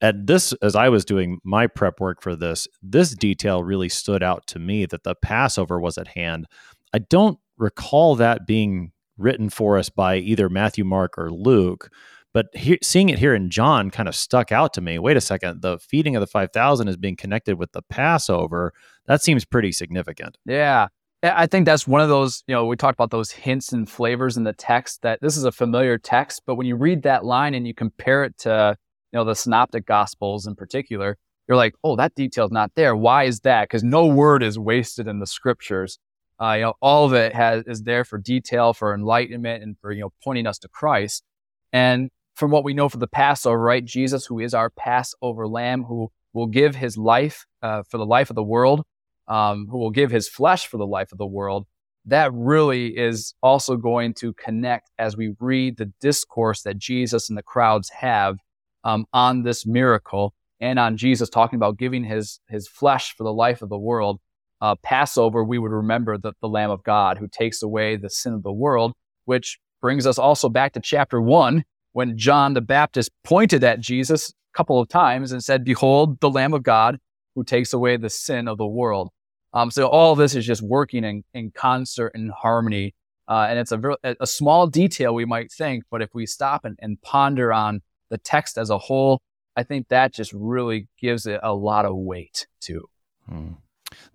And 0.00 0.26
this 0.26 0.52
as 0.62 0.76
i 0.76 0.88
was 0.88 1.04
doing 1.04 1.38
my 1.42 1.66
prep 1.66 2.00
work 2.00 2.20
for 2.20 2.36
this 2.36 2.68
this 2.82 3.14
detail 3.14 3.62
really 3.62 3.88
stood 3.88 4.22
out 4.22 4.46
to 4.48 4.58
me 4.58 4.86
that 4.86 5.04
the 5.04 5.14
passover 5.14 5.80
was 5.80 5.98
at 5.98 6.08
hand. 6.08 6.46
I 6.92 6.98
don't 6.98 7.38
recall 7.58 8.16
that 8.16 8.46
being 8.46 8.92
written 9.18 9.48
for 9.48 9.78
us 9.78 9.88
by 9.88 10.16
either 10.16 10.50
matthew 10.50 10.84
mark 10.84 11.16
or 11.16 11.30
luke 11.30 11.90
but 12.36 12.48
he, 12.52 12.78
seeing 12.82 13.08
it 13.08 13.18
here 13.18 13.34
in 13.34 13.48
John 13.48 13.90
kind 13.90 14.10
of 14.10 14.14
stuck 14.14 14.52
out 14.52 14.74
to 14.74 14.82
me. 14.82 14.98
Wait 14.98 15.16
a 15.16 15.22
second, 15.22 15.62
the 15.62 15.78
feeding 15.78 16.16
of 16.16 16.20
the 16.20 16.26
5,000 16.26 16.86
is 16.86 16.98
being 16.98 17.16
connected 17.16 17.58
with 17.58 17.72
the 17.72 17.80
Passover. 17.80 18.74
That 19.06 19.22
seems 19.22 19.46
pretty 19.46 19.72
significant. 19.72 20.36
Yeah. 20.44 20.88
I 21.22 21.46
think 21.46 21.64
that's 21.64 21.88
one 21.88 22.02
of 22.02 22.10
those, 22.10 22.44
you 22.46 22.54
know, 22.54 22.66
we 22.66 22.76
talked 22.76 22.94
about 22.94 23.10
those 23.10 23.30
hints 23.30 23.72
and 23.72 23.88
flavors 23.88 24.36
in 24.36 24.44
the 24.44 24.52
text 24.52 25.00
that 25.00 25.18
this 25.22 25.38
is 25.38 25.44
a 25.44 25.50
familiar 25.50 25.96
text, 25.96 26.42
but 26.44 26.56
when 26.56 26.66
you 26.66 26.76
read 26.76 27.04
that 27.04 27.24
line 27.24 27.54
and 27.54 27.66
you 27.66 27.72
compare 27.72 28.22
it 28.24 28.36
to, 28.40 28.76
you 29.12 29.16
know, 29.18 29.24
the 29.24 29.34
synoptic 29.34 29.86
gospels 29.86 30.46
in 30.46 30.54
particular, 30.54 31.16
you're 31.48 31.56
like, 31.56 31.74
oh, 31.84 31.96
that 31.96 32.14
detail's 32.14 32.52
not 32.52 32.70
there. 32.76 32.94
Why 32.94 33.24
is 33.24 33.40
that? 33.40 33.62
Because 33.62 33.82
no 33.82 34.04
word 34.04 34.42
is 34.42 34.58
wasted 34.58 35.08
in 35.08 35.20
the 35.20 35.26
scriptures. 35.26 35.98
Uh, 36.38 36.52
you 36.52 36.62
know, 36.64 36.74
all 36.82 37.06
of 37.06 37.14
it 37.14 37.34
has 37.34 37.64
is 37.66 37.84
there 37.84 38.04
for 38.04 38.18
detail, 38.18 38.74
for 38.74 38.92
enlightenment, 38.92 39.62
and 39.62 39.78
for 39.80 39.90
you 39.90 40.02
know 40.02 40.12
pointing 40.22 40.46
us 40.46 40.58
to 40.58 40.68
Christ. 40.68 41.24
And 41.72 42.10
from 42.36 42.50
what 42.50 42.64
we 42.64 42.74
know 42.74 42.88
for 42.88 42.98
the 42.98 43.06
Passover, 43.08 43.58
right? 43.58 43.84
Jesus, 43.84 44.26
who 44.26 44.38
is 44.38 44.54
our 44.54 44.70
Passover 44.70 45.48
lamb, 45.48 45.84
who 45.84 46.12
will 46.34 46.46
give 46.46 46.76
his 46.76 46.98
life 46.98 47.46
uh, 47.62 47.82
for 47.88 47.96
the 47.96 48.06
life 48.06 48.30
of 48.30 48.36
the 48.36 48.42
world, 48.42 48.82
um, 49.26 49.66
who 49.70 49.78
will 49.78 49.90
give 49.90 50.10
his 50.10 50.28
flesh 50.28 50.66
for 50.66 50.76
the 50.76 50.86
life 50.86 51.10
of 51.12 51.18
the 51.18 51.26
world. 51.26 51.66
That 52.04 52.30
really 52.34 52.88
is 52.96 53.34
also 53.42 53.76
going 53.76 54.14
to 54.14 54.34
connect 54.34 54.90
as 54.98 55.16
we 55.16 55.34
read 55.40 55.78
the 55.78 55.92
discourse 56.00 56.62
that 56.62 56.78
Jesus 56.78 57.28
and 57.28 57.36
the 57.36 57.42
crowds 57.42 57.88
have 57.88 58.36
um, 58.84 59.06
on 59.12 59.42
this 59.42 59.66
miracle 59.66 60.34
and 60.60 60.78
on 60.78 60.96
Jesus 60.98 61.30
talking 61.30 61.56
about 61.56 61.78
giving 61.78 62.04
his, 62.04 62.38
his 62.48 62.68
flesh 62.68 63.14
for 63.16 63.24
the 63.24 63.32
life 63.32 63.62
of 63.62 63.70
the 63.70 63.78
world. 63.78 64.20
Uh, 64.60 64.74
Passover, 64.82 65.42
we 65.42 65.58
would 65.58 65.72
remember 65.72 66.16
the, 66.18 66.32
the 66.40 66.48
Lamb 66.48 66.70
of 66.70 66.84
God 66.84 67.18
who 67.18 67.28
takes 67.28 67.62
away 67.62 67.96
the 67.96 68.10
sin 68.10 68.34
of 68.34 68.42
the 68.42 68.52
world, 68.52 68.92
which 69.24 69.58
brings 69.80 70.06
us 70.06 70.18
also 70.18 70.48
back 70.48 70.74
to 70.74 70.80
chapter 70.80 71.20
one, 71.20 71.64
when 71.96 72.18
John 72.18 72.52
the 72.52 72.60
Baptist 72.60 73.10
pointed 73.24 73.64
at 73.64 73.80
Jesus 73.80 74.28
a 74.28 74.32
couple 74.54 74.78
of 74.78 74.86
times 74.86 75.32
and 75.32 75.42
said, 75.42 75.64
Behold, 75.64 76.20
the 76.20 76.28
Lamb 76.28 76.52
of 76.52 76.62
God 76.62 76.98
who 77.34 77.42
takes 77.42 77.72
away 77.72 77.96
the 77.96 78.10
sin 78.10 78.48
of 78.48 78.58
the 78.58 78.66
world. 78.66 79.08
Um, 79.54 79.70
so 79.70 79.86
all 79.86 80.14
this 80.14 80.34
is 80.34 80.44
just 80.44 80.60
working 80.60 81.04
in, 81.04 81.24
in 81.32 81.52
concert 81.52 82.12
and 82.14 82.30
harmony. 82.30 82.94
Uh, 83.26 83.46
and 83.48 83.58
it's 83.58 83.72
a, 83.72 83.96
a 84.20 84.26
small 84.26 84.66
detail 84.66 85.14
we 85.14 85.24
might 85.24 85.50
think, 85.50 85.84
but 85.90 86.02
if 86.02 86.10
we 86.12 86.26
stop 86.26 86.66
and, 86.66 86.78
and 86.82 87.00
ponder 87.00 87.50
on 87.50 87.80
the 88.10 88.18
text 88.18 88.58
as 88.58 88.68
a 88.68 88.76
whole, 88.76 89.22
I 89.56 89.62
think 89.62 89.88
that 89.88 90.12
just 90.12 90.34
really 90.34 90.88
gives 91.00 91.26
it 91.26 91.40
a 91.42 91.54
lot 91.54 91.86
of 91.86 91.96
weight 91.96 92.46
too. 92.60 92.90
Hmm. 93.26 93.52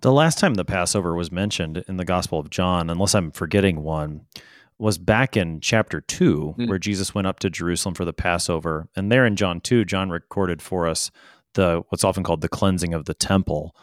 The 0.02 0.12
last 0.12 0.38
time 0.38 0.54
the 0.54 0.63
Passover 0.63 1.15
was 1.15 1.32
mentioned 1.32 1.84
in 1.88 1.98
the 1.98 2.06
Gospel 2.06 2.38
of 2.38 2.52
John, 2.52 2.91
unless 2.91 3.15
I'm 3.15 3.32
forgetting 3.32 3.82
one, 3.82 4.28
was 4.82 4.98
back 4.98 5.38
in 5.38 5.62
chapter 5.62 6.02
2 6.02 6.56
mm. 6.58 6.67
where 6.67 6.80
Jesus 6.80 7.13
went 7.13 7.28
up 7.28 7.39
to 7.39 7.52
Jerusalem 7.52 7.94
for 7.94 8.04
the 8.04 8.13
Passover 8.13 8.89
and 8.96 9.12
there 9.12 9.26
in 9.26 9.36
John 9.36 9.62
2 9.62 9.86
John 9.86 10.10
recorded 10.10 10.62
for 10.62 10.88
us 10.88 11.12
the 11.54 11.84
what's 11.89 12.04
often 12.04 12.24
called 12.24 12.41
the 12.41 12.50
cleansing 12.50 12.94
of 12.94 13.06
the 13.06 13.13
temple 13.13 13.76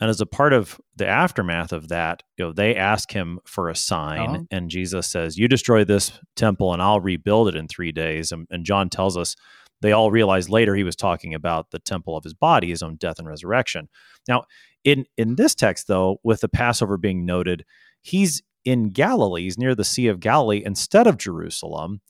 and 0.00 0.10
as 0.10 0.20
a 0.20 0.26
part 0.26 0.52
of 0.52 0.80
the 0.96 1.06
aftermath 1.06 1.72
of 1.72 1.88
that 1.88 2.24
you 2.36 2.44
know 2.44 2.52
they 2.52 2.74
ask 2.74 3.12
him 3.12 3.38
for 3.44 3.68
a 3.68 3.76
sign 3.76 4.28
uh-huh. 4.30 4.42
and 4.50 4.70
Jesus 4.70 5.06
says 5.06 5.38
you 5.38 5.46
destroy 5.46 5.84
this 5.84 6.18
temple 6.34 6.72
and 6.72 6.82
I'll 6.82 7.00
rebuild 7.00 7.48
it 7.48 7.54
in 7.54 7.68
3 7.68 7.92
days 7.92 8.32
and, 8.32 8.48
and 8.50 8.64
John 8.64 8.90
tells 8.90 9.16
us 9.16 9.36
they 9.82 9.92
all 9.92 10.10
realized 10.10 10.50
later 10.50 10.74
he 10.74 10.84
was 10.84 10.96
talking 10.96 11.32
about 11.32 11.70
the 11.70 11.78
temple 11.78 12.16
of 12.16 12.24
his 12.24 12.34
body 12.34 12.70
his 12.70 12.82
own 12.82 12.96
death 12.96 13.20
and 13.20 13.28
resurrection 13.28 13.88
now 14.26 14.44
in 14.82 15.06
in 15.16 15.36
this 15.36 15.54
text 15.54 15.86
though 15.86 16.18
with 16.24 16.40
the 16.40 16.48
Passover 16.48 16.96
being 16.96 17.24
noted 17.24 17.64
he's 18.02 18.42
in 18.64 18.90
Galilee, 18.90 19.42
he's 19.42 19.58
near 19.58 19.74
the 19.74 19.84
Sea 19.84 20.08
of 20.08 20.20
Galilee 20.20 20.62
instead 20.64 21.06
of 21.06 21.16
Jerusalem. 21.16 22.00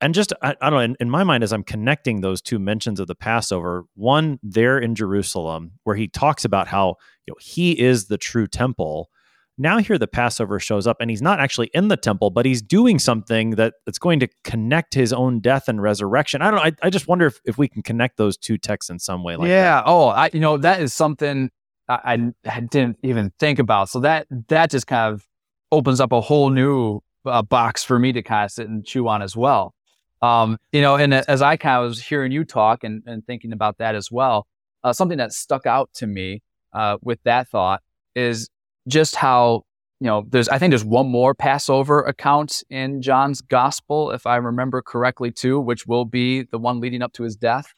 And 0.00 0.14
just, 0.14 0.32
I, 0.42 0.56
I 0.60 0.68
don't 0.68 0.78
know, 0.78 0.84
in, 0.84 0.96
in, 0.98 1.10
my 1.10 1.22
mind, 1.22 1.44
as 1.44 1.52
I'm 1.52 1.62
connecting 1.62 2.20
those 2.20 2.42
two 2.42 2.58
mentions 2.58 2.98
of 2.98 3.06
the 3.06 3.14
Passover, 3.14 3.84
one 3.94 4.40
there 4.42 4.78
in 4.78 4.96
Jerusalem, 4.96 5.72
where 5.84 5.94
he 5.94 6.08
talks 6.08 6.44
about 6.44 6.66
how 6.66 6.96
you 7.26 7.32
know, 7.32 7.36
he 7.40 7.78
is 7.78 8.06
the 8.06 8.18
true 8.18 8.48
temple. 8.48 9.10
Now, 9.58 9.78
here 9.78 9.98
the 9.98 10.08
Passover 10.08 10.58
shows 10.58 10.88
up, 10.88 10.96
and 10.98 11.08
he's 11.08 11.22
not 11.22 11.38
actually 11.38 11.70
in 11.72 11.86
the 11.86 11.96
temple, 11.96 12.30
but 12.30 12.44
he's 12.44 12.62
doing 12.62 12.98
something 12.98 13.50
that, 13.50 13.74
that's 13.86 13.98
going 13.98 14.18
to 14.20 14.28
connect 14.42 14.94
his 14.94 15.12
own 15.12 15.38
death 15.38 15.68
and 15.68 15.80
resurrection. 15.80 16.42
I 16.42 16.50
don't 16.50 16.56
know. 16.56 16.64
I, 16.64 16.72
I 16.82 16.90
just 16.90 17.06
wonder 17.06 17.26
if, 17.26 17.38
if 17.44 17.56
we 17.56 17.68
can 17.68 17.82
connect 17.82 18.16
those 18.16 18.36
two 18.36 18.58
texts 18.58 18.90
in 18.90 18.98
some 18.98 19.22
way 19.22 19.36
like 19.36 19.48
yeah. 19.48 19.76
That. 19.76 19.84
Oh, 19.86 20.08
I, 20.08 20.30
you 20.32 20.40
know, 20.40 20.56
that 20.56 20.80
is 20.80 20.92
something 20.92 21.50
I, 21.88 22.32
I 22.48 22.60
didn't 22.60 22.98
even 23.02 23.32
think 23.38 23.58
about. 23.58 23.88
So 23.88 24.00
that 24.00 24.26
that 24.48 24.70
just 24.70 24.86
kind 24.86 25.14
of 25.14 25.26
opens 25.72 26.00
up 26.00 26.12
a 26.12 26.20
whole 26.20 26.50
new 26.50 27.00
uh, 27.26 27.42
box 27.42 27.82
for 27.82 27.98
me 27.98 28.12
to 28.12 28.22
kind 28.22 28.44
of 28.44 28.52
sit 28.52 28.68
and 28.68 28.84
chew 28.84 29.08
on 29.08 29.22
as 29.22 29.36
well. 29.36 29.74
Um, 30.20 30.58
you 30.70 30.80
know, 30.80 30.94
and 30.94 31.12
as 31.12 31.42
I 31.42 31.56
kind 31.56 31.82
of 31.82 31.88
was 31.88 32.00
hearing 32.00 32.30
you 32.30 32.44
talk 32.44 32.84
and, 32.84 33.02
and 33.06 33.26
thinking 33.26 33.52
about 33.52 33.78
that 33.78 33.96
as 33.96 34.12
well, 34.12 34.46
uh, 34.84 34.92
something 34.92 35.18
that 35.18 35.32
stuck 35.32 35.66
out 35.66 35.90
to 35.94 36.06
me 36.06 36.42
uh, 36.72 36.98
with 37.02 37.18
that 37.24 37.48
thought 37.48 37.82
is 38.14 38.48
just 38.86 39.16
how 39.16 39.64
you 40.02 40.06
know, 40.06 40.26
there's 40.28 40.48
I 40.48 40.58
think 40.58 40.72
there's 40.72 40.84
one 40.84 41.06
more 41.08 41.32
Passover 41.32 42.00
account 42.00 42.64
in 42.68 43.02
John's 43.02 43.40
gospel, 43.40 44.10
if 44.10 44.26
I 44.26 44.34
remember 44.34 44.82
correctly, 44.82 45.30
too, 45.30 45.60
which 45.60 45.86
will 45.86 46.04
be 46.04 46.42
the 46.42 46.58
one 46.58 46.80
leading 46.80 47.02
up 47.02 47.12
to 47.12 47.22
his 47.22 47.36
death. 47.36 47.72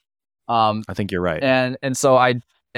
Um, 0.48 0.84
I 0.88 0.94
think 0.94 1.12
you're 1.12 1.20
right. 1.20 1.42
And 1.42 1.76
and 1.82 1.94
so 1.94 2.16
I, 2.16 2.36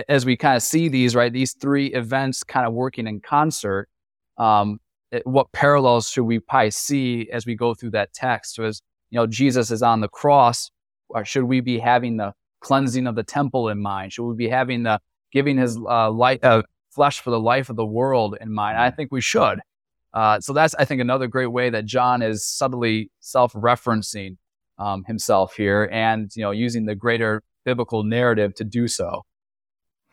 as 0.09 0.27
we 0.27 0.37
kind 0.37 0.57
of 0.57 0.65
see 0.65 0.89
these 0.89 1.15
right, 1.15 1.33
these 1.33 1.53
three 1.53 1.95
events 1.95 2.43
kind 2.43 2.67
of 2.67 2.73
working 2.75 3.07
in 3.07 3.21
concert. 3.21 3.89
Um, 4.37 4.81
what 5.25 5.53
parallels 5.53 6.09
should 6.09 6.25
we 6.25 6.39
probably 6.39 6.71
see 6.71 7.29
as 7.33 7.47
we 7.47 7.55
go 7.55 7.75
through 7.75 7.91
that 7.91 8.13
text? 8.13 8.59
Was 8.59 8.83
you 9.11 9.17
know 9.17 9.27
Jesus 9.27 9.71
is 9.71 9.83
on 9.83 10.01
the 10.01 10.09
cross, 10.09 10.71
or 11.09 11.25
should 11.25 11.45
we 11.45 11.61
be 11.61 11.79
having 11.79 12.17
the 12.17 12.33
cleansing 12.61 13.07
of 13.07 13.15
the 13.15 13.23
temple 13.23 13.69
in 13.69 13.81
mind? 13.81 14.13
Should 14.13 14.27
we 14.27 14.35
be 14.35 14.49
having 14.49 14.83
the 14.83 15.01
giving 15.33 15.59
his 15.59 15.77
uh, 15.77 16.11
light, 16.11 16.43
uh, 16.45 16.63
flesh 16.91 17.21
for 17.21 17.31
the 17.31 17.41
life 17.41 17.71
of 17.71 17.77
the 17.77 17.87
world 17.87 18.37
in 18.41 18.53
mind? 18.53 18.79
I 18.79 18.91
think 18.91 19.11
we 19.13 19.21
should. 19.21 19.61
Uh, 20.13 20.41
so 20.41 20.55
that's, 20.55 20.75
I 20.77 20.87
think, 20.87 21.01
another 21.03 21.27
great 21.27 21.49
way 21.49 21.69
that 21.69 21.85
John 21.85 22.23
is 22.23 22.49
subtly 22.49 23.11
self-referencing 23.21 24.39
um, 24.79 25.05
himself 25.05 25.55
here, 25.57 25.89
and 25.93 26.31
you 26.35 26.43
know, 26.43 26.53
using 26.53 26.87
the 26.87 26.95
greater 26.95 27.43
biblical 27.65 28.03
narrative 28.03 28.55
to 28.55 28.65
do 28.65 28.89
so. 28.89 29.25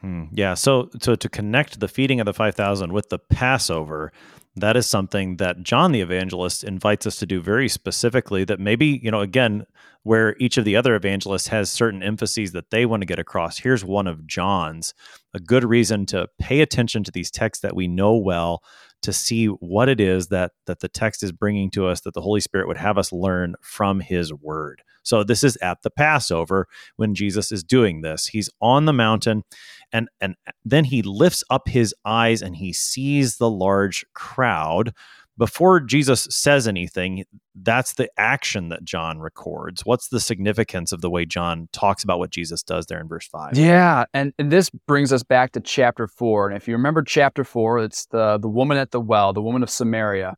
Hmm. 0.01 0.25
Yeah. 0.33 0.55
So, 0.55 0.89
so 1.01 1.15
to 1.15 1.29
connect 1.29 1.79
the 1.79 1.87
feeding 1.87 2.19
of 2.19 2.25
the 2.25 2.33
five 2.33 2.55
thousand 2.55 2.91
with 2.91 3.09
the 3.09 3.19
Passover, 3.19 4.11
that 4.55 4.77
is 4.77 4.85
something 4.85 5.37
that 5.37 5.63
John 5.63 5.91
the 5.91 6.01
evangelist 6.01 6.63
invites 6.63 7.07
us 7.07 7.17
to 7.17 7.25
do 7.25 7.41
very 7.41 7.67
specifically 7.67 8.43
that 8.45 8.59
maybe, 8.59 8.99
you 9.03 9.09
know, 9.09 9.21
again, 9.21 9.65
where 10.03 10.35
each 10.37 10.57
of 10.57 10.65
the 10.65 10.75
other 10.75 10.95
evangelists 10.95 11.47
has 11.47 11.69
certain 11.69 12.03
emphases 12.03 12.51
that 12.51 12.69
they 12.69 12.85
want 12.85 13.01
to 13.01 13.07
get 13.07 13.19
across. 13.19 13.57
Here's 13.57 13.83
one 13.83 14.05
of 14.05 14.27
John's. 14.27 14.93
A 15.33 15.39
good 15.39 15.63
reason 15.63 16.05
to 16.07 16.27
pay 16.39 16.61
attention 16.61 17.03
to 17.03 17.11
these 17.11 17.31
texts 17.31 17.61
that 17.63 17.75
we 17.75 17.87
know 17.87 18.15
well 18.15 18.61
to 19.03 19.13
see 19.13 19.47
what 19.47 19.89
it 19.89 19.99
is 19.99 20.27
that 20.27 20.51
that 20.65 20.79
the 20.79 20.89
text 20.89 21.23
is 21.23 21.31
bringing 21.31 21.69
to 21.71 21.87
us 21.87 22.01
that 22.01 22.13
the 22.13 22.21
Holy 22.21 22.41
Spirit 22.41 22.67
would 22.67 22.77
have 22.77 22.97
us 22.97 23.11
learn 23.11 23.55
from 23.61 23.99
his 23.99 24.33
word. 24.33 24.81
So 25.03 25.23
this 25.23 25.43
is 25.43 25.57
at 25.57 25.81
the 25.83 25.89
Passover 25.89 26.67
when 26.95 27.13
Jesus 27.13 27.51
is 27.51 27.63
doing 27.63 28.01
this. 28.01 28.27
He's 28.27 28.49
on 28.61 28.85
the 28.85 28.93
mountain 28.93 29.43
and 29.91 30.09
and 30.19 30.35
then 30.65 30.85
he 30.85 31.01
lifts 31.01 31.43
up 31.49 31.67
his 31.67 31.93
eyes 32.05 32.41
and 32.41 32.55
he 32.55 32.73
sees 32.73 33.37
the 33.37 33.49
large 33.49 34.05
crowd 34.13 34.93
before 35.37 35.79
Jesus 35.79 36.27
says 36.29 36.67
anything, 36.67 37.25
that's 37.55 37.93
the 37.93 38.09
action 38.17 38.69
that 38.69 38.83
John 38.83 39.19
records. 39.19 39.85
What's 39.85 40.09
the 40.09 40.19
significance 40.19 40.91
of 40.91 41.01
the 41.01 41.09
way 41.09 41.25
John 41.25 41.69
talks 41.71 42.03
about 42.03 42.19
what 42.19 42.29
Jesus 42.29 42.61
does 42.61 42.85
there 42.85 42.99
in 42.99 43.07
verse 43.07 43.27
5? 43.27 43.57
Yeah, 43.57 44.05
and, 44.13 44.33
and 44.37 44.51
this 44.51 44.69
brings 44.87 45.11
us 45.11 45.23
back 45.23 45.51
to 45.53 45.59
chapter 45.59 46.07
4. 46.07 46.49
And 46.49 46.57
if 46.57 46.67
you 46.67 46.75
remember 46.75 47.01
chapter 47.01 47.43
4, 47.43 47.79
it's 47.79 48.05
the 48.07 48.37
the 48.37 48.49
woman 48.49 48.77
at 48.77 48.91
the 48.91 49.01
well, 49.01 49.33
the 49.33 49.41
woman 49.41 49.63
of 49.63 49.69
Samaria. 49.69 50.35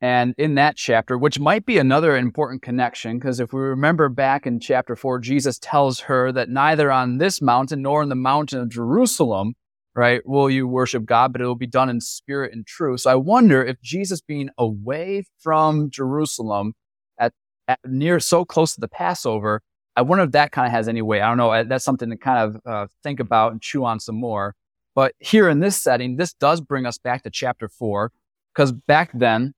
And 0.00 0.34
in 0.36 0.56
that 0.56 0.76
chapter, 0.76 1.16
which 1.16 1.38
might 1.38 1.64
be 1.64 1.78
another 1.78 2.16
important 2.16 2.60
connection, 2.60 3.20
because 3.20 3.38
if 3.38 3.52
we 3.52 3.60
remember 3.60 4.08
back 4.08 4.48
in 4.48 4.58
chapter 4.58 4.96
4, 4.96 5.20
Jesus 5.20 5.60
tells 5.60 6.00
her 6.00 6.32
that 6.32 6.48
neither 6.48 6.90
on 6.90 7.18
this 7.18 7.40
mountain 7.40 7.82
nor 7.82 8.02
in 8.02 8.08
the 8.08 8.16
mountain 8.16 8.60
of 8.60 8.68
Jerusalem, 8.68 9.54
right, 9.94 10.26
will 10.26 10.50
you 10.50 10.66
worship 10.66 11.04
God, 11.04 11.32
but 11.32 11.40
it 11.40 11.46
will 11.46 11.54
be 11.54 11.66
done 11.66 11.88
in 11.88 12.00
spirit 12.00 12.52
and 12.52 12.66
truth. 12.66 13.00
So 13.00 13.10
I 13.10 13.14
wonder 13.14 13.64
if 13.64 13.80
Jesus 13.82 14.20
being 14.20 14.50
away 14.56 15.24
from 15.38 15.90
Jerusalem 15.90 16.74
at, 17.18 17.32
at 17.68 17.78
near 17.84 18.20
so 18.20 18.44
close 18.44 18.74
to 18.74 18.80
the 18.80 18.88
Passover, 18.88 19.62
I 19.94 20.02
wonder 20.02 20.24
if 20.24 20.32
that 20.32 20.52
kind 20.52 20.66
of 20.66 20.72
has 20.72 20.88
any 20.88 21.02
way. 21.02 21.20
I 21.20 21.28
don't 21.28 21.36
know. 21.36 21.64
That's 21.64 21.84
something 21.84 22.10
to 22.10 22.16
kind 22.16 22.56
of 22.56 22.60
uh, 22.66 22.86
think 23.02 23.20
about 23.20 23.52
and 23.52 23.60
chew 23.60 23.84
on 23.84 24.00
some 24.00 24.16
more. 24.16 24.54
But 24.94 25.14
here 25.18 25.48
in 25.48 25.60
this 25.60 25.76
setting, 25.76 26.16
this 26.16 26.32
does 26.34 26.60
bring 26.60 26.86
us 26.86 26.98
back 26.98 27.22
to 27.22 27.30
chapter 27.30 27.68
4, 27.68 28.12
because 28.54 28.72
back 28.72 29.10
then, 29.14 29.54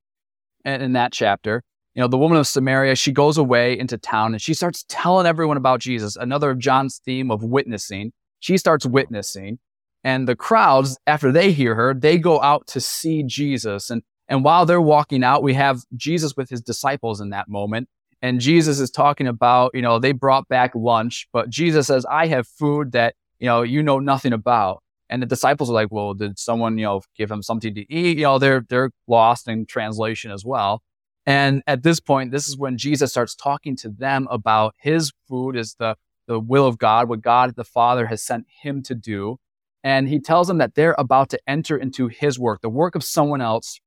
and 0.63 0.81
in 0.81 0.93
that 0.93 1.11
chapter, 1.11 1.63
you 1.93 2.01
know, 2.01 2.07
the 2.07 2.17
woman 2.17 2.37
of 2.37 2.47
Samaria, 2.47 2.95
she 2.95 3.11
goes 3.11 3.37
away 3.37 3.77
into 3.77 3.97
town 3.97 4.33
and 4.33 4.41
she 4.41 4.53
starts 4.53 4.83
telling 4.89 5.25
everyone 5.25 5.55
about 5.55 5.79
Jesus. 5.79 6.17
Another 6.17 6.51
of 6.51 6.59
John's 6.59 6.99
theme 7.05 7.31
of 7.31 7.43
witnessing. 7.43 8.11
She 8.39 8.57
starts 8.57 8.85
witnessing. 8.85 9.59
And 10.05 10.27
the 10.27 10.35
crowds, 10.35 10.99
after 11.07 11.31
they 11.31 11.51
hear 11.51 11.73
her, 11.73 11.95
they 11.95 12.19
go 12.19 12.39
out 12.39 12.67
to 12.67 12.79
see 12.79 13.23
Jesus. 13.23 13.89
And, 13.89 14.03
and 14.27 14.43
while 14.43 14.67
they're 14.67 14.79
walking 14.79 15.23
out, 15.23 15.41
we 15.41 15.55
have 15.55 15.81
Jesus 15.95 16.37
with 16.37 16.47
his 16.47 16.61
disciples 16.61 17.19
in 17.19 17.31
that 17.31 17.49
moment. 17.49 17.89
And 18.21 18.39
Jesus 18.39 18.79
is 18.79 18.91
talking 18.91 19.25
about, 19.25 19.71
you 19.73 19.81
know, 19.81 19.97
they 19.97 20.11
brought 20.11 20.47
back 20.47 20.73
lunch, 20.75 21.27
but 21.33 21.49
Jesus 21.49 21.87
says, 21.87 22.05
I 22.05 22.27
have 22.27 22.47
food 22.47 22.91
that, 22.91 23.15
you 23.39 23.47
know, 23.47 23.63
you 23.63 23.81
know 23.81 23.97
nothing 23.97 24.31
about. 24.31 24.83
And 25.09 25.23
the 25.23 25.27
disciples 25.27 25.71
are 25.71 25.73
like, 25.73 25.91
well, 25.91 26.13
did 26.13 26.37
someone, 26.37 26.77
you 26.77 26.85
know, 26.85 27.01
give 27.17 27.31
him 27.31 27.41
something 27.41 27.73
to 27.73 27.91
eat? 27.91 28.17
You 28.17 28.23
know, 28.25 28.37
they're, 28.37 28.63
they're 28.69 28.91
lost 29.07 29.47
in 29.47 29.65
translation 29.65 30.31
as 30.31 30.45
well. 30.45 30.83
And 31.25 31.63
at 31.65 31.81
this 31.81 31.99
point, 31.99 32.31
this 32.31 32.47
is 32.47 32.55
when 32.55 32.77
Jesus 32.77 33.09
starts 33.09 33.33
talking 33.33 33.75
to 33.77 33.89
them 33.89 34.27
about 34.29 34.75
his 34.77 35.11
food 35.27 35.55
is 35.55 35.75
the, 35.79 35.95
the 36.27 36.39
will 36.39 36.67
of 36.67 36.77
God, 36.77 37.09
what 37.09 37.21
God 37.21 37.55
the 37.55 37.63
Father 37.63 38.05
has 38.05 38.21
sent 38.21 38.45
him 38.61 38.83
to 38.83 38.93
do. 38.93 39.37
And 39.85 40.09
he 40.09 40.19
tells 40.19 40.47
them 40.47 40.57
that 40.57 40.73
they're 40.73 40.95
about 40.97 41.29
to 41.29 41.39
enter 41.47 41.77
into 41.77 42.07
his 42.07 42.39
work, 42.39 42.61
the 42.61 42.69
work 42.69 42.95
of 42.95 43.03
someone 43.03 43.39
else, 43.39 43.79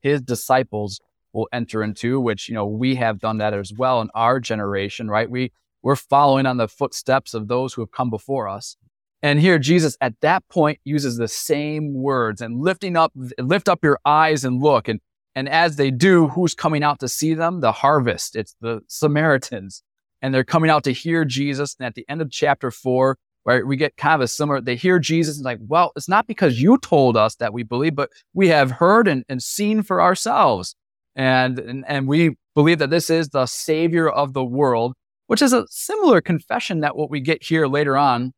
his 0.00 0.22
disciples 0.22 1.00
will 1.32 1.48
enter 1.52 1.82
into, 1.82 2.20
which, 2.20 2.48
you 2.48 2.54
know, 2.54 2.66
we 2.66 2.94
have 2.94 3.18
done 3.18 3.38
that 3.38 3.52
as 3.52 3.72
well 3.76 4.00
in 4.00 4.10
our 4.14 4.38
generation, 4.38 5.08
right? 5.08 5.28
We, 5.28 5.50
we're 5.82 5.96
following 5.96 6.46
on 6.46 6.56
the 6.56 6.68
footsteps 6.68 7.34
of 7.34 7.48
those 7.48 7.74
who 7.74 7.82
have 7.82 7.90
come 7.90 8.10
before 8.10 8.48
us. 8.48 8.76
And 9.22 9.40
here 9.40 9.58
Jesus 9.58 9.96
at 10.00 10.14
that 10.20 10.48
point 10.48 10.78
uses 10.84 11.16
the 11.16 11.26
same 11.26 11.94
words 11.94 12.40
and 12.40 12.60
lifting 12.60 12.96
up, 12.96 13.12
lift 13.36 13.68
up 13.68 13.82
your 13.82 13.98
eyes 14.04 14.44
and 14.44 14.62
look. 14.62 14.86
And, 14.86 15.00
and 15.34 15.48
as 15.48 15.74
they 15.74 15.90
do, 15.90 16.28
who's 16.28 16.54
coming 16.54 16.84
out 16.84 17.00
to 17.00 17.08
see 17.08 17.34
them? 17.34 17.60
The 17.60 17.72
harvest. 17.72 18.36
It's 18.36 18.54
the 18.60 18.82
Samaritans. 18.86 19.82
And 20.22 20.32
they're 20.32 20.44
coming 20.44 20.70
out 20.70 20.84
to 20.84 20.92
hear 20.92 21.24
Jesus. 21.24 21.74
And 21.78 21.86
at 21.86 21.96
the 21.96 22.06
end 22.08 22.22
of 22.22 22.30
chapter 22.30 22.70
four, 22.70 23.18
right, 23.44 23.66
we 23.66 23.76
get 23.76 23.96
kind 23.96 24.14
of 24.16 24.20
a 24.20 24.28
similar, 24.28 24.60
they 24.60 24.76
hear 24.76 24.98
Jesus 24.98 25.36
and 25.36 25.44
like, 25.44 25.58
well, 25.66 25.92
it's 25.96 26.08
not 26.08 26.26
because 26.26 26.60
you 26.60 26.78
told 26.78 27.16
us 27.16 27.36
that 27.36 27.52
we 27.52 27.62
believe, 27.62 27.94
but 27.94 28.10
we 28.34 28.48
have 28.48 28.70
heard 28.70 29.08
and, 29.08 29.24
and 29.28 29.42
seen 29.42 29.82
for 29.82 30.00
ourselves. 30.00 30.74
And, 31.16 31.58
and, 31.58 31.84
and 31.88 32.06
we 32.06 32.36
believe 32.54 32.78
that 32.78 32.90
this 32.90 33.10
is 33.10 33.28
the 33.28 33.46
savior 33.46 34.08
of 34.08 34.32
the 34.32 34.44
world, 34.44 34.94
which 35.26 35.42
is 35.42 35.52
a 35.52 35.66
similar 35.68 36.20
confession 36.20 36.80
that 36.80 36.96
what 36.96 37.10
we 37.10 37.20
get 37.20 37.42
here 37.42 37.66
later 37.66 37.96
on 37.96 38.32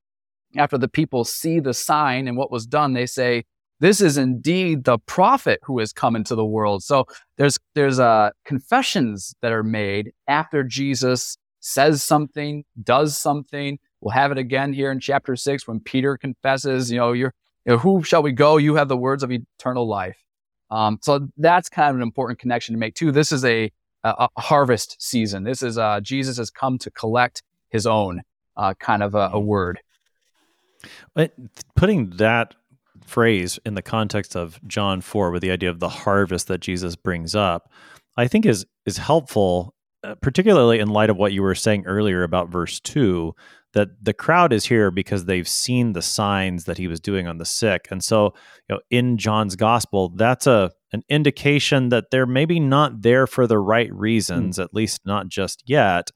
after 0.57 0.79
the 0.79 0.89
people 0.89 1.25
see 1.25 1.61
the 1.61 1.75
sign 1.75 2.29
and 2.29 2.37
what 2.37 2.51
was 2.51 2.67
done, 2.67 2.93
they 2.93 3.07
say, 3.07 3.45
this 3.81 4.01
is 4.01 4.17
indeed 4.17 4.85
the 4.85 4.99
prophet 4.99 5.59
who 5.65 5.81
has 5.81 5.93
come 5.93 6.15
into 6.15 6.37
the 6.37 6.45
world. 6.45 6.85
So 6.85 7.07
there's 7.37 7.59
there's 7.75 7.99
uh, 7.99 8.31
confessions 8.45 9.35
that 9.43 9.51
are 9.51 9.65
made 9.65 10.13
after 10.29 10.63
Jesus 10.63 11.37
says 11.59 12.05
something, 12.05 12.65
does 12.81 13.19
something. 13.19 13.79
We'll 14.03 14.13
have 14.13 14.33
it 14.33 14.39
again 14.39 14.73
here 14.73 14.91
in 14.91 14.99
chapter 14.99 15.37
six 15.37 15.69
when 15.69 15.79
Peter 15.79 16.17
confesses, 16.17 16.91
you 16.91 16.99
know, 16.99 17.13
you're, 17.13 17.33
you 17.65 17.73
know, 17.73 17.79
who 17.79 18.03
shall 18.03 18.23
we 18.23 18.33
go? 18.33 18.57
You 18.57 18.75
have 18.75 18.89
the 18.89 18.97
words 18.97 19.23
of 19.23 19.31
eternal 19.31 19.87
life. 19.87 20.19
Um, 20.73 20.99
so 21.03 21.29
that's 21.37 21.69
kind 21.69 21.91
of 21.91 21.97
an 21.97 22.03
important 22.03 22.41
connection 22.41 22.75
to 22.75 22.79
make 22.81 22.95
too. 22.95 23.13
This 23.13 23.31
is 23.31 23.45
a, 23.45 23.71
a, 24.03 24.29
harvest 24.37 24.97
season. 25.01 25.45
This 25.45 25.63
is 25.63 25.79
uh, 25.79 26.01
Jesus 26.01 26.37
has 26.39 26.51
come 26.51 26.79
to 26.79 26.91
collect 26.91 27.45
his 27.69 27.87
own 27.87 28.23
uh, 28.57 28.75
kind 28.75 29.05
of 29.05 29.15
a, 29.15 29.31
a 29.35 29.41
word. 29.41 29.81
But 31.15 31.35
putting 31.77 32.11
that 32.17 32.57
phrase 33.07 33.61
in 33.65 33.75
the 33.75 33.83
context 33.83 34.35
of 34.35 34.59
John 34.67 35.01
4 35.01 35.31
with 35.31 35.43
the 35.43 35.53
idea 35.53 35.71
of 35.71 35.79
the 35.79 35.89
harvest 35.89 36.49
that 36.49 36.59
Jesus 36.59 36.97
brings 36.97 37.37
up, 37.37 37.71
I 38.17 38.27
think 38.27 38.47
is 38.47 38.67
is 38.85 38.97
helpful 38.97 39.75
uh, 40.05 40.17
particularly 40.17 40.81
in 40.81 40.89
light 40.89 41.11
of 41.11 41.17
what 41.17 41.33
you 41.33 41.43
were 41.43 41.55
saying 41.55 41.87
earlier 41.87 42.25
about 42.25 42.49
verse 42.49 42.81
2 42.81 43.33
that 43.73 43.89
the 44.03 44.13
crowd 44.13 44.53
is 44.53 44.67
here 44.67 44.91
because 44.91 45.25
they've 45.25 45.49
seen 45.49 45.93
the 45.93 46.03
signs 46.03 46.65
that 46.65 46.79
he 46.79 46.89
was 46.89 47.01
doing 47.01 47.27
on 47.27 47.39
the 47.39 47.45
sick. 47.45 47.89
And 47.91 48.03
so, 48.03 48.35
you 48.69 48.75
know, 48.75 48.81
in 48.91 49.17
John's 49.17 49.57
gospel, 49.57 50.11
that's 50.11 50.47
a 50.47 50.73
an 50.93 51.03
indication 51.09 51.89
that 51.89 52.11
they're 52.11 52.27
maybe 52.27 52.61
not 52.61 53.01
there 53.01 53.27
for 53.27 53.47
the 53.47 53.59
right 53.59 53.93
reasons, 53.95 54.59
mm. 54.59 54.63
at 54.63 54.75
least 54.75 55.01
not 55.07 55.29
just 55.29 55.63
yet. 55.67 56.11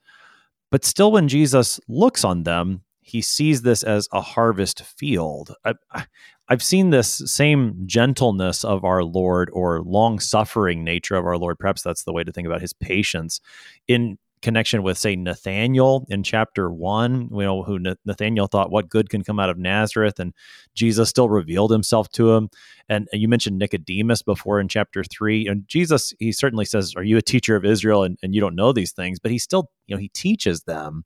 But 0.70 0.84
still 0.84 1.12
when 1.12 1.28
Jesus 1.28 1.80
looks 1.88 2.24
on 2.24 2.42
them, 2.42 2.82
he 3.00 3.22
sees 3.22 3.62
this 3.62 3.82
as 3.82 4.08
a 4.12 4.20
harvest 4.20 4.82
field. 4.82 5.54
I, 5.64 6.04
have 6.48 6.62
seen 6.62 6.90
this 6.90 7.22
same 7.26 7.82
gentleness 7.86 8.64
of 8.64 8.84
our 8.84 9.02
Lord 9.02 9.48
or 9.52 9.82
long 9.82 10.20
suffering 10.20 10.84
nature 10.84 11.16
of 11.16 11.24
our 11.24 11.38
Lord. 11.38 11.58
Perhaps 11.58 11.82
that's 11.82 12.04
the 12.04 12.12
way 12.12 12.24
to 12.24 12.32
think 12.32 12.46
about 12.46 12.60
his 12.60 12.72
patience 12.72 13.40
in 13.88 14.18
connection 14.46 14.84
with, 14.84 14.96
say, 14.96 15.16
Nathaniel 15.16 16.06
in 16.08 16.22
chapter 16.22 16.70
one. 16.70 17.28
You 17.32 17.42
know, 17.42 17.62
who 17.64 17.80
Nathaniel 18.04 18.46
thought, 18.46 18.70
"What 18.70 18.88
good 18.88 19.10
can 19.10 19.24
come 19.24 19.40
out 19.40 19.50
of 19.50 19.58
Nazareth?" 19.58 20.20
And 20.20 20.32
Jesus 20.72 21.10
still 21.10 21.28
revealed 21.28 21.72
himself 21.72 22.08
to 22.10 22.32
him. 22.32 22.48
And 22.88 23.08
you 23.12 23.26
mentioned 23.26 23.58
Nicodemus 23.58 24.22
before 24.22 24.60
in 24.60 24.68
chapter 24.68 25.02
three. 25.02 25.48
And 25.48 25.66
Jesus, 25.66 26.14
he 26.20 26.30
certainly 26.30 26.64
says, 26.64 26.94
"Are 26.96 27.02
you 27.02 27.16
a 27.16 27.22
teacher 27.22 27.56
of 27.56 27.64
Israel 27.64 28.04
and, 28.04 28.16
and 28.22 28.34
you 28.34 28.40
don't 28.40 28.54
know 28.54 28.72
these 28.72 28.92
things?" 28.92 29.18
But 29.18 29.32
he 29.32 29.38
still, 29.38 29.68
you 29.88 29.96
know, 29.96 30.00
he 30.00 30.08
teaches 30.10 30.62
them 30.62 31.02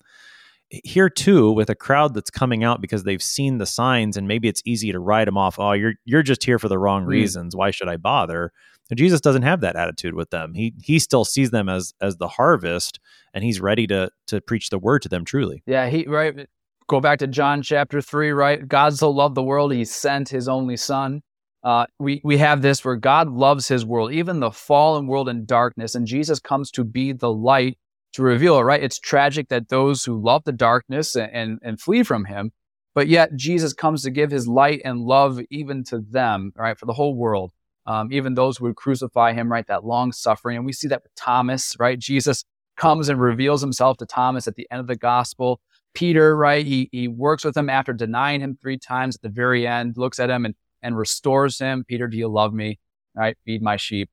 here 0.71 1.11
too, 1.11 1.51
with 1.53 1.69
a 1.69 1.75
crowd 1.75 2.15
that's 2.15 2.31
coming 2.31 2.63
out 2.65 2.81
because 2.81 3.03
they've 3.03 3.23
seen 3.23 3.59
the 3.59 3.67
signs, 3.67 4.17
and 4.17 4.29
maybe 4.29 4.49
it's 4.49 4.63
easy 4.65 4.93
to 4.93 5.01
write 5.01 5.25
them 5.25 5.37
off. 5.37 5.59
Oh, 5.59 5.73
you're 5.73 5.95
you're 6.05 6.23
just 6.23 6.45
here 6.45 6.59
for 6.59 6.69
the 6.69 6.79
wrong 6.79 7.05
mm. 7.05 7.09
reasons. 7.09 7.57
Why 7.57 7.71
should 7.71 7.89
I 7.89 7.97
bother? 7.97 8.53
And 8.89 8.99
Jesus 8.99 9.21
doesn't 9.21 9.43
have 9.43 9.61
that 9.61 9.77
attitude 9.77 10.15
with 10.15 10.31
them. 10.31 10.55
He 10.55 10.75
he 10.83 10.99
still 10.99 11.25
sees 11.25 11.51
them 11.51 11.69
as 11.69 11.93
as 12.01 12.17
the 12.17 12.29
harvest, 12.29 13.01
and 13.35 13.45
he's 13.45 13.61
ready 13.61 13.87
to 13.89 14.11
to 14.29 14.41
preach 14.41 14.71
the 14.71 14.79
word 14.79 15.03
to 15.03 15.09
them 15.09 15.25
truly. 15.25 15.63
Yeah, 15.67 15.89
he 15.89 16.07
right. 16.07 16.49
Go 16.89 17.01
back 17.01 17.21
to 17.21 17.27
John 17.27 17.63
chapter 17.63 18.01
three, 18.01 18.31
right? 18.31 18.67
God 18.67 18.95
so 18.95 19.11
loved 19.11 19.37
the 19.37 19.43
world, 19.43 19.73
he 19.73 19.85
sent 19.85 20.29
his 20.29 20.49
only 20.49 20.77
son. 20.77 21.23
Uh, 21.63 21.87
we 21.99 22.21
we 22.25 22.39
have 22.39 22.63
this 22.63 22.85
where 22.85 22.97
God 22.97 23.29
loves 23.29 23.69
his 23.69 23.85
world, 23.85 24.13
even 24.13 24.41
the 24.41 24.51
fallen 24.51 25.07
world 25.07 25.29
in 25.29 25.45
darkness, 25.45 25.95
and 25.95 26.07
Jesus 26.07 26.41
comes 26.41 26.71
to 26.73 26.85
be 26.85 27.13
the 27.13 27.33
light 27.33 27.77
to 28.15 28.23
reveal 28.23 28.59
it, 28.59 28.63
right? 28.63 28.83
It's 28.83 28.99
tragic 28.99 29.49
that 29.49 29.69
those 29.69 30.05
who 30.05 30.21
love 30.21 30.43
the 30.45 30.53
darkness 30.53 31.17
and, 31.17 31.31
and, 31.33 31.59
and 31.63 31.81
flee 31.81 32.03
from 32.03 32.25
him, 32.25 32.53
but 32.95 33.09
yet 33.09 33.37
Jesus 33.37 33.73
comes 33.73 34.03
to 34.03 34.11
give 34.11 34.31
his 34.31 34.49
light 34.49 34.83
and 34.85 35.01
love 35.01 35.41
even 35.51 35.85
to 35.85 36.01
them, 36.01 36.53
right? 36.57 36.79
For 36.79 36.87
the 36.87 36.93
whole 36.93 37.15
world 37.15 37.53
um, 37.87 38.13
even 38.13 38.35
those 38.35 38.59
who 38.59 38.67
would 38.67 38.77
crucify 38.77 39.33
him, 39.33 39.51
right? 39.51 39.67
That 39.67 39.85
long 39.85 40.13
suffering. 40.13 40.57
And 40.57 40.67
we 40.67 40.73
see 40.73 40.89
that 40.89 41.03
with 41.03 41.15
Thomas, 41.15 41.77
right? 41.79 41.99
Jesus 41.99 42.45
comes 42.77 43.09
and 43.09 43.21
reveals 43.21 43.61
himself 43.61 43.97
to 43.99 44.07
Thomas 44.07 44.47
at 44.47 44.55
the 44.55 44.67
end 44.71 44.81
of 44.81 44.87
the 44.87 44.97
gospel. 44.97 45.61
Peter, 45.93 46.37
right? 46.37 46.65
He, 46.65 46.89
he 46.93 47.09
works 47.09 47.45
with 47.45 47.57
him 47.57 47.69
after 47.69 47.93
denying 47.93 48.41
him 48.41 48.57
three 48.61 48.79
times 48.79 49.17
at 49.17 49.23
the 49.23 49.29
very 49.29 49.67
end, 49.67 49.95
looks 49.97 50.21
at 50.21 50.31
him 50.31 50.45
and, 50.45 50.55
and 50.83 50.97
restores 50.97 51.59
him. 51.59 51.85
Peter, 51.87 52.07
do 52.07 52.17
you 52.17 52.29
love 52.29 52.55
me? 52.55 52.79
Right? 53.15 53.37
Feed 53.45 53.61
my 53.61 53.77
sheep. 53.77 54.09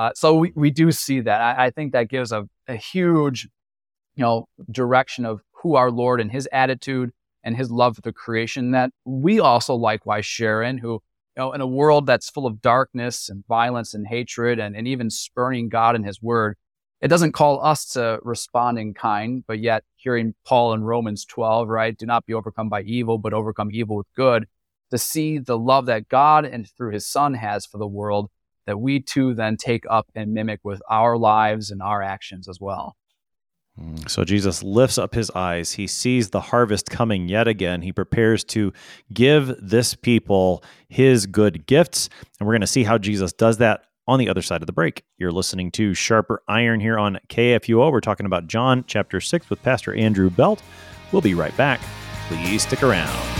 Uh, 0.00 0.10
so 0.14 0.34
we, 0.34 0.50
we 0.54 0.70
do 0.70 0.90
see 0.90 1.20
that. 1.20 1.42
I, 1.42 1.66
I 1.66 1.70
think 1.70 1.92
that 1.92 2.08
gives 2.08 2.32
a, 2.32 2.48
a 2.66 2.74
huge, 2.74 3.46
you 4.14 4.22
know, 4.22 4.48
direction 4.70 5.26
of 5.26 5.42
who 5.62 5.74
our 5.74 5.90
Lord 5.90 6.22
and 6.22 6.32
his 6.32 6.48
attitude 6.50 7.10
and 7.44 7.54
his 7.54 7.70
love 7.70 7.96
for 7.96 8.00
the 8.00 8.12
creation 8.12 8.70
that 8.70 8.92
we 9.04 9.40
also 9.40 9.74
likewise 9.74 10.24
share 10.24 10.62
in, 10.62 10.78
who 10.78 10.92
you 10.92 11.00
know, 11.36 11.52
in 11.52 11.60
a 11.60 11.66
world 11.66 12.06
that's 12.06 12.30
full 12.30 12.46
of 12.46 12.62
darkness 12.62 13.28
and 13.28 13.46
violence 13.46 13.92
and 13.92 14.06
hatred 14.06 14.58
and, 14.58 14.74
and 14.74 14.88
even 14.88 15.10
spurning 15.10 15.68
God 15.68 15.94
and 15.94 16.06
his 16.06 16.22
word, 16.22 16.56
it 17.02 17.08
doesn't 17.08 17.32
call 17.32 17.62
us 17.62 17.84
to 17.92 18.20
respond 18.22 18.78
in 18.78 18.94
kind, 18.94 19.44
but 19.46 19.58
yet 19.58 19.84
hearing 19.96 20.34
Paul 20.46 20.72
in 20.72 20.82
Romans 20.82 21.26
12, 21.26 21.68
right? 21.68 21.94
Do 21.94 22.06
not 22.06 22.24
be 22.24 22.32
overcome 22.32 22.70
by 22.70 22.80
evil, 22.84 23.18
but 23.18 23.34
overcome 23.34 23.68
evil 23.70 23.98
with 23.98 24.14
good. 24.16 24.46
To 24.92 24.96
see 24.96 25.36
the 25.36 25.58
love 25.58 25.84
that 25.86 26.08
God 26.08 26.46
and 26.46 26.66
through 26.66 26.92
his 26.92 27.06
son 27.06 27.34
has 27.34 27.66
for 27.66 27.76
the 27.76 27.86
world 27.86 28.30
that 28.70 28.78
we 28.78 29.00
too 29.00 29.34
then 29.34 29.56
take 29.56 29.84
up 29.90 30.06
and 30.14 30.32
mimic 30.32 30.60
with 30.62 30.80
our 30.88 31.18
lives 31.18 31.72
and 31.72 31.82
our 31.82 32.02
actions 32.02 32.48
as 32.48 32.60
well. 32.60 32.94
Mm, 33.80 34.08
so 34.08 34.22
Jesus 34.22 34.62
lifts 34.62 34.96
up 34.96 35.12
his 35.12 35.28
eyes. 35.32 35.72
He 35.72 35.88
sees 35.88 36.30
the 36.30 36.40
harvest 36.40 36.88
coming 36.88 37.28
yet 37.28 37.48
again. 37.48 37.82
He 37.82 37.92
prepares 37.92 38.44
to 38.44 38.72
give 39.12 39.52
this 39.60 39.94
people 39.94 40.62
his 40.88 41.26
good 41.26 41.66
gifts. 41.66 42.08
And 42.38 42.46
we're 42.46 42.52
going 42.52 42.60
to 42.60 42.68
see 42.68 42.84
how 42.84 42.96
Jesus 42.96 43.32
does 43.32 43.56
that 43.58 43.82
on 44.06 44.20
the 44.20 44.28
other 44.28 44.42
side 44.42 44.62
of 44.62 44.68
the 44.68 44.72
break. 44.72 45.02
You're 45.18 45.32
listening 45.32 45.72
to 45.72 45.92
Sharper 45.92 46.44
Iron 46.46 46.78
here 46.78 46.96
on 46.96 47.18
KFUO. 47.28 47.90
We're 47.90 48.00
talking 48.00 48.26
about 48.26 48.46
John 48.46 48.84
chapter 48.86 49.20
6 49.20 49.50
with 49.50 49.60
Pastor 49.64 49.94
Andrew 49.94 50.30
Belt. 50.30 50.62
We'll 51.10 51.22
be 51.22 51.34
right 51.34 51.56
back. 51.56 51.80
Please 52.28 52.62
stick 52.62 52.84
around. 52.84 53.39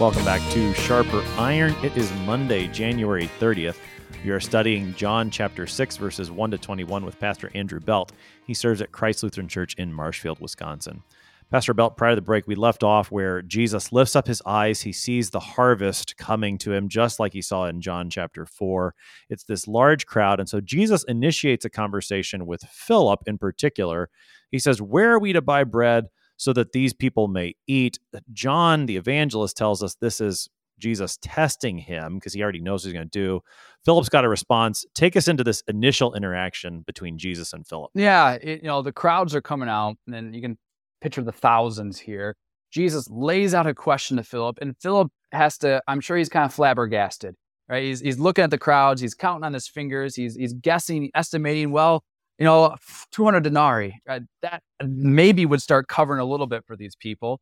Welcome 0.00 0.24
back 0.24 0.40
to 0.52 0.72
Sharper 0.72 1.22
Iron. 1.36 1.74
It 1.84 1.94
is 1.94 2.10
Monday, 2.24 2.68
January 2.68 3.28
30th. 3.38 3.76
We 4.24 4.30
are 4.30 4.40
studying 4.40 4.94
John 4.94 5.28
chapter 5.28 5.66
6, 5.66 5.98
verses 5.98 6.30
1 6.30 6.52
to 6.52 6.56
21 6.56 7.04
with 7.04 7.20
Pastor 7.20 7.50
Andrew 7.54 7.80
Belt. 7.80 8.10
He 8.46 8.54
serves 8.54 8.80
at 8.80 8.92
Christ 8.92 9.22
Lutheran 9.22 9.46
Church 9.46 9.74
in 9.74 9.92
Marshfield, 9.92 10.40
Wisconsin. 10.40 11.02
Pastor 11.50 11.74
Belt, 11.74 11.98
prior 11.98 12.12
to 12.12 12.16
the 12.16 12.22
break, 12.22 12.46
we 12.46 12.54
left 12.54 12.82
off 12.82 13.10
where 13.10 13.42
Jesus 13.42 13.92
lifts 13.92 14.16
up 14.16 14.26
his 14.26 14.40
eyes. 14.46 14.80
He 14.80 14.92
sees 14.92 15.28
the 15.28 15.38
harvest 15.38 16.16
coming 16.16 16.56
to 16.58 16.72
him, 16.72 16.88
just 16.88 17.20
like 17.20 17.34
he 17.34 17.42
saw 17.42 17.66
in 17.66 17.82
John 17.82 18.08
chapter 18.08 18.46
4. 18.46 18.94
It's 19.28 19.44
this 19.44 19.68
large 19.68 20.06
crowd. 20.06 20.40
And 20.40 20.48
so 20.48 20.62
Jesus 20.62 21.04
initiates 21.04 21.66
a 21.66 21.70
conversation 21.70 22.46
with 22.46 22.62
Philip 22.62 23.20
in 23.26 23.36
particular. 23.36 24.08
He 24.50 24.60
says, 24.60 24.80
Where 24.80 25.12
are 25.12 25.20
we 25.20 25.34
to 25.34 25.42
buy 25.42 25.64
bread? 25.64 26.06
So 26.40 26.54
that 26.54 26.72
these 26.72 26.94
people 26.94 27.28
may 27.28 27.54
eat. 27.66 27.98
John, 28.32 28.86
the 28.86 28.96
evangelist, 28.96 29.58
tells 29.58 29.82
us 29.82 29.94
this 30.00 30.22
is 30.22 30.48
Jesus 30.78 31.18
testing 31.20 31.76
him 31.76 32.14
because 32.14 32.32
he 32.32 32.42
already 32.42 32.62
knows 32.62 32.82
what 32.82 32.88
he's 32.88 32.94
going 32.94 33.10
to 33.10 33.18
do. 33.18 33.40
Philip's 33.84 34.08
got 34.08 34.24
a 34.24 34.28
response. 34.28 34.86
Take 34.94 35.16
us 35.16 35.28
into 35.28 35.44
this 35.44 35.62
initial 35.68 36.14
interaction 36.14 36.80
between 36.86 37.18
Jesus 37.18 37.52
and 37.52 37.66
Philip. 37.66 37.90
Yeah, 37.94 38.38
it, 38.40 38.62
you 38.62 38.68
know, 38.68 38.80
the 38.80 38.90
crowds 38.90 39.34
are 39.34 39.42
coming 39.42 39.68
out, 39.68 39.96
and 40.10 40.34
you 40.34 40.40
can 40.40 40.56
picture 41.02 41.20
the 41.20 41.30
thousands 41.30 41.98
here. 41.98 42.36
Jesus 42.70 43.06
lays 43.10 43.52
out 43.52 43.66
a 43.66 43.74
question 43.74 44.16
to 44.16 44.22
Philip, 44.22 44.60
and 44.62 44.74
Philip 44.80 45.12
has 45.32 45.58
to, 45.58 45.82
I'm 45.86 46.00
sure 46.00 46.16
he's 46.16 46.30
kind 46.30 46.46
of 46.46 46.54
flabbergasted, 46.54 47.34
right? 47.68 47.82
He's, 47.82 48.00
he's 48.00 48.18
looking 48.18 48.44
at 48.44 48.50
the 48.50 48.56
crowds, 48.56 49.02
he's 49.02 49.14
counting 49.14 49.44
on 49.44 49.52
his 49.52 49.68
fingers, 49.68 50.16
he's, 50.16 50.36
he's 50.36 50.54
guessing, 50.54 51.10
estimating, 51.14 51.70
well, 51.70 52.02
you 52.40 52.44
know, 52.46 52.74
200 53.12 53.44
denarii, 53.44 54.00
uh, 54.08 54.20
that 54.42 54.62
maybe 54.82 55.44
would 55.44 55.60
start 55.62 55.88
covering 55.88 56.20
a 56.20 56.24
little 56.24 56.46
bit 56.46 56.64
for 56.66 56.74
these 56.74 56.96
people. 56.96 57.38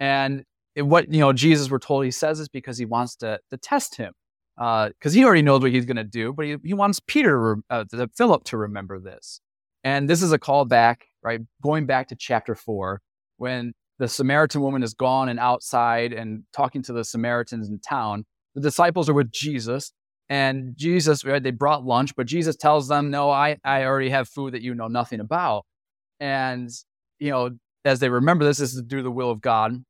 And 0.00 0.44
it, 0.74 0.82
what, 0.82 1.10
you 1.12 1.20
know, 1.20 1.32
Jesus, 1.32 1.70
we're 1.70 1.78
told 1.78 2.04
he 2.04 2.10
says 2.10 2.40
is 2.40 2.48
because 2.48 2.76
he 2.76 2.84
wants 2.84 3.14
to, 3.16 3.38
to 3.50 3.56
test 3.56 3.96
him. 3.96 4.12
Because 4.56 4.92
uh, 5.06 5.10
he 5.10 5.24
already 5.24 5.42
knows 5.42 5.62
what 5.62 5.70
he's 5.70 5.86
going 5.86 5.96
to 5.96 6.04
do, 6.04 6.34
but 6.34 6.44
he, 6.44 6.56
he 6.64 6.74
wants 6.74 7.00
Peter, 7.06 7.56
uh, 7.70 7.84
Philip 8.14 8.44
to 8.44 8.58
remember 8.58 8.98
this. 8.98 9.40
And 9.84 10.10
this 10.10 10.20
is 10.20 10.32
a 10.32 10.38
call 10.38 10.66
back, 10.66 11.06
right? 11.22 11.40
Going 11.62 11.86
back 11.86 12.08
to 12.08 12.16
chapter 12.16 12.54
four, 12.54 13.00
when 13.38 13.72
the 14.00 14.08
Samaritan 14.08 14.62
woman 14.62 14.82
is 14.82 14.94
gone 14.94 15.28
and 15.28 15.38
outside 15.38 16.12
and 16.12 16.42
talking 16.54 16.82
to 16.82 16.92
the 16.92 17.04
Samaritans 17.04 17.68
in 17.68 17.78
town. 17.78 18.24
The 18.54 18.62
disciples 18.62 19.08
are 19.08 19.14
with 19.14 19.30
Jesus 19.30 19.92
and 20.30 20.76
Jesus, 20.76 21.24
right, 21.24 21.42
they 21.42 21.50
brought 21.50 21.84
lunch, 21.84 22.14
but 22.14 22.26
Jesus 22.26 22.54
tells 22.54 22.86
them, 22.86 23.10
No, 23.10 23.30
I, 23.30 23.58
I 23.64 23.84
already 23.84 24.10
have 24.10 24.28
food 24.28 24.54
that 24.54 24.62
you 24.62 24.76
know 24.76 24.86
nothing 24.86 25.18
about. 25.18 25.66
And, 26.20 26.70
you 27.18 27.30
know, 27.30 27.50
as 27.84 27.98
they 27.98 28.08
remember 28.08 28.44
this, 28.44 28.58
this 28.58 28.70
is 28.70 28.76
to 28.76 28.86
do 28.86 29.02
the 29.02 29.10
will 29.10 29.30
of 29.30 29.40
God. 29.40 29.84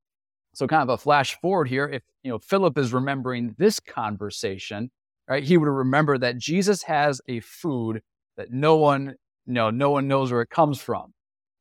So, 0.55 0.66
kind 0.66 0.83
of 0.83 0.88
a 0.88 0.96
flash 0.96 1.38
forward 1.40 1.68
here, 1.68 1.87
if, 1.87 2.03
you 2.22 2.31
know, 2.31 2.38
Philip 2.38 2.79
is 2.79 2.94
remembering 2.94 3.55
this 3.59 3.79
conversation, 3.81 4.90
right, 5.29 5.44
he 5.44 5.59
would 5.59 5.68
remember 5.68 6.16
that 6.16 6.38
Jesus 6.38 6.85
has 6.85 7.20
a 7.29 7.40
food 7.40 8.00
that 8.38 8.50
no 8.50 8.76
one, 8.76 9.16
you 9.44 9.53
know, 9.53 9.68
no 9.68 9.90
one 9.90 10.09
knows 10.09 10.33
where 10.33 10.40
it 10.40 10.48
comes 10.48 10.81
from. 10.81 11.12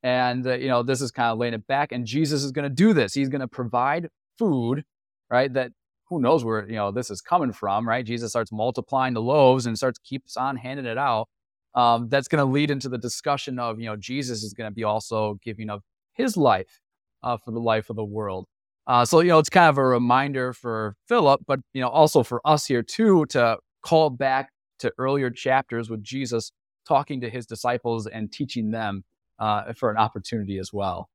And, 0.04 0.48
uh, 0.48 0.54
you 0.54 0.70
know, 0.70 0.84
this 0.84 1.02
is 1.02 1.12
kind 1.12 1.34
of 1.34 1.38
laying 1.38 1.54
it 1.54 1.68
back. 1.68 1.92
And 1.92 2.06
Jesus 2.06 2.44
is 2.44 2.54
going 2.54 2.64
to 2.64 2.74
do 2.74 2.94
this. 2.94 3.14
He's 3.14 3.28
going 3.28 3.42
to 3.42 3.48
provide 3.50 4.08
food, 4.38 4.86
right, 5.30 5.54
that 5.54 5.74
who 6.10 6.20
knows 6.20 6.44
where 6.44 6.68
you 6.68 6.76
know 6.76 6.92
this 6.92 7.10
is 7.10 7.22
coming 7.22 7.54
from, 7.54 7.88
right? 7.88 8.06
Jesus 8.06 8.32
starts 8.32 8.52
multiplying 8.52 9.14
the 9.14 9.22
loaves 9.22 9.66
and 9.66 9.78
starts 9.78 10.00
keeps 10.00 10.38
on 10.38 10.58
handing 10.58 10.86
it 10.86 10.98
out. 10.98 11.28
Um, 11.76 12.10
that's 12.10 12.28
going 12.28 12.40
to 12.40 12.52
lead 12.52 12.72
into 12.72 12.90
the 12.90 12.98
discussion 12.98 13.60
of 13.60 13.80
you 13.80 13.86
know 13.86 13.96
Jesus 13.96 14.44
is 14.44 14.54
going 14.54 14.70
to 14.70 14.76
be 14.76 14.84
also 14.84 15.40
giving 15.44 15.70
up 15.70 15.82
his 16.14 16.36
life 16.36 16.80
uh, 17.24 17.38
for 17.38 17.52
the 17.52 17.60
life 17.60 17.90
of 17.90 17.96
the 17.96 18.04
world. 18.04 18.46
Uh, 18.88 19.06
so, 19.06 19.20
you 19.20 19.28
know, 19.28 19.38
it's 19.38 19.50
kind 19.50 19.70
of 19.70 19.78
a 19.78 19.84
reminder 19.84 20.52
for 20.52 20.96
Philip, 21.08 21.42
but, 21.46 21.60
you 21.74 21.82
know, 21.82 21.90
also 21.90 22.24
for 22.24 22.42
us 22.44 22.66
here 22.66 22.82
too, 22.82 23.24
to 23.28 23.56
call 23.84 24.10
back 24.10 24.50
to 24.80 24.92
earlier 24.98 25.30
chapters 25.30 25.92
with 25.92 26.04
Jesus 26.04 26.52
talking 26.88 27.22
to 27.22 27.30
his 27.30 27.46
disciples 27.46 28.08
and 28.08 28.32
teaching 28.32 28.72
them 28.72 29.04
uh, 29.38 29.74
for 29.74 29.92
an 29.92 29.98
opportunity 29.98 30.58
as 30.58 30.74
well. 30.74 31.08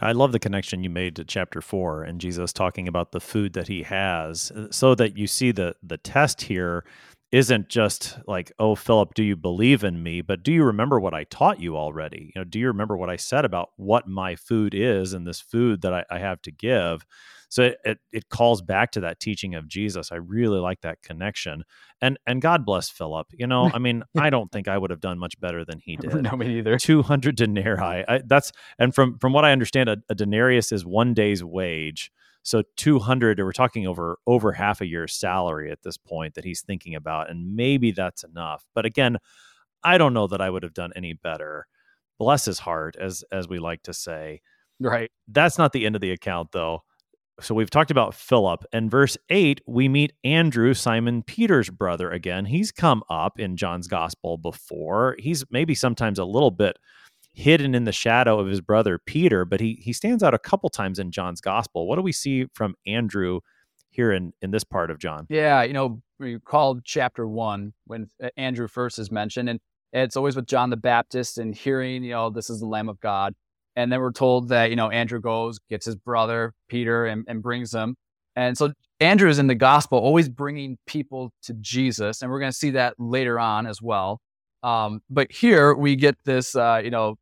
I 0.00 0.12
love 0.12 0.32
the 0.32 0.38
connection 0.38 0.84
you 0.84 0.90
made 0.90 1.16
to 1.16 1.24
chapter 1.24 1.60
four 1.60 2.02
and 2.02 2.20
Jesus 2.20 2.52
talking 2.52 2.88
about 2.88 3.12
the 3.12 3.20
food 3.20 3.52
that 3.54 3.68
he 3.68 3.82
has, 3.84 4.50
uh, 4.52 4.68
so 4.70 4.94
that 4.94 5.16
you 5.16 5.26
see 5.26 5.52
the 5.52 5.74
the 5.82 5.98
test 5.98 6.42
here 6.42 6.84
isn't 7.32 7.68
just 7.68 8.18
like, 8.28 8.52
oh, 8.60 8.76
Philip, 8.76 9.14
do 9.14 9.24
you 9.24 9.34
believe 9.34 9.82
in 9.82 10.00
me? 10.02 10.20
But 10.20 10.44
do 10.44 10.52
you 10.52 10.62
remember 10.62 11.00
what 11.00 11.14
I 11.14 11.24
taught 11.24 11.60
you 11.60 11.76
already? 11.76 12.30
You 12.34 12.40
know, 12.40 12.44
do 12.44 12.60
you 12.60 12.68
remember 12.68 12.96
what 12.96 13.10
I 13.10 13.16
said 13.16 13.44
about 13.44 13.70
what 13.76 14.06
my 14.06 14.36
food 14.36 14.72
is 14.72 15.12
and 15.12 15.26
this 15.26 15.40
food 15.40 15.82
that 15.82 15.92
I, 15.92 16.04
I 16.08 16.18
have 16.20 16.40
to 16.42 16.52
give? 16.52 17.04
So 17.54 17.62
it, 17.62 17.78
it, 17.84 17.98
it 18.10 18.28
calls 18.30 18.62
back 18.62 18.90
to 18.90 19.00
that 19.02 19.20
teaching 19.20 19.54
of 19.54 19.68
Jesus. 19.68 20.10
I 20.10 20.16
really 20.16 20.58
like 20.58 20.80
that 20.80 21.02
connection. 21.02 21.62
And 22.00 22.18
and 22.26 22.42
God 22.42 22.66
bless 22.66 22.88
Philip. 22.88 23.28
You 23.30 23.46
know, 23.46 23.70
I 23.72 23.78
mean, 23.78 24.02
I 24.18 24.28
don't 24.28 24.50
think 24.50 24.66
I 24.66 24.76
would 24.76 24.90
have 24.90 24.98
done 24.98 25.20
much 25.20 25.38
better 25.38 25.64
than 25.64 25.78
he 25.78 25.94
did. 26.00 26.20
no, 26.20 26.32
me 26.32 26.48
neither. 26.48 26.80
Two 26.80 27.02
hundred 27.02 27.36
denarii. 27.36 28.04
I, 28.08 28.22
that's 28.26 28.50
and 28.80 28.92
from 28.92 29.20
from 29.20 29.32
what 29.32 29.44
I 29.44 29.52
understand, 29.52 29.88
a, 29.88 29.98
a 30.08 30.16
denarius 30.16 30.72
is 30.72 30.84
one 30.84 31.14
day's 31.14 31.44
wage. 31.44 32.10
So 32.42 32.64
200, 32.76 33.38
we're 33.38 33.52
talking 33.52 33.86
over 33.86 34.18
over 34.26 34.50
half 34.50 34.80
a 34.80 34.86
year's 34.86 35.14
salary 35.14 35.70
at 35.70 35.84
this 35.84 35.96
point 35.96 36.34
that 36.34 36.44
he's 36.44 36.60
thinking 36.60 36.96
about, 36.96 37.30
and 37.30 37.54
maybe 37.54 37.92
that's 37.92 38.24
enough. 38.24 38.66
But 38.74 38.84
again, 38.84 39.18
I 39.84 39.96
don't 39.96 40.12
know 40.12 40.26
that 40.26 40.40
I 40.40 40.50
would 40.50 40.64
have 40.64 40.74
done 40.74 40.90
any 40.96 41.12
better. 41.12 41.68
Bless 42.18 42.46
his 42.46 42.58
heart, 42.58 42.96
as 42.98 43.22
as 43.30 43.46
we 43.46 43.60
like 43.60 43.84
to 43.84 43.94
say. 43.94 44.40
Right. 44.80 45.12
That's 45.28 45.56
not 45.56 45.72
the 45.72 45.86
end 45.86 45.94
of 45.94 46.00
the 46.00 46.10
account, 46.10 46.50
though. 46.50 46.82
So 47.40 47.54
we've 47.54 47.70
talked 47.70 47.90
about 47.90 48.14
Philip. 48.14 48.64
In 48.72 48.88
verse 48.88 49.16
8, 49.28 49.60
we 49.66 49.88
meet 49.88 50.12
Andrew, 50.22 50.72
Simon 50.72 51.22
Peter's 51.22 51.68
brother 51.68 52.10
again. 52.10 52.44
He's 52.44 52.70
come 52.70 53.02
up 53.10 53.40
in 53.40 53.56
John's 53.56 53.88
gospel 53.88 54.38
before. 54.38 55.16
He's 55.18 55.44
maybe 55.50 55.74
sometimes 55.74 56.18
a 56.18 56.24
little 56.24 56.52
bit 56.52 56.78
hidden 57.32 57.74
in 57.74 57.84
the 57.84 57.92
shadow 57.92 58.38
of 58.38 58.46
his 58.46 58.60
brother 58.60 58.98
Peter, 59.04 59.44
but 59.44 59.60
he 59.60 59.80
he 59.82 59.92
stands 59.92 60.22
out 60.22 60.34
a 60.34 60.38
couple 60.38 60.70
times 60.70 60.98
in 61.00 61.10
John's 61.10 61.40
gospel. 61.40 61.88
What 61.88 61.96
do 61.96 62.02
we 62.02 62.12
see 62.12 62.46
from 62.54 62.76
Andrew 62.86 63.40
here 63.90 64.12
in 64.12 64.32
in 64.40 64.52
this 64.52 64.64
part 64.64 64.90
of 64.90 64.98
John? 64.98 65.26
Yeah, 65.28 65.62
you 65.64 65.72
know, 65.72 66.00
we 66.20 66.38
called 66.38 66.84
chapter 66.84 67.26
one 67.26 67.72
when 67.86 68.08
uh, 68.22 68.28
Andrew 68.36 68.68
first 68.68 69.00
is 69.00 69.10
mentioned, 69.10 69.48
and 69.48 69.58
it's 69.92 70.16
always 70.16 70.36
with 70.36 70.46
John 70.46 70.70
the 70.70 70.76
Baptist 70.76 71.38
and 71.38 71.54
hearing, 71.54 72.04
you 72.04 72.12
know, 72.12 72.30
this 72.30 72.48
is 72.48 72.60
the 72.60 72.66
Lamb 72.66 72.88
of 72.88 73.00
God. 73.00 73.34
And 73.76 73.90
then 73.90 74.00
we're 74.00 74.12
told 74.12 74.48
that, 74.50 74.70
you 74.70 74.76
know, 74.76 74.90
Andrew 74.90 75.20
goes, 75.20 75.58
gets 75.68 75.86
his 75.86 75.96
brother 75.96 76.52
Peter 76.68 77.06
and, 77.06 77.24
and 77.28 77.42
brings 77.42 77.70
them. 77.70 77.96
And 78.36 78.56
so 78.56 78.72
Andrew 79.00 79.28
is 79.28 79.38
in 79.38 79.46
the 79.46 79.54
gospel, 79.54 79.98
always 79.98 80.28
bringing 80.28 80.78
people 80.86 81.32
to 81.42 81.54
Jesus. 81.54 82.22
And 82.22 82.30
we're 82.30 82.40
going 82.40 82.52
to 82.52 82.56
see 82.56 82.70
that 82.70 82.94
later 82.98 83.38
on 83.38 83.66
as 83.66 83.82
well. 83.82 84.20
Um, 84.62 85.00
but 85.10 85.30
here 85.30 85.74
we 85.74 85.96
get 85.96 86.16
this, 86.24 86.56
uh, 86.56 86.80
you 86.82 86.90
know, 86.90 87.16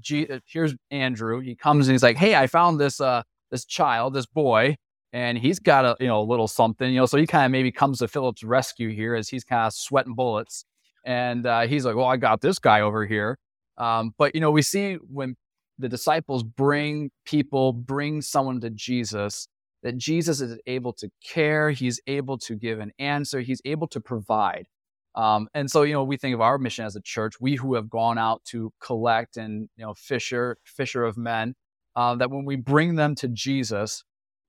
G- 0.00 0.26
uh, 0.28 0.38
here's 0.46 0.74
Andrew. 0.90 1.40
He 1.40 1.54
comes 1.54 1.88
and 1.88 1.94
he's 1.94 2.02
like, 2.02 2.16
"Hey, 2.16 2.34
I 2.36 2.46
found 2.46 2.80
this 2.80 3.00
uh 3.00 3.22
this 3.50 3.64
child, 3.64 4.14
this 4.14 4.26
boy, 4.26 4.76
and 5.12 5.36
he's 5.38 5.58
got 5.58 5.84
a 5.84 5.96
you 6.00 6.06
know 6.06 6.20
a 6.20 6.24
little 6.24 6.48
something, 6.48 6.92
you 6.92 7.00
know." 7.00 7.06
So 7.06 7.18
he 7.18 7.26
kind 7.26 7.44
of 7.44 7.50
maybe 7.52 7.72
comes 7.72 7.98
to 7.98 8.08
Philip's 8.08 8.44
rescue 8.44 8.90
here 8.90 9.14
as 9.14 9.28
he's 9.28 9.44
kind 9.44 9.66
of 9.66 9.72
sweating 9.72 10.14
bullets, 10.14 10.64
and 11.04 11.46
uh, 11.46 11.62
he's 11.62 11.84
like, 11.84 11.96
"Well, 11.96 12.06
I 12.06 12.16
got 12.16 12.40
this 12.40 12.58
guy 12.58 12.80
over 12.80 13.06
here." 13.06 13.38
Um, 13.78 14.12
but 14.16 14.34
you 14.34 14.40
know, 14.40 14.50
we 14.50 14.62
see 14.62 14.94
when 14.94 15.36
the 15.78 15.88
disciples 15.88 16.42
bring 16.42 17.10
people, 17.24 17.72
bring 17.72 18.22
someone 18.22 18.60
to 18.60 18.70
Jesus, 18.70 19.48
that 19.82 19.98
Jesus 19.98 20.40
is 20.40 20.58
able 20.66 20.92
to 20.94 21.10
care, 21.22 21.70
he's 21.70 22.00
able 22.06 22.38
to 22.38 22.54
give 22.54 22.80
an 22.80 22.92
answer, 22.98 23.40
he's 23.40 23.60
able 23.64 23.86
to 23.88 24.00
provide. 24.00 24.66
Um, 25.14 25.48
and 25.54 25.70
so, 25.70 25.82
you 25.82 25.92
know, 25.92 26.02
we 26.02 26.16
think 26.16 26.34
of 26.34 26.40
our 26.40 26.58
mission 26.58 26.84
as 26.84 26.96
a 26.96 27.00
church, 27.00 27.34
we 27.40 27.54
who 27.54 27.74
have 27.74 27.88
gone 27.88 28.18
out 28.18 28.44
to 28.46 28.72
collect 28.80 29.36
and, 29.36 29.68
you 29.76 29.84
know, 29.84 29.94
fisher, 29.94 30.56
fisher 30.64 31.04
of 31.04 31.16
men, 31.16 31.54
uh, 31.94 32.16
that 32.16 32.30
when 32.30 32.44
we 32.44 32.56
bring 32.56 32.96
them 32.96 33.14
to 33.16 33.28
Jesus, 33.28 34.02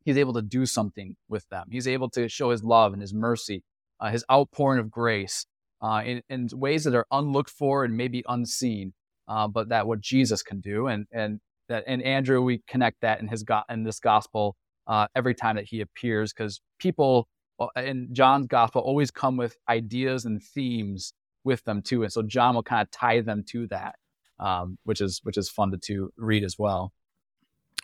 he's 0.03 0.17
able 0.17 0.33
to 0.33 0.41
do 0.41 0.65
something 0.65 1.15
with 1.27 1.47
them. 1.49 1.67
He's 1.69 1.87
able 1.87 2.09
to 2.11 2.27
show 2.29 2.49
his 2.49 2.63
love 2.63 2.93
and 2.93 3.01
his 3.01 3.13
mercy, 3.13 3.63
uh, 3.99 4.09
his 4.09 4.25
outpouring 4.31 4.79
of 4.79 4.89
grace 4.89 5.45
uh, 5.81 6.01
in, 6.05 6.21
in, 6.29 6.49
ways 6.53 6.83
that 6.85 6.95
are 6.95 7.05
unlooked 7.11 7.49
for 7.49 7.83
and 7.83 7.95
maybe 7.95 8.23
unseen, 8.27 8.93
uh, 9.27 9.47
but 9.47 9.69
that 9.69 9.87
what 9.87 10.01
Jesus 10.01 10.41
can 10.41 10.61
do. 10.61 10.87
And, 10.87 11.05
and 11.11 11.39
that, 11.69 11.83
and 11.87 12.01
Andrew, 12.03 12.41
we 12.41 12.61
connect 12.67 13.01
that 13.01 13.19
in 13.19 13.27
his, 13.27 13.43
go- 13.43 13.63
in 13.69 13.83
this 13.83 13.99
gospel 13.99 14.55
uh, 14.87 15.07
every 15.15 15.33
time 15.33 15.55
that 15.55 15.65
he 15.65 15.81
appears 15.81 16.33
because 16.33 16.61
people 16.79 17.27
in 17.75 18.09
John's 18.11 18.47
gospel 18.47 18.81
always 18.81 19.11
come 19.11 19.37
with 19.37 19.55
ideas 19.69 20.25
and 20.25 20.41
themes 20.41 21.13
with 21.43 21.63
them 21.63 21.81
too, 21.81 22.03
and 22.03 22.11
so 22.11 22.21
John 22.23 22.55
will 22.55 22.63
kind 22.63 22.81
of 22.81 22.91
tie 22.91 23.21
them 23.21 23.43
to 23.49 23.67
that, 23.67 23.95
um, 24.39 24.77
which 24.83 24.99
is 24.99 25.21
which 25.23 25.37
is 25.37 25.49
fun 25.49 25.71
to, 25.71 25.77
to 25.77 26.11
read 26.17 26.43
as 26.43 26.55
well. 26.57 26.91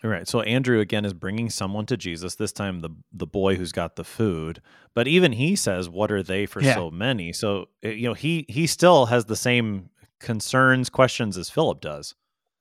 All 0.04 0.10
right. 0.10 0.28
So 0.28 0.42
Andrew 0.42 0.80
again 0.80 1.06
is 1.06 1.14
bringing 1.14 1.52
someone 1.52 1.86
to 1.86 1.96
Jesus. 1.96 2.36
This 2.36 2.52
time, 2.52 2.80
the 2.80 2.90
the 3.14 3.28
boy 3.28 3.56
who's 3.56 3.72
got 3.72 3.96
the 3.96 4.04
food. 4.04 4.62
But 4.96 5.08
even 5.08 5.34
he 5.34 5.56
says, 5.56 5.90
"What 5.90 6.12
are 6.12 6.24
they 6.24 6.48
for 6.48 6.62
yeah. 6.62 6.74
so 6.74 6.90
many?" 6.90 7.34
So 7.34 7.68
eh, 7.84 7.92
you 7.92 8.08
know, 8.08 8.16
he 8.16 8.46
he 8.50 8.66
still 8.66 9.06
has 9.06 9.26
the 9.26 9.36
same 9.36 9.91
concerns, 10.22 10.90
questions 10.90 11.38
as 11.38 11.50
Philip 11.50 11.82
does. 11.82 12.16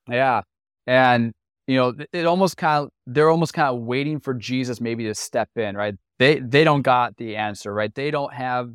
Yeah, 0.09 0.42
and 0.87 1.33
you 1.66 1.77
know, 1.77 1.94
it 2.12 2.27
almost 2.27 2.57
kind 2.57 2.85
of 2.85 2.90
they're 3.07 3.31
almost 3.31 3.55
kind 3.55 3.75
of 3.75 3.83
waiting 3.83 4.18
for 4.18 4.35
Jesus 4.35 4.81
maybe 4.81 5.05
to 5.05 5.14
step 5.14 5.49
in, 5.57 5.77
right? 5.77 5.94
they 6.20 6.38
they 6.38 6.62
don't 6.64 6.83
got 6.83 7.16
the 7.16 7.35
answer, 7.35 7.73
right? 7.75 7.92
They 7.92 8.12
don't 8.12 8.33
have 8.33 8.70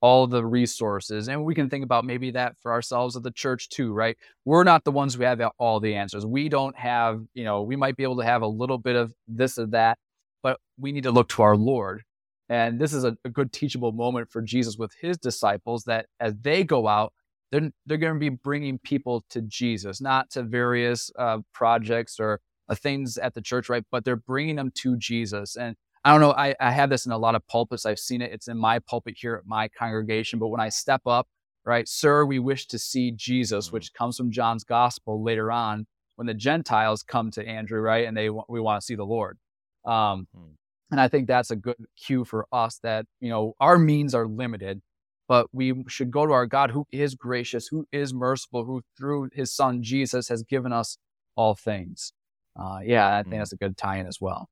all 0.00 0.26
the 0.26 0.44
resources. 0.44 1.28
And 1.28 1.44
we 1.44 1.54
can 1.54 1.68
think 1.68 1.84
about 1.84 2.04
maybe 2.04 2.30
that 2.32 2.56
for 2.62 2.72
ourselves 2.72 3.16
at 3.16 3.22
the 3.22 3.30
church 3.32 3.68
too, 3.68 3.92
right? 3.92 4.16
We're 4.44 4.64
not 4.64 4.84
the 4.84 4.92
ones 4.92 5.14
who 5.14 5.24
have 5.24 5.40
all 5.58 5.80
the 5.80 5.94
answers. 5.96 6.24
We 6.24 6.48
don't 6.48 6.76
have, 6.76 7.22
you 7.34 7.44
know, 7.44 7.62
we 7.62 7.74
might 7.74 7.96
be 7.96 8.04
able 8.04 8.18
to 8.18 8.24
have 8.24 8.42
a 8.42 8.46
little 8.46 8.78
bit 8.78 8.96
of 8.96 9.12
this 9.26 9.58
or 9.58 9.66
that, 9.68 9.98
but 10.42 10.60
we 10.78 10.92
need 10.92 11.04
to 11.04 11.10
look 11.10 11.30
to 11.30 11.42
our 11.42 11.56
Lord. 11.56 12.02
And 12.48 12.78
this 12.78 12.92
is 12.92 13.04
a, 13.04 13.16
a 13.24 13.30
good 13.30 13.52
teachable 13.52 13.92
moment 13.92 14.30
for 14.30 14.42
Jesus 14.42 14.76
with 14.76 14.92
his 15.00 15.16
disciples 15.16 15.84
that 15.84 16.06
as 16.20 16.34
they 16.42 16.62
go 16.64 16.86
out, 16.86 17.12
they're, 17.54 17.70
they're 17.86 17.98
going 17.98 18.14
to 18.14 18.18
be 18.18 18.30
bringing 18.30 18.78
people 18.80 19.24
to 19.30 19.40
Jesus, 19.42 20.00
not 20.00 20.28
to 20.30 20.42
various 20.42 21.12
uh, 21.16 21.38
projects 21.52 22.18
or 22.18 22.40
uh, 22.68 22.74
things 22.74 23.16
at 23.16 23.34
the 23.34 23.40
church, 23.40 23.68
right? 23.68 23.84
But 23.92 24.04
they're 24.04 24.16
bringing 24.16 24.56
them 24.56 24.72
to 24.78 24.96
Jesus. 24.96 25.56
And 25.56 25.76
I 26.04 26.10
don't 26.10 26.20
know. 26.20 26.32
I, 26.32 26.56
I 26.58 26.72
have 26.72 26.90
this 26.90 27.06
in 27.06 27.12
a 27.12 27.18
lot 27.18 27.36
of 27.36 27.46
pulpits. 27.46 27.86
I've 27.86 28.00
seen 28.00 28.22
it. 28.22 28.32
It's 28.32 28.48
in 28.48 28.58
my 28.58 28.80
pulpit 28.80 29.14
here 29.16 29.36
at 29.36 29.46
my 29.46 29.68
congregation. 29.68 30.40
But 30.40 30.48
when 30.48 30.60
I 30.60 30.68
step 30.68 31.02
up, 31.06 31.28
right, 31.64 31.88
sir, 31.88 32.24
we 32.24 32.40
wish 32.40 32.66
to 32.66 32.78
see 32.78 33.12
Jesus, 33.12 33.66
mm-hmm. 33.66 33.76
which 33.76 33.94
comes 33.94 34.16
from 34.16 34.32
John's 34.32 34.64
gospel 34.64 35.22
later 35.22 35.52
on 35.52 35.86
when 36.16 36.26
the 36.26 36.34
Gentiles 36.34 37.04
come 37.04 37.30
to 37.32 37.46
Andrew, 37.46 37.80
right, 37.80 38.06
and 38.06 38.16
they 38.16 38.30
we 38.30 38.60
want 38.60 38.80
to 38.80 38.84
see 38.84 38.96
the 38.96 39.04
Lord. 39.04 39.38
Um, 39.84 40.26
mm-hmm. 40.36 40.54
And 40.90 41.00
I 41.00 41.08
think 41.08 41.28
that's 41.28 41.50
a 41.50 41.56
good 41.56 41.76
cue 41.96 42.24
for 42.24 42.46
us 42.52 42.78
that 42.82 43.06
you 43.20 43.30
know 43.30 43.54
our 43.60 43.78
means 43.78 44.12
are 44.12 44.26
limited, 44.26 44.82
but 45.28 45.46
we 45.52 45.84
should 45.88 46.10
go 46.10 46.26
to 46.26 46.32
our 46.32 46.46
God 46.46 46.70
who 46.70 46.86
is 46.92 47.14
gracious, 47.14 47.68
who 47.68 47.86
is 47.92 48.12
merciful, 48.12 48.64
who 48.64 48.82
through 48.96 49.30
His 49.32 49.54
Son 49.54 49.82
Jesus 49.82 50.28
has 50.28 50.42
given 50.42 50.72
us 50.72 50.98
all 51.36 51.54
things. 51.54 52.12
Uh, 52.58 52.78
yeah, 52.84 53.08
I 53.08 53.22
think 53.22 53.26
mm-hmm. 53.26 53.38
that's 53.38 53.52
a 53.52 53.56
good 53.56 53.76
tie-in 53.76 54.06
as 54.06 54.20
well. 54.20 54.48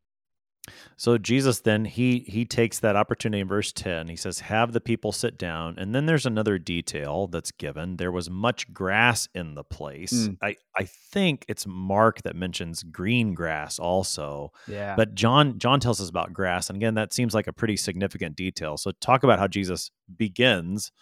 So 0.96 1.18
Jesus 1.18 1.61
then 1.61 1.85
he 1.85 2.20
he 2.20 2.44
takes 2.44 2.79
that 2.79 2.94
opportunity 2.94 3.40
in 3.40 3.48
verse 3.48 3.72
10. 3.72 4.09
He 4.09 4.16
says, 4.16 4.40
"Have 4.40 4.72
the 4.72 4.81
people 4.81 5.11
sit 5.11 5.37
down." 5.37 5.75
And 5.77 5.94
then 5.94 6.07
there's 6.07 6.27
another 6.27 6.59
detail 6.59 7.27
that's 7.27 7.51
given. 7.51 7.96
There 7.96 8.12
was 8.12 8.31
much 8.31 8.72
grass 8.72 9.29
in 9.35 9.55
the 9.55 9.64
place. 9.64 10.12
Mm. 10.12 10.38
I 10.40 10.57
I 10.77 10.85
think 10.85 11.44
it's 11.48 11.66
Mark 11.66 12.22
that 12.22 12.37
mentions 12.37 12.84
green 12.84 13.34
grass 13.34 13.78
also. 13.78 14.53
Yeah. 14.68 14.95
But 14.95 15.14
John 15.14 15.59
John 15.59 15.80
tells 15.80 16.01
us 16.01 16.09
about 16.09 16.32
grass, 16.32 16.68
and 16.68 16.76
again, 16.76 16.95
that 16.95 17.12
seems 17.12 17.34
like 17.34 17.49
a 17.49 17.53
pretty 17.53 17.76
significant 17.76 18.37
detail. 18.37 18.76
So 18.76 18.93
talk 19.01 19.24
about 19.24 19.41
how 19.41 19.49
Jesus 19.49 19.91
begins 20.16 20.93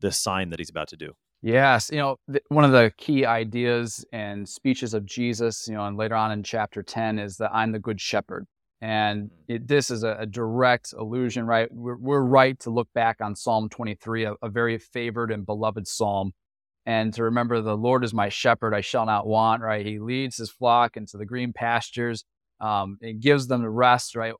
this 0.00 0.16
sign 0.16 0.50
that 0.50 0.58
he's 0.58 0.70
about 0.70 0.88
to 0.88 0.96
do. 0.96 1.12
Yes, 1.42 1.90
you 1.90 1.98
know, 1.98 2.16
th- 2.30 2.44
one 2.48 2.64
of 2.64 2.72
the 2.72 2.92
key 2.98 3.24
ideas 3.24 4.04
and 4.12 4.46
speeches 4.46 4.92
of 4.92 5.06
Jesus, 5.06 5.66
you 5.68 5.74
know, 5.74 5.86
and 5.86 5.96
later 5.96 6.14
on 6.14 6.32
in 6.32 6.42
chapter 6.42 6.82
10 6.82 7.18
is 7.18 7.38
that 7.38 7.50
I'm 7.54 7.72
the 7.72 7.78
good 7.78 8.00
shepherd. 8.00 8.46
And 8.80 9.24
mm-hmm. 9.24 9.52
it, 9.54 9.68
this 9.68 9.90
is 9.90 10.04
a, 10.04 10.18
a, 10.20 10.26
direct 10.26 10.94
allusion, 10.96 11.44
right? 11.46 11.68
We're, 11.70 11.96
we're, 11.96 12.22
right 12.22 12.58
to 12.60 12.70
look 12.70 12.88
back 12.94 13.20
on 13.20 13.36
Psalm 13.36 13.68
23, 13.68 14.24
a, 14.24 14.34
a, 14.40 14.48
very 14.48 14.78
favored 14.78 15.30
and 15.30 15.44
beloved 15.44 15.86
psalm, 15.86 16.32
and 16.86 17.12
to 17.14 17.24
remember 17.24 17.60
the 17.60 17.76
Lord 17.76 18.04
is 18.04 18.14
my 18.14 18.28
shepherd, 18.28 18.74
I 18.74 18.80
shall 18.80 19.06
not 19.06 19.26
want, 19.26 19.62
right? 19.62 19.84
He 19.84 19.98
leads 19.98 20.38
his 20.38 20.50
flock 20.50 20.96
into 20.96 21.18
the 21.18 21.26
green 21.26 21.52
pastures. 21.52 22.24
Um, 22.60 22.98
it 23.00 23.20
gives 23.20 23.46
them 23.48 23.62
the 23.62 23.70
rest, 23.70 24.16
right? 24.16 24.34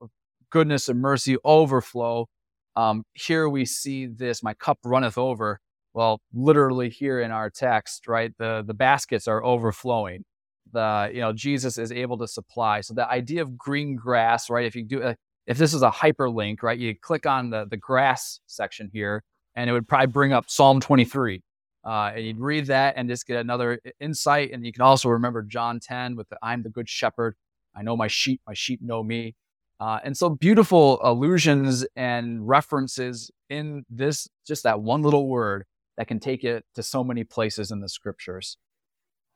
Goodness 0.50 0.88
and 0.88 1.00
mercy 1.00 1.36
overflow. 1.44 2.28
Um, 2.76 3.04
here 3.12 3.48
we 3.48 3.64
see 3.66 4.06
this, 4.06 4.42
my 4.42 4.54
cup 4.54 4.78
runneth 4.84 5.18
over. 5.18 5.60
Well, 5.92 6.20
literally 6.32 6.88
here 6.88 7.20
in 7.20 7.30
our 7.30 7.50
text, 7.50 8.06
right? 8.06 8.32
The, 8.38 8.62
the 8.66 8.74
baskets 8.74 9.26
are 9.28 9.44
overflowing. 9.44 10.24
The 10.72 11.10
you 11.12 11.20
know 11.20 11.32
Jesus 11.32 11.78
is 11.78 11.92
able 11.92 12.18
to 12.18 12.28
supply. 12.28 12.80
So 12.80 12.94
the 12.94 13.08
idea 13.08 13.42
of 13.42 13.56
green 13.56 13.96
grass, 13.96 14.50
right? 14.50 14.66
If 14.66 14.74
you 14.74 14.84
do 14.84 15.14
if 15.46 15.58
this 15.58 15.74
is 15.74 15.82
a 15.82 15.90
hyperlink, 15.90 16.62
right, 16.62 16.78
you 16.78 16.94
click 16.94 17.26
on 17.26 17.50
the 17.50 17.66
the 17.66 17.76
grass 17.76 18.40
section 18.46 18.90
here, 18.92 19.22
and 19.54 19.68
it 19.68 19.72
would 19.72 19.88
probably 19.88 20.08
bring 20.08 20.32
up 20.32 20.48
Psalm 20.48 20.80
23. 20.80 21.42
Uh, 21.82 22.12
and 22.14 22.24
you'd 22.26 22.38
read 22.38 22.66
that 22.66 22.94
and 22.96 23.08
just 23.08 23.26
get 23.26 23.38
another 23.38 23.80
insight. 24.00 24.50
And 24.52 24.66
you 24.66 24.72
can 24.72 24.82
also 24.82 25.08
remember 25.08 25.42
John 25.42 25.80
10 25.80 26.14
with 26.14 26.28
the 26.28 26.36
I'm 26.42 26.62
the 26.62 26.68
good 26.68 26.88
shepherd. 26.88 27.36
I 27.74 27.82
know 27.82 27.96
my 27.96 28.08
sheep, 28.08 28.42
my 28.46 28.54
sheep 28.54 28.80
know 28.82 29.02
me. 29.02 29.34
Uh, 29.78 29.98
and 30.04 30.14
so 30.14 30.28
beautiful 30.28 31.00
allusions 31.02 31.86
and 31.96 32.46
references 32.46 33.30
in 33.48 33.84
this, 33.88 34.28
just 34.46 34.64
that 34.64 34.82
one 34.82 35.00
little 35.00 35.26
word 35.26 35.64
that 35.96 36.06
can 36.06 36.20
take 36.20 36.44
it 36.44 36.64
to 36.74 36.82
so 36.82 37.02
many 37.02 37.24
places 37.24 37.70
in 37.70 37.80
the 37.80 37.88
scriptures. 37.88 38.58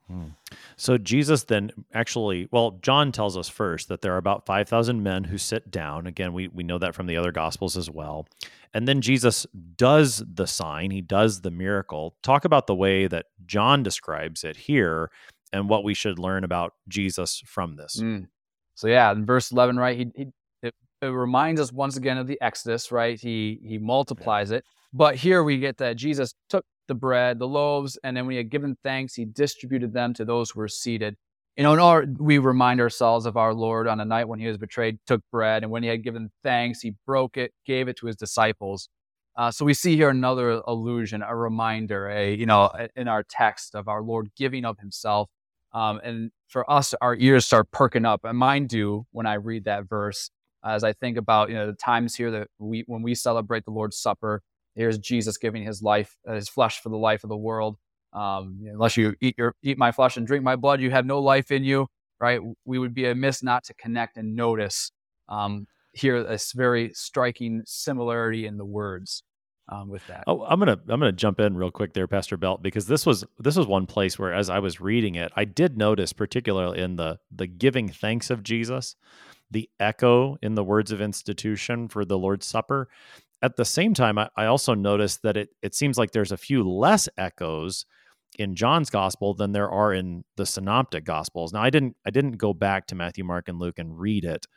Hmm. 0.07 0.27
So 0.77 0.97
Jesus 0.97 1.43
then 1.43 1.71
actually, 1.93 2.47
well, 2.51 2.77
John 2.81 3.11
tells 3.11 3.35
us 3.35 3.49
first 3.49 3.87
that 3.89 4.01
there 4.01 4.13
are 4.13 4.17
about 4.17 4.45
5,000 4.45 5.01
men 5.01 5.23
who 5.23 5.37
sit 5.37 5.71
down. 5.71 6.05
Again, 6.05 6.33
we, 6.33 6.47
we 6.47 6.63
know 6.63 6.77
that 6.77 6.93
from 6.93 7.07
the 7.07 7.17
other 7.17 7.31
gospels 7.31 7.75
as 7.75 7.89
well. 7.89 8.27
And 8.73 8.87
then 8.87 9.01
Jesus 9.01 9.47
does 9.75 10.23
the 10.31 10.45
sign, 10.45 10.91
he 10.91 11.01
does 11.01 11.41
the 11.41 11.51
miracle. 11.51 12.15
Talk 12.21 12.45
about 12.45 12.67
the 12.67 12.75
way 12.75 13.07
that 13.07 13.27
John 13.45 13.83
describes 13.83 14.43
it 14.43 14.57
here 14.57 15.09
and 15.51 15.69
what 15.69 15.83
we 15.83 15.93
should 15.93 16.19
learn 16.19 16.43
about 16.43 16.73
Jesus 16.87 17.41
from 17.45 17.77
this. 17.77 17.99
Mm. 18.01 18.27
So 18.75 18.87
yeah, 18.87 19.11
in 19.11 19.25
verse 19.25 19.51
11, 19.51 19.77
right, 19.77 19.97
he, 19.97 20.11
he 20.15 20.27
it, 20.61 20.75
it, 21.01 21.05
reminds 21.05 21.61
us 21.61 21.71
once 21.71 21.95
again 21.95 22.17
of 22.17 22.27
the 22.27 22.39
Exodus, 22.41 22.91
right? 22.91 23.19
He 23.19 23.59
he 23.63 23.77
multiplies 23.77 24.51
yeah. 24.51 24.57
it. 24.57 24.65
But 24.93 25.15
here 25.15 25.43
we 25.43 25.57
get 25.57 25.77
that 25.77 25.95
Jesus 25.95 26.33
took 26.49 26.65
the 26.87 26.95
bread, 26.95 27.39
the 27.39 27.47
loaves, 27.47 27.97
and 28.03 28.15
then 28.15 28.25
when 28.25 28.33
he 28.33 28.37
had 28.37 28.49
given 28.49 28.77
thanks, 28.83 29.15
he 29.15 29.25
distributed 29.25 29.93
them 29.93 30.13
to 30.15 30.25
those 30.25 30.51
who 30.51 30.59
were 30.59 30.67
seated. 30.67 31.15
You 31.55 31.63
know, 31.63 31.73
in 31.73 31.79
our, 31.79 32.05
we 32.19 32.37
remind 32.37 32.81
ourselves 32.81 33.25
of 33.25 33.37
our 33.37 33.53
Lord 33.53 33.87
on 33.87 33.97
the 33.97 34.05
night 34.05 34.27
when 34.27 34.39
he 34.39 34.47
was 34.47 34.57
betrayed, 34.57 34.99
took 35.07 35.21
bread, 35.31 35.63
and 35.63 35.71
when 35.71 35.83
he 35.83 35.89
had 35.89 36.03
given 36.03 36.31
thanks, 36.43 36.81
he 36.81 36.95
broke 37.05 37.37
it, 37.37 37.53
gave 37.65 37.87
it 37.87 37.97
to 37.97 38.07
his 38.07 38.15
disciples. 38.15 38.89
Uh, 39.35 39.51
so 39.51 39.65
we 39.65 39.73
see 39.73 39.95
here 39.95 40.09
another 40.09 40.61
allusion, 40.65 41.21
a 41.21 41.35
reminder, 41.35 42.09
a 42.09 42.33
you 42.33 42.45
know, 42.45 42.71
in 42.95 43.07
our 43.07 43.23
text 43.23 43.75
of 43.75 43.87
our 43.87 44.01
Lord 44.01 44.29
giving 44.37 44.63
of 44.63 44.79
Himself. 44.79 45.29
Um, 45.73 45.99
and 46.03 46.31
for 46.47 46.69
us, 46.71 46.93
our 47.01 47.15
ears 47.15 47.45
start 47.45 47.69
perking 47.71 48.05
up, 48.05 48.21
and 48.23 48.37
mine 48.37 48.67
do 48.67 49.05
when 49.11 49.25
I 49.25 49.33
read 49.33 49.65
that 49.65 49.89
verse. 49.89 50.29
As 50.63 50.83
I 50.83 50.93
think 50.93 51.17
about 51.17 51.49
you 51.49 51.55
know 51.55 51.67
the 51.67 51.73
times 51.73 52.15
here 52.15 52.31
that 52.31 52.47
we 52.59 52.85
when 52.87 53.01
we 53.01 53.13
celebrate 53.13 53.65
the 53.65 53.71
Lord's 53.71 53.97
Supper, 53.97 54.41
Here's 54.75 54.97
Jesus 54.97 55.37
giving 55.37 55.63
his 55.63 55.81
life, 55.81 56.17
uh, 56.27 56.33
his 56.33 56.49
flesh 56.49 56.81
for 56.81 56.89
the 56.89 56.97
life 56.97 57.23
of 57.23 57.29
the 57.29 57.37
world. 57.37 57.77
Um, 58.13 58.59
unless 58.65 58.95
you 58.95 59.15
eat 59.19 59.35
your 59.37 59.55
eat 59.63 59.77
my 59.77 59.91
flesh 59.91 60.17
and 60.17 60.25
drink 60.25 60.43
my 60.43 60.55
blood, 60.55 60.81
you 60.81 60.91
have 60.91 61.05
no 61.05 61.19
life 61.19 61.51
in 61.51 61.63
you. 61.63 61.87
Right? 62.19 62.39
We 62.63 62.79
would 62.79 62.93
be 62.93 63.05
amiss 63.05 63.43
not 63.43 63.65
to 63.65 63.73
connect 63.73 64.17
and 64.17 64.35
notice 64.35 64.91
um, 65.27 65.67
here 65.91 66.23
this 66.23 66.53
very 66.53 66.91
striking 66.93 67.63
similarity 67.65 68.45
in 68.45 68.57
the 68.57 68.65
words. 68.65 69.23
Um, 69.67 69.89
with 69.89 70.05
that. 70.05 70.25
Oh, 70.27 70.43
I'm 70.43 70.59
gonna 70.59 70.79
I'm 70.87 70.99
gonna 70.99 71.11
jump 71.11 71.39
in 71.39 71.57
real 71.57 71.71
quick 71.71 71.93
there, 71.93 72.07
Pastor 72.07 72.37
Belt, 72.37 72.61
because 72.61 72.85
this 72.85 73.03
was 73.03 73.25
this 73.39 73.55
was 73.55 73.65
one 73.65 73.87
place 73.87 74.19
where, 74.19 74.31
as 74.31 74.47
I 74.47 74.59
was 74.59 74.79
reading 74.79 75.15
it, 75.15 75.31
I 75.35 75.43
did 75.45 75.75
notice, 75.75 76.13
particularly 76.13 76.79
in 76.79 76.97
the 76.97 77.17
the 77.31 77.47
giving 77.47 77.89
thanks 77.89 78.29
of 78.29 78.43
Jesus, 78.43 78.95
the 79.49 79.67
echo 79.79 80.37
in 80.43 80.53
the 80.53 80.63
words 80.63 80.91
of 80.91 81.01
institution 81.01 81.87
for 81.87 82.05
the 82.05 82.17
Lord's 82.17 82.45
Supper 82.45 82.89
at 83.45 83.57
the 83.57 83.65
same 83.65 83.93
time, 83.93 84.17
I, 84.17 84.29
I 84.35 84.45
also 84.45 84.73
noticed 84.73 85.21
that 85.21 85.37
it 85.37 85.49
it 85.61 85.75
seems 85.75 85.97
like 85.97 86.11
there's 86.11 86.31
a 86.31 86.37
few 86.37 86.67
less 86.67 87.07
echoes 87.17 87.85
in 88.37 88.55
John's 88.55 88.89
gospel 88.89 89.33
than 89.33 89.51
there 89.51 89.69
are 89.69 89.93
in 89.93 90.23
the 90.35 90.45
synoptic 90.45 91.05
gospels. 91.05 91.53
Now 91.53 91.61
I 91.61 91.69
didn't 91.69 91.95
I 92.05 92.09
didn't 92.09 92.37
go 92.37 92.53
back 92.53 92.87
to 92.87 92.95
Matthew, 92.95 93.23
Mark 93.23 93.47
and 93.47 93.59
Luke 93.59 93.77
and 93.77 93.99
read 93.99 94.25
it, 94.25 94.47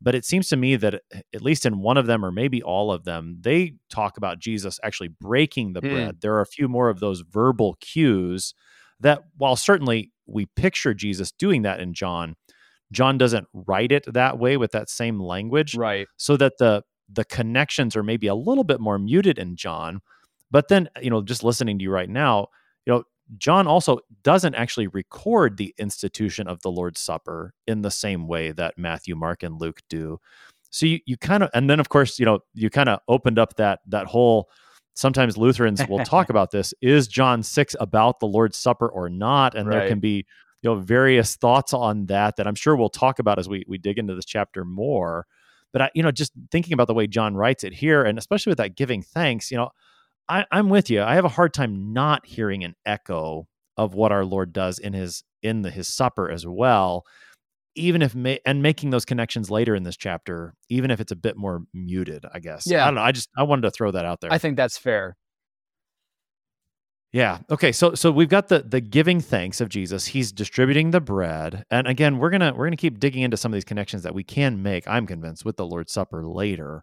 but 0.00 0.14
it 0.14 0.24
seems 0.24 0.48
to 0.50 0.56
me 0.56 0.76
that 0.76 1.02
at 1.34 1.42
least 1.42 1.66
in 1.66 1.80
one 1.80 1.96
of 1.96 2.06
them 2.06 2.24
or 2.24 2.30
maybe 2.30 2.62
all 2.62 2.92
of 2.92 3.04
them, 3.04 3.38
they 3.40 3.74
talk 3.90 4.16
about 4.16 4.38
Jesus 4.38 4.78
actually 4.84 5.10
breaking 5.20 5.72
the 5.72 5.82
mm. 5.82 5.90
bread. 5.90 6.20
There 6.20 6.34
are 6.34 6.40
a 6.40 6.46
few 6.46 6.68
more 6.68 6.88
of 6.88 7.00
those 7.00 7.22
verbal 7.28 7.76
cues 7.80 8.54
that 9.00 9.24
while 9.36 9.56
certainly 9.56 10.12
we 10.26 10.46
picture 10.46 10.94
Jesus 10.94 11.32
doing 11.32 11.62
that 11.62 11.80
in 11.80 11.94
John, 11.94 12.36
John 12.92 13.18
doesn't 13.18 13.48
write 13.52 13.90
it 13.90 14.04
that 14.12 14.38
way 14.38 14.56
with 14.56 14.70
that 14.70 14.88
same 14.88 15.20
language. 15.20 15.74
Right. 15.74 16.06
So 16.16 16.36
that 16.36 16.54
the 16.58 16.84
the 17.12 17.24
connections 17.24 17.96
are 17.96 18.02
maybe 18.02 18.26
a 18.26 18.34
little 18.34 18.64
bit 18.64 18.80
more 18.80 18.98
muted 18.98 19.38
in 19.38 19.56
John. 19.56 20.00
But 20.50 20.68
then, 20.68 20.88
you 21.00 21.10
know, 21.10 21.22
just 21.22 21.44
listening 21.44 21.78
to 21.78 21.82
you 21.82 21.90
right 21.90 22.08
now, 22.08 22.48
you 22.84 22.92
know, 22.92 23.04
John 23.38 23.66
also 23.66 23.98
doesn't 24.22 24.54
actually 24.54 24.86
record 24.88 25.56
the 25.56 25.74
institution 25.78 26.46
of 26.46 26.60
the 26.62 26.70
Lord's 26.70 27.00
Supper 27.00 27.52
in 27.66 27.82
the 27.82 27.90
same 27.90 28.28
way 28.28 28.52
that 28.52 28.78
Matthew, 28.78 29.16
Mark, 29.16 29.42
and 29.42 29.60
Luke 29.60 29.80
do. 29.88 30.18
So 30.70 30.86
you, 30.86 31.00
you 31.06 31.16
kind 31.16 31.42
of, 31.42 31.50
and 31.54 31.68
then 31.68 31.80
of 31.80 31.88
course, 31.88 32.18
you 32.18 32.24
know, 32.24 32.40
you 32.54 32.70
kind 32.70 32.88
of 32.88 33.00
opened 33.08 33.38
up 33.38 33.56
that 33.56 33.80
that 33.88 34.06
whole. 34.06 34.48
Sometimes 34.94 35.36
Lutherans 35.36 35.86
will 35.88 35.98
talk 36.04 36.30
about 36.30 36.50
this: 36.50 36.72
is 36.80 37.08
John 37.08 37.42
six 37.42 37.74
about 37.80 38.20
the 38.20 38.26
Lord's 38.26 38.56
Supper 38.56 38.88
or 38.88 39.08
not? 39.08 39.54
And 39.54 39.68
right. 39.68 39.80
there 39.80 39.88
can 39.88 40.00
be, 40.00 40.24
you 40.62 40.70
know, 40.70 40.76
various 40.76 41.36
thoughts 41.36 41.74
on 41.74 42.06
that 42.06 42.36
that 42.36 42.46
I'm 42.46 42.54
sure 42.54 42.76
we'll 42.76 42.88
talk 42.88 43.18
about 43.18 43.38
as 43.38 43.48
we 43.48 43.64
we 43.66 43.78
dig 43.78 43.98
into 43.98 44.14
this 44.14 44.24
chapter 44.24 44.64
more. 44.64 45.26
But 45.72 45.82
I, 45.82 45.90
you 45.94 46.02
know, 46.02 46.10
just 46.10 46.32
thinking 46.50 46.72
about 46.72 46.86
the 46.86 46.94
way 46.94 47.06
John 47.06 47.36
writes 47.36 47.64
it 47.64 47.74
here, 47.74 48.02
and 48.02 48.18
especially 48.18 48.50
with 48.50 48.58
that 48.58 48.76
giving 48.76 49.02
thanks, 49.02 49.50
you 49.50 49.56
know, 49.56 49.70
I, 50.28 50.44
I'm 50.50 50.68
with 50.68 50.90
you. 50.90 51.02
I 51.02 51.14
have 51.14 51.24
a 51.24 51.30
hard 51.30 51.54
time 51.54 51.92
not 51.92 52.26
hearing 52.26 52.64
an 52.64 52.74
echo 52.84 53.46
of 53.76 53.94
what 53.94 54.12
our 54.12 54.24
Lord 54.24 54.52
does 54.52 54.78
in 54.78 54.92
his 54.92 55.22
in 55.42 55.62
the 55.62 55.70
his 55.70 55.86
supper 55.86 56.30
as 56.30 56.46
well 56.46 57.04
even 57.76 58.00
if 58.00 58.14
ma- 58.14 58.36
and 58.44 58.62
making 58.62 58.90
those 58.90 59.04
connections 59.04 59.50
later 59.50 59.74
in 59.74 59.82
this 59.82 59.96
chapter 59.96 60.54
even 60.70 60.90
if 60.90 60.98
it's 60.98 61.12
a 61.12 61.16
bit 61.16 61.36
more 61.36 61.62
muted 61.72 62.24
i 62.32 62.40
guess. 62.40 62.66
Yeah. 62.66 62.82
i 62.82 62.86
don't 62.86 62.94
know. 62.94 63.02
I 63.02 63.12
just 63.12 63.28
i 63.36 63.42
wanted 63.42 63.62
to 63.62 63.70
throw 63.70 63.90
that 63.90 64.04
out 64.04 64.20
there. 64.20 64.32
I 64.32 64.38
think 64.38 64.56
that's 64.56 64.78
fair 64.78 65.16
yeah. 67.12 67.38
Okay. 67.50 67.72
So 67.72 67.94
so 67.94 68.10
we've 68.10 68.28
got 68.28 68.48
the 68.48 68.60
the 68.60 68.80
giving 68.80 69.20
thanks 69.20 69.60
of 69.60 69.68
Jesus. 69.68 70.06
He's 70.06 70.32
distributing 70.32 70.90
the 70.90 71.00
bread. 71.00 71.64
And 71.70 71.86
again, 71.86 72.18
we're 72.18 72.30
gonna 72.30 72.52
we're 72.54 72.66
gonna 72.66 72.76
keep 72.76 72.98
digging 73.00 73.22
into 73.22 73.36
some 73.36 73.52
of 73.52 73.54
these 73.54 73.64
connections 73.64 74.02
that 74.02 74.14
we 74.14 74.24
can 74.24 74.62
make, 74.62 74.86
I'm 74.86 75.06
convinced, 75.06 75.44
with 75.44 75.56
the 75.56 75.66
Lord's 75.66 75.92
Supper 75.92 76.26
later. 76.26 76.82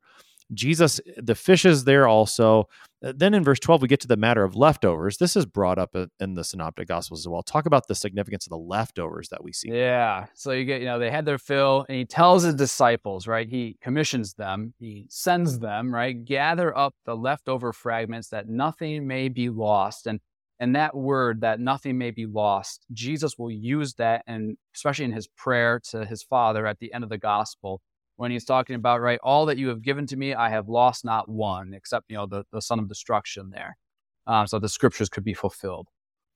Jesus, 0.53 0.99
the 1.17 1.35
fish 1.35 1.65
is 1.65 1.83
there 1.83 2.07
also. 2.07 2.67
Uh, 3.03 3.13
then 3.15 3.33
in 3.33 3.43
verse 3.43 3.59
12, 3.59 3.81
we 3.81 3.87
get 3.87 3.99
to 4.01 4.07
the 4.07 4.17
matter 4.17 4.43
of 4.43 4.55
leftovers. 4.55 5.17
This 5.17 5.35
is 5.35 5.45
brought 5.45 5.77
up 5.77 5.95
in 6.19 6.35
the 6.35 6.43
Synoptic 6.43 6.87
Gospels 6.87 7.21
as 7.21 7.27
well. 7.27 7.43
Talk 7.43 7.65
about 7.65 7.87
the 7.87 7.95
significance 7.95 8.45
of 8.45 8.51
the 8.51 8.57
leftovers 8.57 9.29
that 9.29 9.43
we 9.43 9.51
see. 9.51 9.69
Yeah. 9.71 10.27
So 10.33 10.51
you 10.51 10.65
get, 10.65 10.81
you 10.81 10.87
know, 10.87 10.99
they 10.99 11.11
had 11.11 11.25
their 11.25 11.37
fill, 11.37 11.85
and 11.89 11.97
he 11.97 12.05
tells 12.05 12.43
his 12.43 12.55
disciples, 12.55 13.27
right? 13.27 13.47
He 13.47 13.77
commissions 13.81 14.33
them, 14.33 14.73
he 14.79 15.05
sends 15.09 15.59
them, 15.59 15.93
right? 15.93 16.23
Gather 16.23 16.75
up 16.77 16.95
the 17.05 17.15
leftover 17.15 17.73
fragments 17.73 18.29
that 18.29 18.47
nothing 18.47 19.07
may 19.07 19.29
be 19.29 19.49
lost. 19.49 20.07
And 20.07 20.19
and 20.59 20.75
that 20.75 20.95
word 20.95 21.41
that 21.41 21.59
nothing 21.59 21.97
may 21.97 22.11
be 22.11 22.25
lost, 22.25 22.85
Jesus 22.93 23.37
will 23.37 23.51
use 23.51 23.95
that, 23.95 24.23
and 24.27 24.55
especially 24.73 25.05
in 25.05 25.11
his 25.11 25.27
prayer 25.27 25.81
to 25.89 26.05
his 26.05 26.23
Father 26.23 26.65
at 26.67 26.79
the 26.79 26.93
end 26.93 27.03
of 27.03 27.09
the 27.09 27.17
gospel 27.17 27.81
when 28.15 28.31
he's 28.31 28.45
talking 28.45 28.75
about, 28.75 29.01
right, 29.01 29.19
all 29.23 29.45
that 29.47 29.57
you 29.57 29.69
have 29.69 29.81
given 29.81 30.05
to 30.07 30.17
me, 30.17 30.33
I 30.33 30.49
have 30.49 30.69
lost 30.69 31.03
not 31.03 31.29
one, 31.29 31.73
except, 31.73 32.05
you 32.09 32.17
know, 32.17 32.27
the, 32.27 32.43
the 32.51 32.61
son 32.61 32.79
of 32.79 32.87
destruction 32.87 33.49
there. 33.51 33.77
Um, 34.27 34.47
so 34.47 34.59
the 34.59 34.69
scriptures 34.69 35.09
could 35.09 35.23
be 35.23 35.33
fulfilled. 35.33 35.87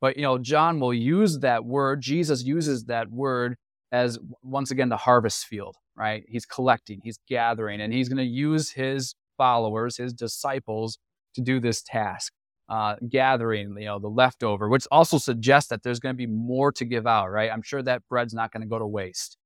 But, 0.02 0.18
you 0.18 0.24
know, 0.24 0.38
John 0.38 0.80
will 0.80 0.94
use 0.94 1.40
that 1.40 1.66
word, 1.66 2.02
Jesus 2.02 2.44
uses 2.44 2.86
that 2.86 3.10
word 3.10 3.56
as, 3.92 4.20
once 4.44 4.72
again, 4.72 4.90
the 4.90 4.98
harvest 4.98 5.46
field, 5.46 5.76
right? 5.96 6.24
He's 6.28 6.46
collecting, 6.46 7.00
he's 7.04 7.20
gathering, 7.28 7.80
and 7.82 7.94
he's 7.94 8.10
going 8.10 8.18
to 8.18 8.24
use 8.24 8.72
his 8.72 9.16
followers, 9.38 9.98
his 9.98 10.14
disciples, 10.14 10.98
to 11.36 11.42
do 11.42 11.60
this 11.60 11.82
task. 11.82 12.34
Uh, 12.70 12.98
gathering, 13.10 13.74
you 13.80 13.86
know, 13.86 13.98
the 13.98 14.10
leftover, 14.10 14.68
which 14.68 14.86
also 14.92 15.18
suggests 15.18 15.70
that 15.70 15.84
there's 15.84 16.02
going 16.02 16.14
to 16.14 16.18
be 16.18 16.28
more 16.28 16.70
to 16.70 16.84
give 16.84 17.08
out, 17.08 17.28
right? 17.28 17.50
I'm 17.50 17.62
sure 17.62 17.82
that 17.82 18.02
bread's 18.10 18.34
not 18.34 18.52
going 18.52 18.60
to 18.60 18.68
go 18.68 18.78
to 18.78 18.86
waste. 18.86 19.38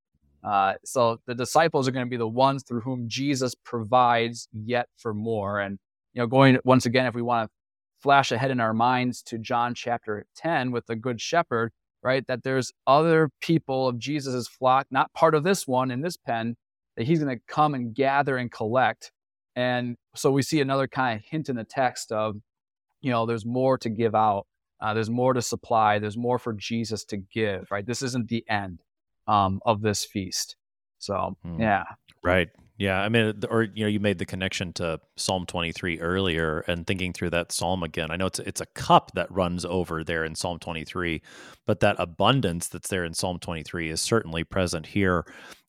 Uh, 0.44 0.74
so 0.84 1.20
the 1.28 1.36
disciples 1.36 1.88
are 1.88 1.92
going 1.92 2.06
to 2.06 2.10
be 2.10 2.18
the 2.18 2.28
ones 2.28 2.64
through 2.64 2.82
whom 2.82 3.08
Jesus 3.08 3.54
provides 3.64 4.48
yet 4.52 4.88
for 4.98 5.14
more. 5.14 5.60
And, 5.60 5.78
you 6.14 6.22
know, 6.22 6.28
going 6.28 6.58
once 6.64 6.86
again, 6.86 7.06
if 7.06 7.14
we 7.14 7.22
want 7.22 7.50
to 7.50 7.54
flash 8.02 8.32
ahead 8.32 8.52
in 8.52 8.60
our 8.60 8.74
minds 8.74 9.22
to 9.24 9.38
John 9.38 9.76
chapter 9.76 10.26
10 10.36 10.72
with 10.72 10.88
the 10.88 10.96
good 10.96 11.22
shepherd, 11.22 11.72
right? 12.02 12.26
That 12.28 12.44
there's 12.44 12.72
other 12.88 13.30
people 13.42 13.88
of 13.88 14.00
Jesus's 14.00 14.48
flock, 14.48 14.88
not 14.90 15.14
part 15.14 15.36
of 15.36 15.44
this 15.44 15.68
one 15.68 15.92
in 15.92 16.02
this 16.02 16.18
pen, 16.18 16.56
that 16.98 17.06
he's 17.06 17.24
going 17.24 17.36
to 17.36 17.44
come 17.48 17.76
and 17.76 17.94
gather 17.94 18.38
and 18.38 18.52
collect. 18.52 19.12
And 19.56 19.98
so 20.16 20.32
we 20.32 20.42
see 20.42 20.62
another 20.62 20.88
kind 20.88 21.20
of 21.20 21.26
hint 21.26 21.50
in 21.50 21.56
the 21.56 21.64
text 21.64 22.12
of, 22.12 22.38
you 23.02 23.12
know, 23.12 23.28
there's 23.28 23.46
more 23.46 23.78
to 23.80 23.90
give 23.90 24.16
out. 24.16 24.48
Uh, 24.80 24.96
there's 24.96 25.12
more 25.12 25.34
to 25.34 25.42
supply. 25.44 26.00
There's 26.00 26.18
more 26.18 26.40
for 26.40 26.54
Jesus 26.54 27.06
to 27.06 27.18
give, 27.18 27.70
right? 27.70 27.86
This 27.86 28.02
isn't 28.02 28.30
the 28.30 28.44
end 28.50 28.80
um, 29.28 29.62
of 29.66 29.82
this 29.82 30.06
feast. 30.06 30.56
So, 31.00 31.36
hmm. 31.44 31.60
yeah. 31.60 31.84
Right. 32.24 32.50
Yeah, 32.82 33.00
I 33.00 33.10
mean, 33.10 33.44
or 33.48 33.62
you 33.62 33.84
know, 33.84 33.90
you 33.90 34.00
made 34.00 34.18
the 34.18 34.26
connection 34.26 34.74
to 34.74 35.00
Psalm 35.16 35.46
23 35.46 36.00
earlier, 36.00 36.62
and 36.62 36.88
thinking 36.88 37.14
through 37.14 37.30
that 37.30 37.52
psalm 37.52 37.84
again. 37.84 38.10
I 38.10 38.16
know 38.16 38.26
it's 38.26 38.40
it's 38.40 38.60
a 38.60 38.66
cup 38.66 39.12
that 39.14 39.32
runs 39.32 39.66
over 39.66 40.04
there 40.04 40.26
in 40.26 40.34
Psalm 40.34 40.58
23, 40.58 41.22
but 41.68 41.80
that 41.82 41.98
abundance 42.00 42.68
that's 42.68 42.90
there 42.90 43.06
in 43.06 43.14
Psalm 43.14 43.38
23 43.38 43.92
is 43.92 44.02
certainly 44.02 44.44
present 44.44 44.88
here 44.88 45.26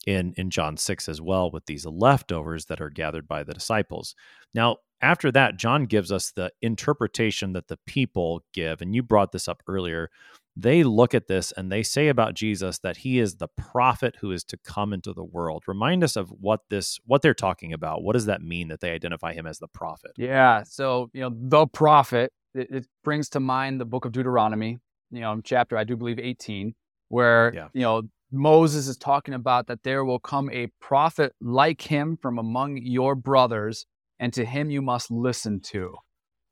in 0.06 0.32
in 0.38 0.48
John 0.48 0.78
6 0.78 1.06
as 1.06 1.20
well, 1.20 1.50
with 1.50 1.66
these 1.66 1.84
leftovers 1.84 2.64
that 2.66 2.80
are 2.80 2.88
gathered 2.88 3.28
by 3.28 3.44
the 3.44 3.52
disciples. 3.52 4.14
Now, 4.54 4.78
after 5.02 5.30
that, 5.32 5.58
John 5.58 5.84
gives 5.84 6.10
us 6.10 6.30
the 6.30 6.50
interpretation 6.62 7.52
that 7.52 7.68
the 7.68 7.78
people 7.86 8.42
give, 8.54 8.80
and 8.80 8.94
you 8.94 9.02
brought 9.02 9.32
this 9.32 9.48
up 9.48 9.62
earlier 9.66 10.08
they 10.54 10.84
look 10.84 11.14
at 11.14 11.28
this 11.28 11.52
and 11.52 11.72
they 11.72 11.82
say 11.82 12.08
about 12.08 12.34
Jesus 12.34 12.78
that 12.80 12.98
he 12.98 13.18
is 13.18 13.36
the 13.36 13.48
prophet 13.48 14.16
who 14.20 14.32
is 14.32 14.44
to 14.44 14.58
come 14.58 14.92
into 14.92 15.12
the 15.12 15.24
world. 15.24 15.64
Remind 15.66 16.04
us 16.04 16.16
of 16.16 16.28
what 16.28 16.60
this 16.68 16.98
what 17.04 17.22
they're 17.22 17.34
talking 17.34 17.72
about. 17.72 18.02
What 18.02 18.12
does 18.12 18.26
that 18.26 18.42
mean 18.42 18.68
that 18.68 18.80
they 18.80 18.90
identify 18.90 19.32
him 19.32 19.46
as 19.46 19.58
the 19.58 19.68
prophet? 19.68 20.12
Yeah, 20.16 20.62
so 20.64 21.10
you 21.12 21.22
know 21.22 21.30
the 21.34 21.66
prophet 21.66 22.32
it, 22.54 22.70
it 22.70 22.86
brings 23.04 23.28
to 23.30 23.40
mind 23.40 23.80
the 23.80 23.84
book 23.84 24.04
of 24.04 24.12
Deuteronomy, 24.12 24.78
you 25.10 25.20
know, 25.20 25.40
chapter 25.42 25.76
I 25.76 25.84
do 25.84 25.96
believe 25.96 26.18
18, 26.18 26.74
where 27.08 27.52
yeah. 27.54 27.68
you 27.72 27.82
know 27.82 28.02
Moses 28.30 28.88
is 28.88 28.96
talking 28.96 29.34
about 29.34 29.66
that 29.66 29.82
there 29.82 30.04
will 30.04 30.18
come 30.18 30.50
a 30.50 30.68
prophet 30.80 31.34
like 31.40 31.82
him 31.82 32.16
from 32.20 32.38
among 32.38 32.78
your 32.78 33.14
brothers, 33.14 33.86
and 34.18 34.32
to 34.34 34.44
him 34.44 34.70
you 34.70 34.82
must 34.82 35.10
listen 35.10 35.60
to. 35.60 35.96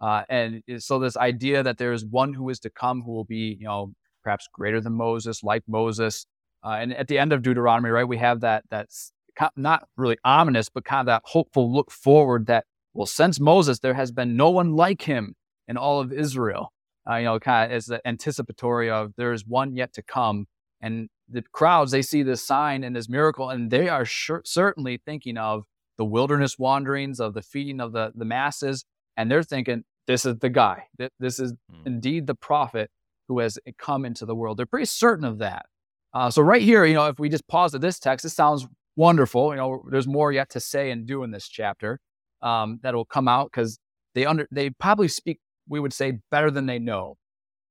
Uh, 0.01 0.23
and 0.29 0.63
so 0.79 0.99
this 0.99 1.17
idea 1.17 1.63
that 1.63 1.79
there 1.79 1.93
is 1.93 2.05
one 2.05 2.33
who 2.33 2.49
is 2.49 2.59
to 2.61 2.71
come 2.71 3.03
who 3.03 3.13
will 3.13 3.25
be, 3.25 3.57
you 3.61 3.67
know, 3.67 3.93
perhaps 4.23 4.49
greater 4.53 4.81
than 4.81 4.95
Moses, 4.95 5.43
like 5.43 5.63
Moses. 5.69 6.27
Uh, 6.65 6.79
and 6.81 6.95
at 6.95 7.09
the 7.09 7.19
end 7.19 7.33
of 7.33 7.43
Deuteronomy, 7.43 7.91
right, 7.91 8.09
we 8.09 8.19
have 8.19 8.41
that 8.41 8.65
that's 8.71 9.13
not 9.57 9.87
really 9.97 10.19
ominous, 10.25 10.69
but 10.69 10.85
kind 10.85 11.01
of 11.01 11.07
that 11.07 11.23
hopeful 11.25 11.73
look 11.73 11.91
forward 11.91 12.47
that, 12.47 12.65
well, 12.95 13.07
since 13.07 13.41
Moses, 13.41 13.79
there 13.79 13.95
has 13.95 14.11
been 14.11 14.37
no 14.37 14.51
one 14.51 14.75
like 14.75 15.03
him 15.03 15.35
in 15.69 15.77
all 15.77 16.01
of 16.01 16.13
Israel. 16.13 16.73
Uh, 17.09 17.17
you 17.17 17.25
know, 17.25 17.39
kind 17.39 17.71
of 17.71 17.77
as 17.77 17.87
the 17.87 18.07
anticipatory 18.07 18.91
of 18.91 19.13
there 19.17 19.33
is 19.33 19.47
one 19.47 19.75
yet 19.75 19.93
to 19.95 20.03
come. 20.03 20.47
And 20.81 21.09
the 21.29 21.43
crowds, 21.53 21.93
they 21.93 22.03
see 22.03 22.23
this 22.23 22.47
sign 22.47 22.85
and 22.85 22.95
this 22.95 23.09
miracle, 23.09 23.49
and 23.49 23.71
they 23.71 23.89
are 23.89 24.05
sure, 24.05 24.43
certainly 24.45 24.99
thinking 25.05 25.39
of 25.39 25.65
the 25.97 26.05
wilderness 26.05 26.59
wanderings, 26.59 27.21
of 27.21 27.35
the 27.35 27.43
feeding 27.43 27.81
of 27.81 27.93
the, 27.93 28.13
the 28.15 28.25
masses. 28.25 28.85
And 29.17 29.31
they're 29.31 29.43
thinking, 29.43 29.85
this 30.11 30.27
is 30.27 30.37
the 30.39 30.51
guy. 30.51 30.85
This 31.19 31.39
is 31.39 31.53
mm. 31.53 31.87
indeed 31.87 32.27
the 32.27 32.35
prophet 32.35 32.91
who 33.29 33.39
has 33.39 33.59
come 33.79 34.05
into 34.05 34.27
the 34.27 34.35
world. 34.35 34.57
They're 34.57 34.67
pretty 34.67 34.87
certain 34.87 35.25
of 35.25 35.39
that. 35.39 35.67
Uh, 36.13 36.31
so 36.31 36.43
right 36.43 36.63
here, 36.63 36.85
you 36.85 36.95
know, 36.95 37.07
if 37.07 37.21
we 37.21 37.29
just 37.29 37.47
pause 37.47 37.75
at 37.75 37.81
this 37.81 38.01
text, 38.01 38.25
it 38.25 38.31
sounds 38.31 38.67
wonderful. 38.97 39.53
You 39.53 39.59
know, 39.59 39.85
there's 39.89 40.09
more 40.09 40.33
yet 40.33 40.51
to 40.51 40.61
say 40.61 40.91
and 40.91 41.07
do 41.07 41.23
in 41.23 41.31
this 41.31 41.47
chapter 41.47 42.01
um, 42.43 42.81
that 42.83 42.95
will 42.95 43.05
come 43.05 43.29
out 43.29 43.51
because 43.53 43.79
they 44.15 44.27
under 44.27 44.49
they 44.51 44.71
probably 44.71 45.07
speak, 45.07 45.39
we 45.69 45.79
would 45.79 45.93
say, 45.93 46.19
better 46.33 46.51
than 46.51 46.67
they 46.67 46.81
know, 46.81 47.17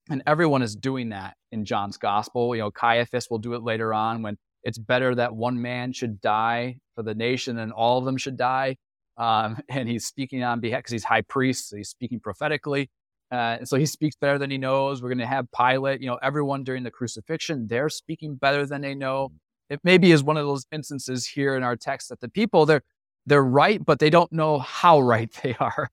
and 0.10 0.24
everyone 0.26 0.62
is 0.62 0.76
doing 0.76 1.10
that 1.10 1.36
in 1.52 1.66
John's 1.66 1.98
gospel. 1.98 2.56
You 2.56 2.62
know, 2.62 2.72
Caiaphas 2.72 3.30
will 3.30 3.40
do 3.40 3.54
it 3.54 3.64
later 3.64 3.94
on 3.94 4.22
when 4.22 4.38
it's 4.64 4.78
better 4.78 5.14
that 5.16 5.36
one 5.36 5.62
man 5.62 5.92
should 5.92 6.22
die 6.22 6.78
for 6.96 7.04
the 7.04 7.16
nation 7.16 7.60
and 7.60 7.74
all 7.74 7.98
of 7.98 8.06
them 8.06 8.16
should 8.16 8.38
die. 8.38 8.78
Um, 9.20 9.58
and 9.70 9.90
he's 9.90 10.08
speaking 10.08 10.44
on 10.44 10.62
behalf 10.62 10.80
because 10.80 10.94
he's 10.94 11.04
high 11.04 11.22
priest, 11.22 11.70
so 11.70 11.78
he's 11.78 11.90
speaking 11.90 12.20
prophetically. 12.20 12.90
Uh, 13.32 13.58
and 13.60 13.70
so 13.70 13.78
he 13.78 13.86
speaks 13.86 14.16
better 14.16 14.40
than 14.40 14.50
he 14.50 14.58
knows. 14.58 15.04
We're 15.04 15.10
going 15.10 15.20
to 15.20 15.28
have 15.28 15.48
Pilate, 15.52 16.02
you 16.02 16.08
know, 16.08 16.18
everyone 16.24 16.64
during 16.64 16.84
the 16.84 16.92
crucifixion, 16.92 17.68
they're 17.68 17.90
speaking 17.90 18.36
better 18.36 18.66
than 18.66 18.82
they 18.82 18.96
know. 18.96 19.32
It 19.70 19.82
maybe 19.84 20.12
is 20.12 20.24
one 20.24 20.38
of 20.38 20.48
those 20.48 20.66
instances 20.72 21.28
here 21.28 21.56
in 21.56 21.62
our 21.64 21.76
text 21.76 22.10
that 22.10 22.22
the 22.22 22.30
people 22.30 22.66
they're 22.66 22.82
they're 23.28 23.44
right, 23.44 23.86
but 23.86 24.00
they 24.00 24.10
don't 24.10 24.32
know 24.32 24.60
how 24.60 25.00
right 25.14 25.32
they 25.44 25.56
are. 25.60 25.92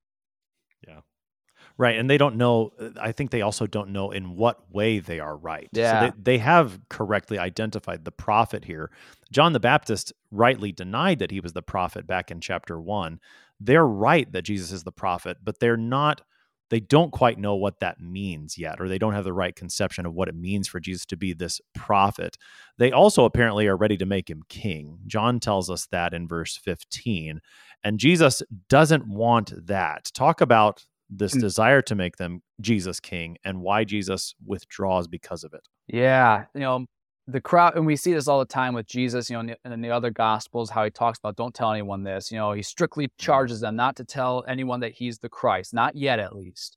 Right. 1.78 1.98
And 1.98 2.08
they 2.08 2.16
don't 2.16 2.36
know, 2.36 2.72
uh, 2.80 2.90
I 3.00 3.12
think 3.12 3.30
they 3.30 3.42
also 3.42 3.66
don't 3.66 3.90
know 3.90 4.10
in 4.10 4.36
what 4.36 4.72
way 4.72 4.98
they 4.98 5.20
are 5.20 5.36
right. 5.36 5.68
Yeah. 5.72 6.00
So 6.00 6.06
they, 6.06 6.32
they 6.32 6.38
have 6.38 6.80
correctly 6.88 7.38
identified 7.38 8.04
the 8.04 8.12
prophet 8.12 8.64
here. 8.64 8.90
John 9.30 9.52
the 9.52 9.60
Baptist 9.60 10.12
rightly 10.30 10.72
denied 10.72 11.18
that 11.18 11.30
he 11.30 11.40
was 11.40 11.52
the 11.52 11.62
prophet 11.62 12.06
back 12.06 12.30
in 12.30 12.40
chapter 12.40 12.80
one. 12.80 13.20
They're 13.60 13.86
right 13.86 14.30
that 14.32 14.42
Jesus 14.42 14.72
is 14.72 14.84
the 14.84 14.92
prophet, 14.92 15.38
but 15.42 15.60
they're 15.60 15.76
not, 15.76 16.22
they 16.70 16.80
don't 16.80 17.12
quite 17.12 17.38
know 17.38 17.54
what 17.54 17.80
that 17.80 18.00
means 18.00 18.58
yet, 18.58 18.80
or 18.80 18.88
they 18.88 18.98
don't 18.98 19.14
have 19.14 19.24
the 19.24 19.32
right 19.32 19.54
conception 19.54 20.04
of 20.04 20.14
what 20.14 20.28
it 20.28 20.34
means 20.34 20.68
for 20.68 20.80
Jesus 20.80 21.06
to 21.06 21.16
be 21.16 21.32
this 21.32 21.60
prophet. 21.74 22.36
They 22.78 22.90
also 22.90 23.24
apparently 23.24 23.66
are 23.66 23.76
ready 23.76 23.96
to 23.98 24.06
make 24.06 24.28
him 24.28 24.42
king. 24.48 24.98
John 25.06 25.40
tells 25.40 25.70
us 25.70 25.86
that 25.92 26.12
in 26.12 26.26
verse 26.26 26.56
15. 26.56 27.40
And 27.84 27.98
Jesus 27.98 28.42
doesn't 28.68 29.06
want 29.06 29.52
that. 29.66 30.10
Talk 30.12 30.40
about 30.40 30.84
this 31.08 31.34
mm. 31.34 31.40
desire 31.40 31.82
to 31.82 31.94
make 31.94 32.16
them 32.16 32.42
Jesus 32.60 33.00
king 33.00 33.36
and 33.44 33.60
why 33.60 33.84
Jesus 33.84 34.34
withdraws 34.44 35.06
because 35.06 35.44
of 35.44 35.54
it. 35.54 35.68
Yeah, 35.86 36.46
you 36.54 36.60
know, 36.60 36.86
the 37.28 37.40
crowd 37.40 37.76
and 37.76 37.86
we 37.86 37.96
see 37.96 38.12
this 38.12 38.28
all 38.28 38.38
the 38.38 38.44
time 38.44 38.74
with 38.74 38.86
Jesus, 38.86 39.28
you 39.28 39.34
know, 39.34 39.40
in 39.40 39.46
the, 39.46 39.72
in 39.72 39.80
the, 39.80 39.90
other 39.90 40.10
gospels 40.10 40.70
how 40.70 40.84
he 40.84 40.90
talks 40.90 41.18
about 41.18 41.36
don't 41.36 41.54
tell 41.54 41.72
anyone 41.72 42.04
this, 42.04 42.30
you 42.30 42.38
know, 42.38 42.52
he 42.52 42.62
strictly 42.62 43.10
charges 43.18 43.60
them 43.60 43.76
not 43.76 43.96
to 43.96 44.04
tell 44.04 44.44
anyone 44.46 44.80
that 44.80 44.92
he's 44.92 45.18
the 45.18 45.28
Christ, 45.28 45.74
not 45.74 45.96
yet 45.96 46.18
at 46.18 46.34
least. 46.34 46.76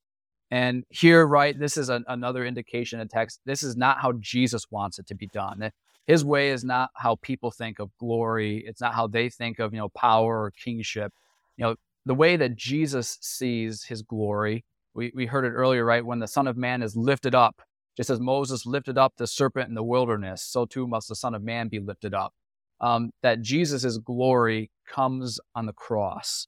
And 0.52 0.84
here, 0.90 1.28
right, 1.28 1.58
this 1.58 1.78
is 1.78 1.90
an, 1.90 2.04
another 2.08 2.44
indication 2.46 3.00
in 3.00 3.08
text. 3.08 3.40
This 3.46 3.62
is 3.62 3.78
not 3.78 4.00
how 4.00 4.14
Jesus 4.14 4.66
wants 4.72 4.98
it 4.98 5.06
to 5.08 5.16
be 5.16 5.28
done. 5.28 5.72
His 6.08 6.26
way 6.26 6.50
is 6.50 6.64
not 6.64 6.90
how 6.96 7.18
people 7.22 7.52
think 7.52 7.78
of 7.78 7.96
glory. 8.00 8.64
It's 8.66 8.82
not 8.82 8.96
how 8.96 9.06
they 9.06 9.30
think 9.30 9.60
of, 9.60 9.74
you 9.74 9.80
know, 9.80 9.90
power 9.90 10.42
or 10.42 10.52
kingship. 10.52 11.14
You 11.56 11.66
know, 11.66 11.76
the 12.06 12.16
way 12.16 12.36
that 12.38 12.56
Jesus 12.56 13.18
sees 13.22 13.84
his 13.84 14.02
glory. 14.02 14.66
We, 14.94 15.12
we 15.16 15.26
heard 15.26 15.46
it 15.46 15.52
earlier, 15.52 15.86
right? 15.86 16.06
When 16.06 16.20
the 16.20 16.28
Son 16.28 16.48
of 16.48 16.58
Man 16.58 16.82
is 16.82 16.96
lifted 16.96 17.36
up, 17.36 17.62
just 17.96 18.10
as 18.10 18.20
Moses 18.20 18.66
lifted 18.66 18.98
up 18.98 19.14
the 19.18 19.28
serpent 19.28 19.70
in 19.70 19.76
the 19.76 19.84
wilderness, 19.84 20.42
so 20.42 20.66
too 20.66 20.88
must 20.88 21.10
the 21.10 21.16
Son 21.16 21.36
of 21.36 21.44
Man 21.44 21.68
be 21.68 21.80
lifted 21.80 22.14
up. 22.14 22.34
Um, 22.82 23.12
that 23.24 23.42
Jesus' 23.42 23.98
glory 23.98 24.72
comes 24.88 25.40
on 25.54 25.66
the 25.66 25.74
cross. 25.74 26.48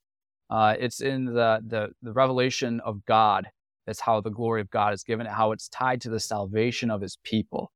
Uh, 0.50 0.76
it's 0.80 1.02
in 1.02 1.26
the, 1.26 1.62
the, 1.66 1.90
the 2.02 2.14
revelation 2.14 2.80
of 2.86 3.06
God. 3.06 3.48
That's 3.86 4.00
how 4.00 4.22
the 4.22 4.30
glory 4.30 4.62
of 4.62 4.70
God 4.70 4.94
is 4.94 5.04
given, 5.04 5.26
how 5.26 5.52
it's 5.52 5.68
tied 5.70 6.02
to 6.02 6.10
the 6.10 6.20
salvation 6.20 6.90
of 6.90 7.02
his 7.02 7.18
people. 7.24 7.72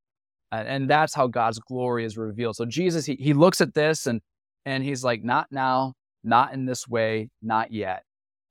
And, 0.51 0.67
and 0.67 0.89
that's 0.89 1.13
how 1.13 1.27
God's 1.27 1.59
glory 1.59 2.05
is 2.05 2.17
revealed. 2.17 2.55
So 2.55 2.65
Jesus, 2.65 3.05
he, 3.05 3.15
he 3.15 3.33
looks 3.33 3.59
at 3.59 3.73
this 3.73 4.07
and, 4.07 4.21
and 4.65 4.83
he's 4.83 5.03
like, 5.03 5.23
not 5.23 5.47
now, 5.51 5.93
not 6.25 6.53
in 6.53 6.65
this 6.65 6.87
way, 6.87 7.29
not 7.41 7.71
yet. 7.71 8.03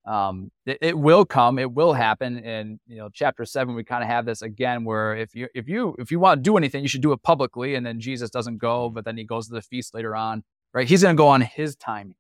Um, 0.07 0.51
it, 0.66 0.79
it, 0.83 0.99
will 0.99 1.25
come, 1.25 1.59
it 1.59 1.72
will 1.72 1.95
happen. 1.95 2.39
And 2.39 2.79
you 2.87 2.97
know, 2.97 3.09
chapter 3.12 3.45
seven, 3.45 3.75
we 3.75 3.85
kind 3.85 4.03
of 4.03 4.09
have 4.09 4.27
this 4.27 4.43
again, 4.43 4.85
where 4.85 5.16
if 5.16 5.35
you 5.35 5.49
if 5.55 5.68
you 5.68 5.97
if 5.99 6.11
you 6.11 6.20
want 6.20 6.39
to 6.39 6.43
do 6.43 6.57
anything, 6.57 6.83
you 6.83 6.89
should 6.89 7.01
do 7.01 7.12
it 7.12 7.22
publicly. 7.22 7.75
And 7.75 7.87
then 7.87 8.01
Jesus 8.01 8.31
doesn't 8.31 8.59
go, 8.59 8.91
but 8.91 9.05
then 9.05 9.16
he 9.16 9.25
goes 9.25 9.49
to 9.49 9.55
the 9.55 9.62
feast 9.62 9.95
later 9.95 10.14
on. 10.14 10.45
Right? 10.75 10.89
He's 10.89 11.03
going 11.03 11.16
to 11.16 11.18
go 11.18 11.29
on 11.29 11.41
his 11.41 11.77
timing. 11.77 12.16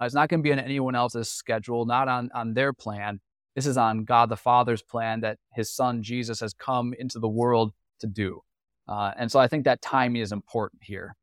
Uh, 0.00 0.06
it's 0.06 0.14
not 0.14 0.28
going 0.28 0.40
to 0.40 0.42
be 0.42 0.52
on 0.52 0.58
anyone 0.58 0.94
else's 0.94 1.30
schedule, 1.30 1.86
not 1.86 2.08
on 2.08 2.30
on 2.34 2.54
their 2.54 2.72
plan. 2.72 3.20
This 3.54 3.66
is 3.66 3.76
on 3.76 4.04
God 4.04 4.28
the 4.28 4.36
Father's 4.36 4.82
plan 4.82 5.20
that 5.20 5.38
His 5.54 5.74
Son 5.74 6.02
Jesus 6.02 6.40
has 6.40 6.54
come 6.54 6.94
into 6.98 7.18
the 7.18 7.28
world 7.28 7.72
to 8.00 8.06
do. 8.06 8.40
Uh, 8.88 9.12
and 9.16 9.30
so 9.30 9.38
I 9.38 9.46
think 9.46 9.64
that 9.64 9.82
timing 9.82 10.22
is 10.22 10.32
important 10.32 10.82
here. 10.82 11.16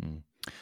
Hmm. 0.00 0.18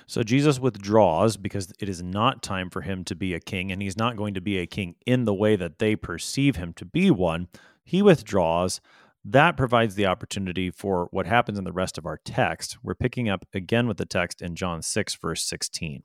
So 0.07 0.22
Jesus 0.22 0.59
withdraws 0.61 1.37
because 1.37 1.72
it 1.78 1.89
is 1.89 2.03
not 2.03 2.43
time 2.43 2.68
for 2.68 2.83
him 2.83 3.05
to 3.05 3.14
be 3.14 3.35
a 3.35 3.41
king, 3.41 3.72
and 3.72 3.81
he's 3.81 3.97
not 3.97 4.16
going 4.16 4.35
to 4.35 4.41
be 4.41 4.59
a 4.59 4.66
king 4.66 4.95
in 5.07 5.24
the 5.24 5.35
way 5.35 5.57
that 5.57 5.78
they 5.78 5.97
perceive 5.97 6.57
him 6.57 6.72
to 6.74 6.85
be 6.85 7.11
one. 7.11 7.49
He 7.85 8.03
withdraws. 8.03 8.81
That 9.24 9.57
provides 9.57 9.95
the 9.95 10.07
opportunity 10.07 10.70
for 10.70 11.09
what 11.11 11.26
happens 11.26 11.59
in 11.59 11.64
the 11.64 11.72
rest 11.72 11.99
of 11.99 12.07
our 12.07 12.18
text. 12.24 12.78
We're 12.83 12.95
picking 12.95 13.28
up 13.28 13.47
again 13.53 13.87
with 13.87 13.99
the 13.99 14.07
text 14.07 14.41
in 14.41 14.55
John 14.55 14.81
6, 14.83 15.14
verse 15.16 15.43
16. 15.45 16.03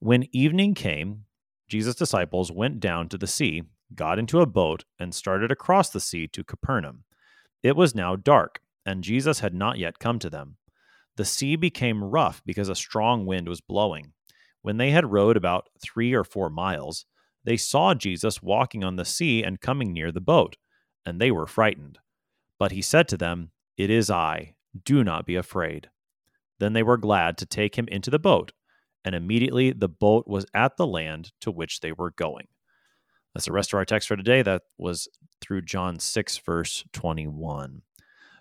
When 0.00 0.28
evening 0.32 0.74
came, 0.74 1.24
Jesus' 1.66 1.94
disciples 1.94 2.52
went 2.52 2.78
down 2.78 3.08
to 3.08 3.16
the 3.16 3.26
sea, 3.26 3.62
got 3.94 4.18
into 4.18 4.40
a 4.40 4.46
boat, 4.46 4.84
and 4.98 5.14
started 5.14 5.50
across 5.50 5.88
the 5.88 6.00
sea 6.00 6.26
to 6.28 6.44
Capernaum. 6.44 7.04
It 7.62 7.74
was 7.74 7.94
now 7.94 8.16
dark, 8.16 8.60
and 8.84 9.02
Jesus 9.02 9.40
had 9.40 9.54
not 9.54 9.78
yet 9.78 9.98
come 9.98 10.18
to 10.18 10.28
them. 10.28 10.56
The 11.16 11.24
sea 11.24 11.56
became 11.56 12.02
rough 12.04 12.42
because 12.44 12.68
a 12.68 12.74
strong 12.74 13.26
wind 13.26 13.48
was 13.48 13.60
blowing. 13.60 14.12
When 14.62 14.78
they 14.78 14.90
had 14.90 15.12
rowed 15.12 15.36
about 15.36 15.68
three 15.80 16.12
or 16.12 16.24
four 16.24 16.50
miles, 16.50 17.06
they 17.44 17.56
saw 17.56 17.94
Jesus 17.94 18.42
walking 18.42 18.82
on 18.82 18.96
the 18.96 19.04
sea 19.04 19.42
and 19.42 19.60
coming 19.60 19.92
near 19.92 20.10
the 20.10 20.20
boat, 20.20 20.56
and 21.04 21.20
they 21.20 21.30
were 21.30 21.46
frightened. 21.46 21.98
But 22.58 22.72
he 22.72 22.82
said 22.82 23.06
to 23.08 23.16
them, 23.16 23.50
It 23.76 23.90
is 23.90 24.10
I, 24.10 24.54
do 24.84 25.04
not 25.04 25.26
be 25.26 25.36
afraid. 25.36 25.90
Then 26.58 26.72
they 26.72 26.82
were 26.82 26.96
glad 26.96 27.36
to 27.38 27.46
take 27.46 27.76
him 27.76 27.86
into 27.88 28.10
the 28.10 28.18
boat, 28.18 28.52
and 29.04 29.14
immediately 29.14 29.72
the 29.72 29.88
boat 29.88 30.26
was 30.26 30.46
at 30.54 30.76
the 30.76 30.86
land 30.86 31.32
to 31.42 31.50
which 31.50 31.80
they 31.80 31.92
were 31.92 32.12
going. 32.12 32.48
That's 33.34 33.46
the 33.46 33.52
rest 33.52 33.72
of 33.72 33.78
our 33.78 33.84
text 33.84 34.08
for 34.08 34.16
today. 34.16 34.42
That 34.42 34.62
was 34.78 35.08
through 35.40 35.62
John 35.62 35.98
6, 35.98 36.38
verse 36.38 36.84
21. 36.92 37.82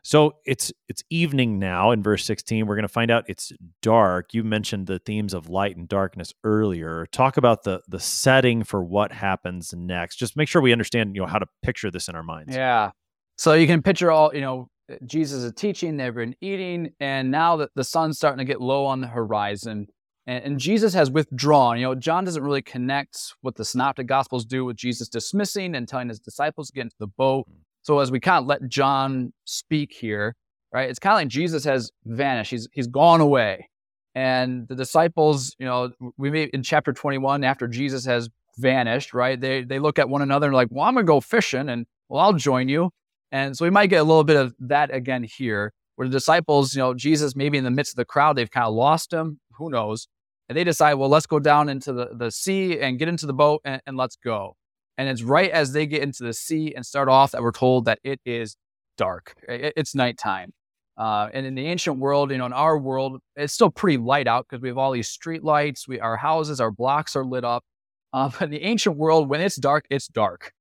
So 0.04 0.36
it's 0.45 0.72
it's 0.89 1.01
evening 1.10 1.60
now 1.60 1.91
in 1.91 2.04
verse 2.04 2.26
16. 2.26 2.68
We're 2.68 2.76
going 2.76 2.84
to 2.84 2.89
find 2.89 3.10
out 3.10 3.24
it's 3.28 3.54
dark. 3.82 4.34
You 4.34 4.43
mentioned 4.43 4.88
the 4.88 4.99
themes 4.99 5.34
of 5.34 5.49
light 5.49 5.78
and 5.78 5.88
darkness 5.88 6.34
earlier. 6.43 7.08
Talk 7.12 7.38
about 7.38 7.64
the 7.64 7.82
the 7.88 7.99
setting 7.99 8.64
for 8.64 8.84
what 8.84 9.14
happens 9.14 9.74
next. 9.74 10.18
Just 10.18 10.36
make 10.36 10.49
sure 10.49 10.62
we 10.62 10.74
understand, 10.74 11.16
you 11.16 11.22
know, 11.22 11.28
how 11.28 11.39
to 11.39 11.47
picture 11.64 11.89
this 11.89 12.10
in 12.10 12.16
our 12.16 12.24
minds. 12.24 12.54
Yeah. 12.54 12.91
So 13.38 13.54
you 13.54 13.66
can 13.66 13.82
picture 13.82 14.12
all, 14.12 14.34
you 14.36 14.41
know, 14.41 14.68
Jesus 15.06 15.43
is 15.43 15.54
teaching, 15.54 15.97
they've 15.97 16.14
been 16.14 16.36
eating, 16.41 16.91
and 16.99 17.32
now 17.32 17.56
that 17.58 17.70
the 17.76 17.84
sun's 17.84 18.18
starting 18.18 18.39
to 18.39 18.45
get 18.45 18.62
low 18.62 18.86
on 18.86 19.01
the 19.01 19.08
horizon, 19.08 19.88
and, 20.28 20.43
and, 20.43 20.60
Jesus 20.60 20.93
has 20.93 21.12
withdrawn. 21.12 21.78
You 21.78 21.88
know, 21.88 21.95
John 21.95 22.24
doesn't 22.24 22.43
really 22.43 22.62
connect 22.62 23.34
what 23.41 23.56
the 23.56 23.66
synoptic 23.66 24.08
gospels 24.08 24.45
do 24.45 24.64
with 24.64 24.78
Jesus 24.78 25.10
dismissing 25.10 25.76
and 25.76 25.88
telling 25.88 26.10
his 26.10 26.20
disciples 26.20 26.68
to 26.68 26.74
get 26.74 26.84
into 26.84 26.95
the 26.99 27.08
boat. 27.08 27.45
Hmm. 27.47 27.62
So 27.84 27.99
as 27.99 28.11
we 28.11 28.19
kind 28.19 28.41
of 28.41 28.47
let 28.47 28.67
John 28.67 29.34
speak 29.45 29.93
here, 29.93 30.36
right, 30.73 30.89
it's 30.89 30.99
kind 30.99 31.13
of 31.13 31.19
like 31.19 31.27
Jesus 31.27 31.63
has 31.65 31.91
vanished. 32.05 32.51
He's 32.51 32.67
he's 32.71 32.88
gone 32.88 33.21
away. 33.21 33.69
And 34.15 34.67
the 34.67 34.75
disciples, 34.75 35.55
you 35.59 35.65
know, 35.65 35.91
we 36.17 36.29
may 36.29 36.43
in 36.45 36.63
chapter 36.63 36.93
21, 36.93 37.43
after 37.43 37.67
Jesus 37.67 38.05
has 38.05 38.29
vanished, 38.57 39.13
right? 39.13 39.39
They 39.39 39.63
they 39.63 39.79
look 39.79 39.99
at 39.99 40.09
one 40.09 40.21
another 40.21 40.47
and 40.47 40.55
like, 40.55 40.69
well, 40.71 40.86
I'm 40.86 40.95
gonna 40.95 41.05
go 41.05 41.19
fishing 41.21 41.69
and 41.69 41.86
well, 42.09 42.21
I'll 42.21 42.34
join 42.34 42.69
you. 42.69 42.91
And 43.31 43.57
so 43.57 43.65
we 43.65 43.71
might 43.71 43.88
get 43.88 44.01
a 44.01 44.03
little 44.03 44.23
bit 44.23 44.38
of 44.38 44.53
that 44.59 44.93
again 44.93 45.23
here, 45.23 45.73
where 45.95 46.07
the 46.07 46.11
disciples, 46.11 46.75
you 46.75 46.79
know, 46.79 46.93
Jesus 46.93 47.36
maybe 47.36 47.57
in 47.57 47.63
the 47.63 47.71
midst 47.71 47.93
of 47.93 47.97
the 47.97 48.05
crowd, 48.05 48.36
they've 48.36 48.49
kind 48.49 48.67
of 48.67 48.73
lost 48.75 49.11
him. 49.11 49.39
Who 49.57 49.69
knows? 49.69 50.07
And 50.47 50.57
they 50.57 50.63
decide, 50.63 50.95
well, 50.95 51.09
let's 51.09 51.25
go 51.25 51.39
down 51.39 51.69
into 51.69 51.93
the, 51.93 52.09
the 52.15 52.29
sea 52.29 52.79
and 52.79 52.99
get 52.99 53.07
into 53.07 53.25
the 53.25 53.34
boat 53.34 53.61
and, 53.65 53.81
and 53.88 53.97
let's 53.97 54.15
go. 54.15 54.55
And 54.98 55.10
it's 55.10 55.24
right 55.24 55.50
as 55.50 55.74
they 55.74 55.86
get 55.86 56.04
into 56.04 56.24
the 56.24 56.34
sea 56.34 56.74
and 56.76 56.86
start 56.86 57.10
off 57.10 57.32
that 57.32 57.41
we're 57.41 57.52
told 57.52 57.86
that 57.86 58.00
it 58.04 58.20
is 58.26 58.56
dark. 58.98 59.34
It's 59.48 59.96
nighttime. 59.96 60.54
Uh, 60.96 61.30
and 61.34 61.46
in 61.46 61.56
the 61.56 61.66
ancient 61.66 61.98
world, 61.98 62.30
you 62.30 62.38
know, 62.38 62.46
in 62.46 62.54
our 62.54 62.78
world, 62.78 63.20
it's 63.36 63.54
still 63.54 63.72
pretty 63.72 63.98
light 63.98 64.28
out 64.28 64.46
because 64.48 64.62
we 64.62 64.68
have 64.70 64.78
all 64.78 64.91
these 64.91 65.10
street 65.10 65.44
lights. 65.44 65.88
We, 65.88 66.00
our 66.00 66.18
houses, 66.18 66.62
our 66.62 66.72
blocks 66.72 67.16
are 67.16 67.26
lit 67.26 67.44
up. 67.44 67.64
Uh, 68.16 68.30
but 68.30 68.44
in 68.44 68.52
the 68.52 68.62
ancient 68.62 68.96
world, 68.96 69.28
when 69.28 69.41
it's 69.41 69.56
dark, 69.56 69.86
it's 69.89 70.08
dark. 70.08 70.54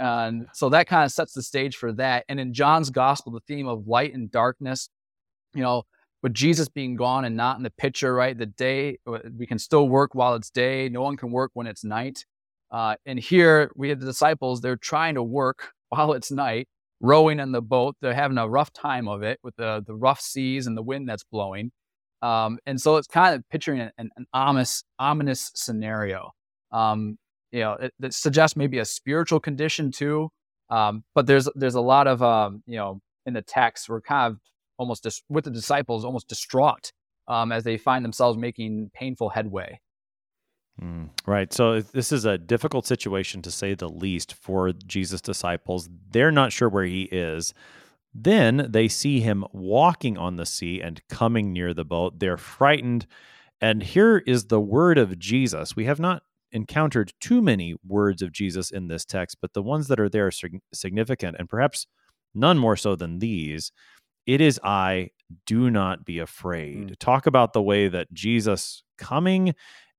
And 0.00 0.46
so 0.54 0.70
that 0.70 0.86
kind 0.86 1.04
of 1.04 1.12
sets 1.12 1.34
the 1.34 1.42
stage 1.42 1.76
for 1.76 1.92
that. 1.92 2.24
And 2.30 2.40
in 2.40 2.54
John's 2.54 2.88
gospel, 2.88 3.30
the 3.30 3.40
theme 3.46 3.68
of 3.68 3.86
light 3.86 4.14
and 4.14 4.30
darkness, 4.30 4.88
you 5.54 5.60
know, 5.60 5.82
with 6.22 6.32
Jesus 6.32 6.66
being 6.66 6.96
gone 6.96 7.26
and 7.26 7.36
not 7.36 7.58
in 7.58 7.62
the 7.62 7.68
picture, 7.68 8.14
right? 8.14 8.36
The 8.36 8.46
day, 8.46 8.96
we 9.36 9.46
can 9.46 9.58
still 9.58 9.86
work 9.86 10.14
while 10.14 10.34
it's 10.34 10.48
day. 10.48 10.88
No 10.88 11.02
one 11.02 11.18
can 11.18 11.30
work 11.30 11.50
when 11.52 11.66
it's 11.66 11.84
night. 11.84 12.24
Uh, 12.74 12.96
and 13.06 13.20
here 13.20 13.70
we 13.76 13.88
have 13.88 14.00
the 14.00 14.06
disciples, 14.06 14.60
they're 14.60 14.76
trying 14.76 15.14
to 15.14 15.22
work 15.22 15.70
while 15.90 16.12
it's 16.12 16.32
night, 16.32 16.66
rowing 17.00 17.38
in 17.38 17.52
the 17.52 17.62
boat. 17.62 17.94
They're 18.02 18.14
having 18.14 18.36
a 18.36 18.48
rough 18.48 18.72
time 18.72 19.06
of 19.06 19.22
it 19.22 19.38
with 19.44 19.54
the, 19.54 19.84
the 19.86 19.94
rough 19.94 20.20
seas 20.20 20.66
and 20.66 20.76
the 20.76 20.82
wind 20.82 21.08
that's 21.08 21.22
blowing. 21.22 21.70
Um, 22.20 22.58
and 22.66 22.80
so 22.80 22.96
it's 22.96 23.06
kind 23.06 23.36
of 23.36 23.48
picturing 23.48 23.80
an, 23.80 24.10
an 24.16 24.26
ominous, 24.32 24.82
ominous 24.98 25.52
scenario. 25.54 26.32
Um, 26.72 27.16
you 27.52 27.60
know, 27.60 27.74
it, 27.74 27.94
it, 28.02 28.12
suggests 28.12 28.56
maybe 28.56 28.78
a 28.78 28.84
spiritual 28.84 29.38
condition 29.38 29.92
too. 29.92 30.30
Um, 30.68 31.04
but 31.14 31.26
there's 31.26 31.48
there's 31.54 31.76
a 31.76 31.80
lot 31.80 32.08
of 32.08 32.22
um, 32.22 32.62
you 32.66 32.76
know 32.76 33.00
in 33.26 33.34
the 33.34 33.42
text 33.42 33.88
we're 33.88 34.00
kind 34.00 34.32
of 34.32 34.40
almost 34.78 35.04
dis- 35.04 35.22
with 35.28 35.44
the 35.44 35.50
disciples 35.50 36.04
almost 36.04 36.26
distraught 36.26 36.90
um, 37.28 37.52
as 37.52 37.62
they 37.62 37.76
find 37.76 38.04
themselves 38.04 38.36
making 38.36 38.90
painful 38.94 39.28
headway. 39.28 39.78
Mm, 40.82 41.10
right. 41.26 41.52
So 41.52 41.80
this 41.80 42.10
is 42.10 42.24
a 42.24 42.38
difficult 42.38 42.86
situation 42.86 43.42
to 43.42 43.50
say 43.50 43.74
the 43.74 43.88
least 43.88 44.34
for 44.34 44.72
Jesus' 44.72 45.20
disciples. 45.20 45.88
They're 46.10 46.32
not 46.32 46.52
sure 46.52 46.68
where 46.68 46.84
he 46.84 47.04
is. 47.04 47.54
Then 48.12 48.66
they 48.68 48.88
see 48.88 49.20
him 49.20 49.44
walking 49.52 50.18
on 50.18 50.36
the 50.36 50.46
sea 50.46 50.80
and 50.80 51.02
coming 51.08 51.52
near 51.52 51.74
the 51.74 51.84
boat. 51.84 52.18
They're 52.18 52.36
frightened. 52.36 53.06
And 53.60 53.82
here 53.82 54.18
is 54.18 54.46
the 54.46 54.60
word 54.60 54.98
of 54.98 55.18
Jesus. 55.18 55.76
We 55.76 55.84
have 55.86 56.00
not 56.00 56.22
encountered 56.52 57.12
too 57.20 57.42
many 57.42 57.74
words 57.86 58.22
of 58.22 58.30
Jesus 58.30 58.70
in 58.70 58.86
this 58.88 59.04
text, 59.04 59.38
but 59.40 59.52
the 59.52 59.62
ones 59.62 59.88
that 59.88 59.98
are 59.98 60.08
there 60.08 60.28
are 60.28 60.50
significant 60.72 61.36
and 61.38 61.48
perhaps 61.48 61.86
none 62.34 62.58
more 62.58 62.76
so 62.76 62.94
than 62.94 63.18
these. 63.18 63.72
It 64.26 64.40
is 64.40 64.60
I, 64.62 65.10
do 65.46 65.70
not 65.70 66.04
be 66.04 66.18
afraid. 66.18 66.90
Mm. 66.90 66.98
Talk 66.98 67.26
about 67.26 67.52
the 67.52 67.62
way 67.62 67.88
that 67.88 68.12
Jesus 68.12 68.82
coming 68.98 69.54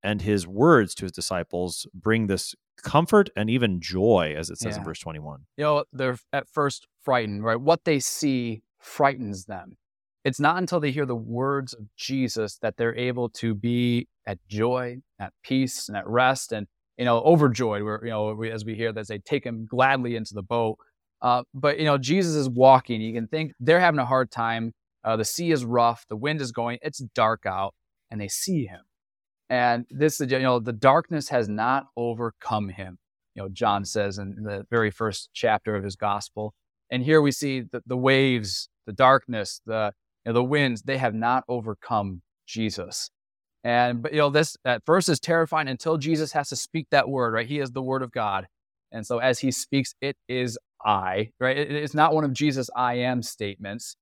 and 0.06 0.22
his 0.22 0.48
words 0.48 0.94
to 0.96 1.06
his 1.06 1.12
disciples 1.12 1.88
bring 1.94 2.28
this 2.28 2.54
comfort 2.84 3.30
and 3.36 3.50
even 3.50 3.82
joy, 3.82 4.36
as 4.38 4.50
it 4.52 4.60
says 4.60 4.76
yeah. 4.76 4.80
in 4.80 4.84
verse 4.86 5.00
21. 5.00 5.42
You 5.58 5.64
know, 5.64 5.84
they're 5.92 6.20
at 6.32 6.48
first 6.48 6.88
frightened, 7.04 7.44
right? 7.44 7.60
What 7.60 7.84
they 7.86 8.00
see 8.00 8.62
frightens 8.80 9.46
them. 9.46 9.78
It's 10.24 10.40
not 10.40 10.58
until 10.58 10.80
they 10.80 10.92
hear 10.92 11.06
the 11.06 11.16
words 11.16 11.74
of 11.74 11.86
Jesus 11.98 12.58
that 12.60 12.78
they're 12.78 12.96
able 12.96 13.30
to 13.30 13.56
be 13.56 14.08
at 14.26 14.38
joy, 14.48 14.98
at 15.20 15.34
peace, 15.44 15.88
and 15.88 15.98
at 15.98 16.08
rest, 16.08 16.52
and 16.52 16.68
you 16.98 17.06
know, 17.06 17.22
overjoyed. 17.22 17.84
Where 17.84 18.00
you 18.04 18.12
know, 18.12 18.34
we, 18.34 18.52
as 18.52 18.64
we 18.64 18.76
hear 18.76 18.94
that 18.94 19.08
they 19.08 19.18
take 19.20 19.44
him 19.44 19.66
gladly 19.66 20.16
into 20.16 20.34
the 20.34 20.44
boat. 20.44 20.78
Uh, 21.22 21.44
but 21.54 21.80
you 21.80 21.86
know, 21.86 21.98
Jesus 21.98 22.36
is 22.36 22.50
walking. 22.50 23.02
You 23.02 23.14
can 23.14 23.28
think 23.28 23.54
they're 23.60 23.80
having 23.80 24.00
a 24.00 24.06
hard 24.06 24.32
time. 24.32 24.74
Uh, 25.04 25.16
the 25.16 25.26
sea 25.26 25.52
is 25.52 25.66
rough. 25.66 26.06
The 26.10 26.16
wind 26.16 26.42
is 26.42 26.52
going. 26.52 26.80
It's 26.82 27.00
dark 27.14 27.46
out, 27.46 27.74
and 28.10 28.22
they 28.22 28.28
see 28.28 28.66
him. 28.66 28.82
And 29.50 29.86
this, 29.90 30.20
you 30.20 30.40
know, 30.40 30.60
the 30.60 30.74
darkness 30.74 31.30
has 31.30 31.48
not 31.48 31.88
overcome 31.96 32.70
him. 32.70 32.98
You 33.36 33.44
know, 33.44 33.50
John 33.50 33.86
says 33.86 34.18
in 34.18 34.44
the 34.44 34.66
very 34.70 34.92
first 34.92 35.30
chapter 35.34 35.76
of 35.76 35.84
his 35.84 35.96
gospel. 35.96 36.54
And 36.90 37.04
here 37.04 37.22
we 37.22 37.32
see 37.32 37.62
the, 37.62 37.82
the 37.86 37.98
waves, 37.98 38.70
the 38.86 38.94
darkness, 38.94 39.62
the 39.66 39.92
you 40.26 40.32
know, 40.32 40.34
the 40.34 40.44
winds. 40.44 40.84
They 40.84 40.98
have 40.98 41.14
not 41.14 41.44
overcome 41.48 42.22
Jesus. 42.48 43.10
And 43.64 44.02
but 44.02 44.14
you 44.14 44.20
know, 44.20 44.30
this 44.30 44.58
at 44.66 44.86
first 44.86 45.10
is 45.10 45.20
terrifying 45.20 45.68
until 45.68 45.98
Jesus 45.98 46.32
has 46.32 46.50
to 46.50 46.56
speak 46.56 46.88
that 46.92 47.10
word. 47.10 47.34
Right? 47.34 47.48
He 47.48 47.60
is 47.60 47.72
the 47.72 47.82
Word 47.82 48.04
of 48.04 48.12
God. 48.12 48.48
And 48.92 49.06
so 49.06 49.18
as 49.18 49.40
he 49.40 49.52
speaks, 49.52 49.94
it 50.02 50.16
is 50.28 50.58
I. 50.84 51.32
Right? 51.40 51.58
It 51.58 51.72
is 51.72 51.94
not 51.94 52.14
one 52.14 52.24
of 52.24 52.34
Jesus' 52.34 52.70
I 52.76 52.96
am 52.96 53.22
statements. 53.22 53.96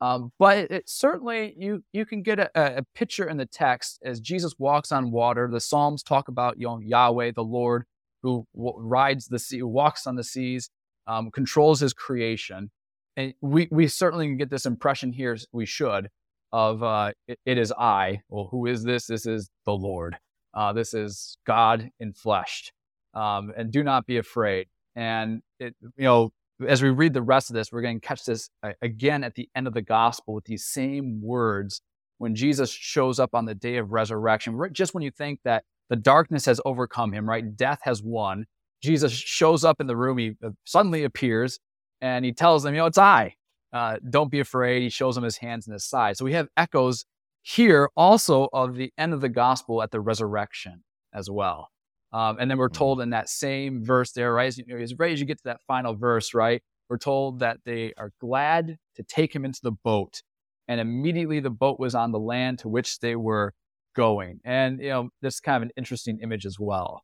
Um, 0.00 0.32
but 0.38 0.70
it, 0.70 0.88
certainly 0.88 1.54
you 1.58 1.84
you 1.92 2.06
can 2.06 2.22
get 2.22 2.38
a, 2.38 2.50
a, 2.54 2.82
picture 2.94 3.28
in 3.28 3.36
the 3.36 3.44
text 3.44 3.98
as 4.02 4.18
Jesus 4.18 4.54
walks 4.58 4.92
on 4.92 5.10
water. 5.10 5.48
The 5.50 5.60
Psalms 5.60 6.02
talk 6.02 6.28
about 6.28 6.58
you 6.58 6.66
know 6.66 6.78
Yahweh, 6.78 7.32
the 7.34 7.44
Lord, 7.44 7.84
who 8.22 8.46
rides 8.54 9.26
the 9.26 9.38
sea, 9.38 9.62
walks 9.62 10.06
on 10.06 10.16
the 10.16 10.24
seas, 10.24 10.70
um, 11.06 11.30
controls 11.30 11.80
His 11.80 11.92
creation, 11.92 12.70
and 13.16 13.34
we 13.42 13.68
we 13.70 13.88
certainly 13.88 14.26
can 14.26 14.38
get 14.38 14.48
this 14.48 14.64
impression 14.64 15.12
here. 15.12 15.36
We 15.52 15.66
should 15.66 16.08
of 16.52 16.82
uh, 16.82 17.12
it, 17.28 17.38
it 17.44 17.58
is 17.58 17.72
I. 17.72 18.20
Well, 18.28 18.48
who 18.50 18.66
is 18.66 18.82
this? 18.82 19.06
This 19.06 19.26
is 19.26 19.50
the 19.66 19.72
Lord. 19.72 20.16
Uh, 20.54 20.72
this 20.72 20.94
is 20.94 21.36
God 21.46 21.90
in 22.00 22.12
flesh, 22.12 22.72
um, 23.14 23.52
and 23.56 23.70
do 23.70 23.82
not 23.84 24.06
be 24.06 24.16
afraid. 24.16 24.68
And 24.96 25.42
it 25.58 25.74
you 25.80 26.04
know 26.04 26.32
as 26.66 26.82
we 26.82 26.90
read 26.90 27.14
the 27.14 27.22
rest 27.22 27.50
of 27.50 27.54
this, 27.54 27.72
we're 27.72 27.82
going 27.82 28.00
to 28.00 28.06
catch 28.06 28.24
this 28.24 28.50
uh, 28.62 28.72
again 28.82 29.24
at 29.24 29.34
the 29.34 29.48
end 29.54 29.66
of 29.66 29.74
the 29.74 29.82
gospel 29.82 30.34
with 30.34 30.44
these 30.44 30.64
same 30.64 31.20
words 31.22 31.82
when 32.18 32.34
Jesus 32.34 32.70
shows 32.70 33.18
up 33.18 33.34
on 33.34 33.46
the 33.46 33.54
day 33.54 33.76
of 33.76 33.92
resurrection. 33.92 34.58
Just 34.72 34.94
when 34.94 35.02
you 35.02 35.10
think 35.10 35.40
that 35.44 35.64
the 35.88 35.96
darkness 35.96 36.46
has 36.46 36.60
overcome 36.64 37.12
him, 37.12 37.28
right? 37.28 37.56
Death 37.56 37.80
has 37.82 38.02
won. 38.02 38.46
Jesus 38.82 39.12
shows 39.12 39.64
up 39.64 39.80
in 39.80 39.86
the 39.86 39.96
room. 39.96 40.18
He 40.18 40.36
uh, 40.44 40.50
suddenly 40.64 41.04
appears 41.04 41.58
and 42.00 42.24
he 42.24 42.32
tells 42.32 42.62
them, 42.62 42.74
you 42.74 42.80
know, 42.80 42.86
it's 42.86 42.98
I. 42.98 43.34
Uh, 43.72 43.96
don't 44.08 44.30
be 44.30 44.40
afraid. 44.40 44.82
He 44.82 44.88
shows 44.88 45.14
them 45.14 45.24
his 45.24 45.36
hands 45.36 45.66
and 45.66 45.74
his 45.74 45.84
side. 45.84 46.16
So 46.16 46.24
we 46.24 46.32
have 46.32 46.48
echoes 46.56 47.04
here 47.42 47.90
also 47.96 48.48
of 48.52 48.74
the 48.74 48.92
end 48.98 49.14
of 49.14 49.20
the 49.20 49.28
gospel 49.28 49.82
at 49.82 49.90
the 49.90 50.00
resurrection 50.00 50.82
as 51.14 51.30
well. 51.30 51.68
Um, 52.12 52.38
and 52.40 52.50
then 52.50 52.58
we're 52.58 52.68
mm-hmm. 52.68 52.78
told 52.78 53.00
in 53.00 53.10
that 53.10 53.28
same 53.28 53.84
verse 53.84 54.12
there, 54.12 54.32
right? 54.32 54.48
As, 54.48 54.58
you 54.58 54.64
as 54.78 54.94
right 54.98 55.12
as 55.12 55.20
you 55.20 55.26
get 55.26 55.38
to 55.38 55.44
that 55.44 55.60
final 55.66 55.94
verse, 55.94 56.34
right? 56.34 56.62
We're 56.88 56.98
told 56.98 57.38
that 57.40 57.58
they 57.64 57.94
are 57.96 58.12
glad 58.20 58.76
to 58.96 59.02
take 59.04 59.34
him 59.34 59.44
into 59.44 59.60
the 59.62 59.72
boat. 59.72 60.22
And 60.66 60.80
immediately 60.80 61.40
the 61.40 61.50
boat 61.50 61.78
was 61.78 61.94
on 61.94 62.12
the 62.12 62.18
land 62.18 62.60
to 62.60 62.68
which 62.68 62.98
they 62.98 63.16
were 63.16 63.54
going. 63.94 64.40
And, 64.44 64.80
you 64.80 64.88
know, 64.88 65.10
this 65.22 65.34
is 65.34 65.40
kind 65.40 65.56
of 65.56 65.62
an 65.62 65.70
interesting 65.76 66.18
image 66.22 66.46
as 66.46 66.58
well. 66.58 67.02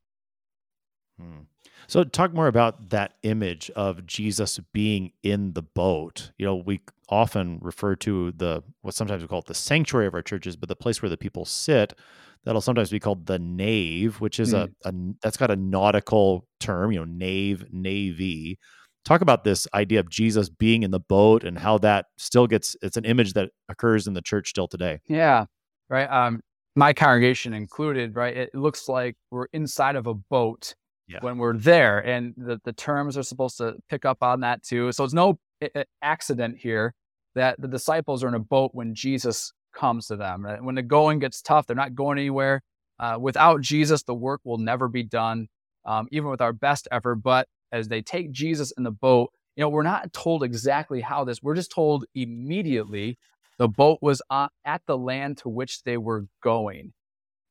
Hmm. 1.21 1.43
So, 1.89 2.05
talk 2.05 2.33
more 2.35 2.49
about 2.49 2.91
that 2.91 3.15
image 3.23 3.71
of 3.77 4.07
Jesus 4.07 4.59
being 4.73 5.13
in 5.23 5.53
the 5.53 5.63
boat. 5.63 6.33
You 6.39 6.47
know, 6.47 6.57
we 6.57 6.81
often 7.09 7.59
refer 7.63 7.95
to 7.97 8.33
the 8.33 8.63
what 8.83 8.95
sometimes 8.95 9.23
we 9.23 9.29
call 9.29 9.41
it 9.41 9.47
the 9.47 9.55
sanctuary 9.55 10.07
of 10.07 10.15
our 10.15 10.23
churches, 10.23 10.57
but 10.57 10.69
the 10.69 10.77
place 10.77 11.01
where 11.01 11.09
the 11.11 11.17
people 11.17 11.45
sit 11.45 11.95
that'll 12.47 12.61
sometimes 12.61 12.91
be 12.91 13.01
called 13.01 13.27
the 13.27 13.39
nave, 13.39 14.21
which 14.21 14.41
is 14.41 14.55
mm. 14.55 14.73
a, 14.85 14.89
a 14.89 14.93
that's 15.23 15.37
got 15.37 15.51
a 15.51 15.57
nautical 15.57 16.47
term, 16.61 16.93
you 16.93 16.99
know, 16.99 17.05
nave, 17.05 17.65
navy. 17.71 18.59
Talk 19.05 19.21
about 19.21 19.45
this 19.45 19.69
idea 19.75 20.01
of 20.01 20.09
Jesus 20.09 20.49
being 20.49 20.83
in 20.83 20.91
the 20.91 21.01
boat 21.01 21.45
and 21.45 21.59
how 21.59 21.79
that 21.79 22.07
still 22.17 22.47
gets 22.47 22.75
it's 22.83 22.97
an 22.97 23.05
image 23.05 23.35
that 23.35 23.51
occurs 23.69 24.07
in 24.07 24.15
the 24.15 24.23
church 24.23 24.49
still 24.49 24.67
today. 24.67 25.01
Yeah. 25.07 25.45
Right. 25.91 26.07
Um 26.07 26.41
my 26.75 26.93
congregation 26.93 27.55
included, 27.55 28.17
right? 28.17 28.37
It 28.37 28.55
looks 28.55 28.89
like 28.89 29.17
we're 29.31 29.47
inside 29.53 29.97
of 29.97 30.07
a 30.07 30.15
boat 30.15 30.75
yeah. 31.09 31.19
when 31.21 31.39
we're 31.39 31.57
there. 31.57 31.99
And 31.99 32.35
the, 32.37 32.61
the 32.65 32.73
terms 32.73 33.17
are 33.17 33.23
supposed 33.23 33.59
to 33.59 33.77
pick 33.89 34.05
up 34.05 34.23
on 34.23 34.41
that 34.41 34.63
too. 34.63 34.93
So 34.93 35.05
it's 35.05 35.15
no 35.15 35.39
accident 36.03 36.59
here 36.59 36.95
that 37.35 37.61
the 37.61 37.69
disciples 37.69 38.25
are 38.25 38.29
in 38.29 38.35
a 38.35 38.39
boat 38.41 38.71
when 38.75 38.95
Jesus 38.95 39.53
comes 39.75 40.07
to 40.07 40.17
them. 40.17 40.47
When 40.63 40.75
the 40.75 40.83
going 40.83 41.19
gets 41.19 41.43
tough, 41.43 41.67
they're 41.67 41.77
not 41.77 41.95
going 41.95 42.19
anywhere. 42.19 42.63
Uh, 42.99 43.19
without 43.21 43.61
Jesus, 43.61 44.03
the 44.03 44.15
work 44.15 44.41
will 44.45 44.59
never 44.59 44.89
be 44.89 45.03
done, 45.03 45.49
um, 45.85 46.09
even 46.11 46.31
with 46.31 46.41
our 46.41 46.53
best 46.53 46.89
effort. 46.91 47.17
But 47.17 47.47
as 47.73 47.89
they 47.89 48.01
take 48.01 48.31
Jesus 48.33 48.73
in 48.73 48.85
the 48.85 48.91
boat, 48.91 49.33
you 49.55 49.63
know, 49.63 49.69
we're 49.69 49.83
not 49.83 50.13
told 50.13 50.43
exactly 50.43 51.01
how 51.01 51.25
this, 51.25 51.43
we're 51.43 51.55
just 51.55 51.71
told 51.71 52.07
immediately 52.15 53.19
the 53.59 53.69
boat 53.69 53.99
was 54.01 54.23
at 54.31 54.83
the 54.87 54.97
land 54.97 55.39
to 55.39 55.49
which 55.49 55.83
they 55.83 55.97
were 55.97 56.27
going. 56.43 56.93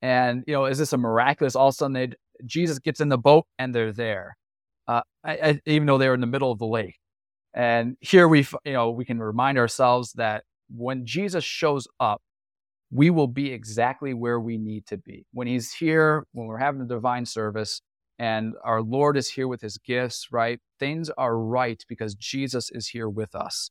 And, 0.02 0.44
you 0.46 0.54
know, 0.54 0.66
is 0.66 0.78
this 0.78 0.94
a 0.94 0.98
miraculous? 0.98 1.56
All 1.56 1.70
of 1.70 1.74
a 1.74 1.78
sudden, 1.78 1.94
they 1.94 2.10
Jesus 2.46 2.80
gets 2.80 3.00
in 3.00 3.10
the 3.10 3.18
boat 3.18 3.46
and 3.60 3.74
they're 3.74 3.92
there, 3.92 4.38
uh, 4.88 5.02
I, 5.24 5.32
I, 5.32 5.62
even 5.66 5.86
though 5.88 5.98
they 5.98 6.08
were 6.08 6.16
in 6.16 6.22
the 6.22 6.28
middle 6.28 6.52
of 6.52 6.60
the 6.60 6.68
lake. 6.68 6.98
And 7.54 7.96
here 8.02 8.28
we, 8.28 8.46
you 8.66 8.74
know, 8.74 8.92
we 8.92 9.06
can 9.06 9.20
remind 9.20 9.58
ourselves 9.58 10.14
that 10.14 10.44
when 10.70 11.06
Jesus 11.06 11.44
shows 11.44 11.88
up, 12.00 12.22
we 12.92 13.10
will 13.10 13.28
be 13.28 13.52
exactly 13.52 14.14
where 14.14 14.40
we 14.40 14.58
need 14.58 14.86
to 14.88 14.98
be. 14.98 15.26
When 15.32 15.48
he's 15.48 15.74
here, 15.74 16.26
when 16.34 16.48
we're 16.48 16.60
having 16.60 16.82
a 16.82 16.86
divine 16.86 17.26
service, 17.26 17.82
and 18.18 18.54
our 18.64 18.82
Lord 18.82 19.18
is 19.18 19.30
here 19.30 19.48
with 19.48 19.62
his 19.62 19.78
gifts, 19.78 20.28
right? 20.32 20.60
Things 20.80 21.10
are 21.18 21.38
right 21.38 21.84
because 21.90 22.16
Jesus 22.16 22.70
is 22.72 22.88
here 22.90 23.10
with 23.10 23.36
us, 23.36 23.70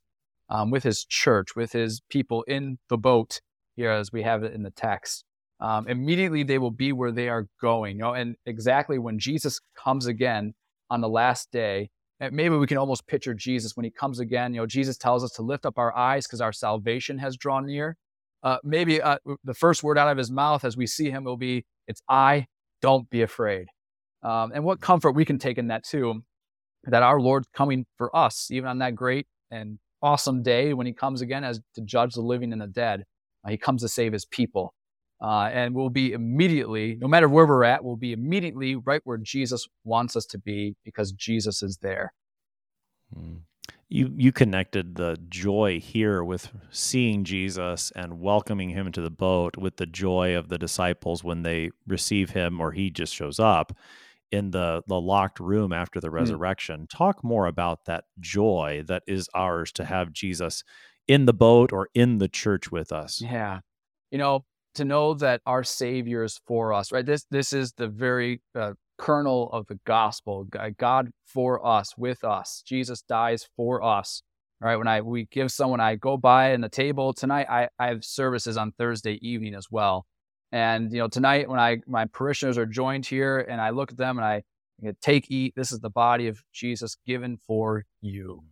um, 0.51 0.71
with 0.71 0.83
his 0.83 1.05
church, 1.05 1.57
with 1.57 1.73
his 1.73 2.03
people 2.11 2.43
in 2.43 2.79
the 2.89 2.99
boat 2.99 3.41
here, 3.77 3.91
as 3.91 4.13
we 4.13 4.23
have 4.23 4.43
it 4.43 4.53
in 4.53 4.63
the 4.63 4.71
text. 4.71 5.25
Um, 5.65 5.89
immediately 5.89 6.43
they 6.43 6.59
will 6.59 6.71
be 6.71 6.93
where 6.93 7.11
they 7.11 7.31
are 7.31 7.47
going. 7.59 7.97
You 7.97 8.03
know, 8.03 8.13
and 8.13 8.37
exactly 8.45 8.99
when 8.99 9.19
Jesus 9.19 9.61
comes 9.83 10.05
again 10.07 10.53
on 10.91 11.01
the 11.01 11.09
last 11.09 11.51
day, 11.51 11.89
maybe 12.21 12.55
we 12.55 12.67
can 12.67 12.77
almost 12.77 13.07
picture 13.07 13.33
Jesus 13.33 13.75
when 13.75 13.85
he 13.85 13.91
comes 13.91 14.21
again. 14.21 14.53
You 14.53 14.61
know, 14.61 14.67
Jesus 14.67 14.99
tells 14.99 15.25
us 15.25 15.31
to 15.33 15.43
lift 15.43 15.65
up 15.65 15.79
our 15.79 15.97
eyes 15.97 16.27
because 16.27 16.43
our 16.43 16.53
salvation 16.53 17.17
has 17.17 17.39
drawn 17.39 17.65
near. 17.65 17.97
Uh, 18.43 18.59
maybe 18.63 19.01
uh, 19.01 19.17
the 19.43 19.55
first 19.55 19.83
word 19.83 19.97
out 19.97 20.09
of 20.09 20.19
his 20.19 20.31
mouth 20.31 20.67
as 20.67 20.77
we 20.77 20.87
see 20.87 21.11
him 21.11 21.25
will 21.25 21.39
be, 21.39 21.65
"It's 21.89 22.03
I. 22.11 22.47
Don't 22.83 23.09
be 23.09 23.23
afraid." 23.23 23.69
Um, 24.23 24.53
and 24.55 24.65
what 24.65 24.83
comfort 24.83 25.13
we 25.13 25.25
can 25.25 25.39
take 25.39 25.57
in 25.57 25.69
that 25.69 25.85
too, 25.85 26.23
that 26.85 27.03
our 27.03 27.21
Lord's 27.21 27.49
coming 27.55 27.87
for 27.97 28.15
us, 28.15 28.51
even 28.51 28.69
on 28.69 28.79
that 28.81 28.95
great 28.95 29.27
and 29.51 29.79
awesome 30.03 30.43
day 30.43 30.75
when 30.75 30.87
He 30.87 30.93
comes 30.93 31.23
again 31.23 31.43
as 31.43 31.61
to 31.75 31.81
judge 31.81 32.13
the 32.13 32.21
living 32.21 32.53
and 32.53 32.61
the 32.61 32.67
dead. 32.67 33.05
Uh, 33.43 33.51
he 33.51 33.57
comes 33.57 33.81
to 33.81 33.89
save 33.89 34.13
His 34.13 34.27
people. 34.27 34.75
Uh, 35.25 35.49
and 35.55 35.75
we'll 35.75 35.89
be 35.89 36.13
immediately, 36.13 36.99
no 37.01 37.09
matter 37.09 37.31
where 37.31 37.47
we're 37.47 37.65
at, 37.65 37.83
we'll 37.83 37.97
be 37.97 38.13
immediately 38.13 38.77
right 38.77 39.01
where 39.05 39.17
Jesus 39.17 39.67
wants 39.83 40.17
us 40.17 40.27
to 40.27 40.39
be 40.39 40.77
because 40.85 41.13
Jesus 41.13 41.63
is 41.63 41.79
there. 41.79 42.13
Hmm. 43.11 43.37
You 43.89 44.13
you 44.15 44.33
connected 44.33 44.97
the 44.97 45.19
joy 45.31 45.81
here 45.81 46.23
with 46.23 46.51
seeing 46.71 47.25
Jesus 47.25 47.91
and 47.97 48.21
welcoming 48.21 48.69
him 48.69 48.87
into 48.87 49.01
the 49.01 49.09
boat 49.09 49.57
with 49.57 49.79
the 49.79 49.87
joy 49.87 50.37
of 50.37 50.51
the 50.51 50.59
disciples 50.59 51.25
when 51.25 51.43
they 51.43 51.71
receive 51.87 52.31
him 52.31 52.61
or 52.61 52.73
he 52.73 52.91
just 52.91 53.15
shows 53.15 53.41
up 53.41 53.73
in 54.31 54.51
the 54.51 54.83
the 54.89 55.01
locked 55.01 55.41
room 55.41 55.73
after 55.73 56.01
the 56.01 56.09
hmm. 56.09 56.17
resurrection. 56.17 56.83
Mm. 56.83 56.91
Talk 56.91 57.25
more 57.25 57.47
about 57.47 57.87
that 57.87 58.05
joy 58.21 58.85
that 58.89 59.05
is 59.07 59.31
ours 59.35 59.73
to 59.73 59.87
have 59.87 60.13
Jesus 60.13 60.65
in 61.09 61.25
the 61.25 61.33
boat 61.33 61.73
or 61.73 61.89
in 61.95 62.19
the 62.19 62.29
church 62.29 62.71
with 62.71 62.93
us. 62.93 63.23
Yeah. 63.23 63.61
You 64.11 64.19
know, 64.19 64.45
to 64.75 64.85
know 64.85 65.15
that 65.15 65.41
our 65.47 65.65
savior 65.65 66.25
is 66.25 66.41
for 66.47 66.73
us, 66.73 66.93
right? 66.93 67.07
This 67.07 67.27
this 67.31 67.53
is 67.53 67.73
the 67.73 67.89
very 67.89 68.41
uh, 68.55 68.73
kernel 68.99 69.51
of 69.53 69.67
the 69.67 69.79
gospel. 69.87 70.47
God 70.79 71.11
for 71.27 71.65
us, 71.67 71.95
with 71.97 72.25
us. 72.25 72.63
Jesus 72.67 73.03
dies 73.03 73.49
for 73.57 73.83
us. 73.83 74.23
All 74.63 74.69
right. 74.69 74.77
When 74.77 74.89
I 74.89 75.01
we 75.01 75.27
give 75.27 75.51
someone, 75.51 75.81
I 75.81 75.97
go 75.97 76.17
by 76.17 76.53
in 76.53 76.61
the 76.61 76.69
table 76.69 77.13
tonight. 77.13 77.47
I, 77.51 77.69
I 77.79 77.89
have 77.89 78.05
services 78.05 78.57
on 78.57 78.73
Thursday 78.73 79.19
evening 79.27 79.55
as 79.55 79.67
well. 79.71 80.07
And 80.53 80.93
you 80.93 80.99
know, 80.99 81.09
tonight 81.09 81.49
when 81.49 81.59
I 81.59 81.79
my 81.87 82.07
parishioners 82.07 82.57
are 82.57 82.67
joined 82.67 83.07
here, 83.07 83.39
and 83.41 83.61
I 83.61 83.71
look 83.71 83.91
at 83.91 83.99
them 83.99 84.19
and 84.19 84.25
I 84.25 84.43
take, 85.01 85.31
eat. 85.31 85.55
This 85.57 85.73
is 85.73 85.81
the 85.81 85.91
body 85.91 86.29
of 86.29 86.43
Jesus 86.53 86.97
given 87.07 87.39
for 87.47 87.85
you. 88.01 88.45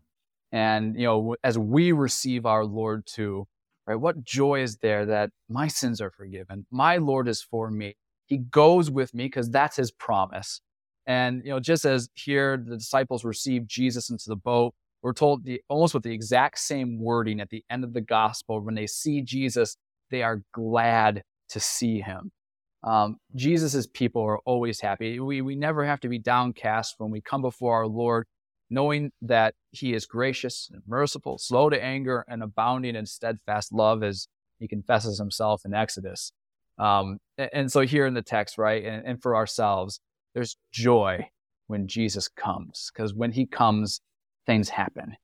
And 0.51 0.97
you 0.97 1.07
know, 1.07 1.37
as 1.43 1.59
we 1.59 1.93
receive 1.93 2.45
our 2.47 2.65
Lord 2.65 3.07
too, 3.07 3.47
right? 3.87 3.97
What 3.97 4.25
joy 4.25 4.63
is 4.63 4.77
there 4.79 5.07
that 5.07 5.31
my 5.49 5.69
sins 5.69 6.01
are 6.01 6.11
forgiven? 6.11 6.67
My 6.71 6.97
Lord 6.97 7.29
is 7.29 7.43
for 7.43 7.71
me. 7.71 7.97
He 8.27 8.39
goes 8.39 8.91
with 8.91 9.15
me 9.15 9.25
because 9.25 9.51
that's 9.51 9.77
His 9.77 9.91
promise. 9.91 10.61
And 11.07 11.43
you 11.45 11.51
know, 11.51 11.61
just 11.61 11.85
as 11.85 12.09
here 12.15 12.57
the 12.57 12.77
disciples 12.77 13.25
received 13.25 13.69
Jesus 13.69 14.11
into 14.11 14.25
the 14.29 14.37
boat, 14.37 14.75
we're 15.03 15.13
told 15.13 15.45
the 15.45 15.61
almost 15.69 15.95
with 15.95 16.05
the 16.05 16.13
exact 16.13 16.59
same 16.59 17.01
wording 17.01 17.41
at 17.41 17.51
the 17.51 17.65
end 17.69 17.83
of 17.83 17.93
the 17.93 18.01
gospel 18.01 18.61
when 18.61 18.75
they 18.75 18.87
see 18.87 19.21
Jesus, 19.21 19.77
they 20.11 20.23
are 20.23 20.43
glad 20.53 21.25
to 21.49 21.61
see 21.61 22.01
him. 22.01 22.31
Um, 22.85 23.17
Jesus' 23.35 23.87
people 23.87 24.23
are 24.23 24.39
always 24.41 24.81
happy. 24.81 25.21
We, 25.21 25.41
we 25.41 25.55
never 25.55 25.85
have 25.85 26.01
to 26.01 26.09
be 26.09 26.19
downcast 26.19 26.97
when 26.99 27.11
we 27.11 27.21
come 27.21 27.43
before 27.43 27.77
our 27.77 27.87
Lord, 27.87 28.27
knowing 28.73 29.13
that 29.21 29.55
he 29.71 29.93
is 29.93 30.07
gracious 30.07 30.71
and 30.73 30.83
merciful, 30.87 31.39
slow 31.39 31.69
to 31.69 31.83
anger, 31.83 32.25
and 32.27 32.43
abounding 32.43 32.97
in 32.97 33.07
steadfast 33.07 33.73
love, 33.73 34.03
as 34.03 34.27
he 34.59 34.67
confesses 34.67 35.19
himself 35.19 35.63
in 35.65 35.75
Exodus. 35.75 36.33
Um, 36.79 37.19
and, 37.37 37.51
and, 37.53 37.73
so 37.73 37.83
here 37.83 38.07
in 38.07 38.15
the 38.15 38.23
text, 38.23 38.57
right, 38.57 38.83
and, 38.85 39.07
and 39.07 39.23
for 39.23 39.37
ourselves, 39.37 40.01
there's 40.35 40.57
joy 40.73 41.29
when 41.67 41.87
Jesus 41.87 42.29
comes, 42.29 42.91
because 42.93 43.13
when 43.15 43.33
he 43.33 43.45
comes, 43.45 44.01
things 44.47 44.71
happen. 44.71 45.17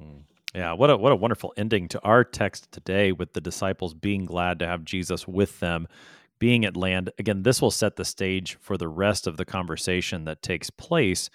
Mm. 0.00 0.22
Yeah, 0.54 0.72
what 0.72 0.88
a 0.88 0.96
what 0.96 1.12
a 1.12 1.16
wonderful 1.16 1.52
ending 1.58 1.88
to 1.88 2.00
our 2.02 2.24
text 2.24 2.72
today 2.72 3.12
with 3.12 3.34
the 3.34 3.42
disciples 3.42 3.92
being 3.92 4.24
glad 4.24 4.58
to 4.60 4.66
have 4.66 4.84
Jesus 4.84 5.28
with 5.28 5.60
them 5.60 5.86
being 6.38 6.64
at 6.64 6.76
land. 6.76 7.10
Again, 7.18 7.42
this 7.42 7.60
will 7.60 7.70
set 7.70 7.96
the 7.96 8.04
stage 8.04 8.56
for 8.60 8.78
the 8.78 8.88
rest 8.88 9.26
of 9.26 9.36
the 9.36 9.44
conversation 9.44 10.24
that 10.24 10.42
takes 10.42 10.70
place 10.70 11.28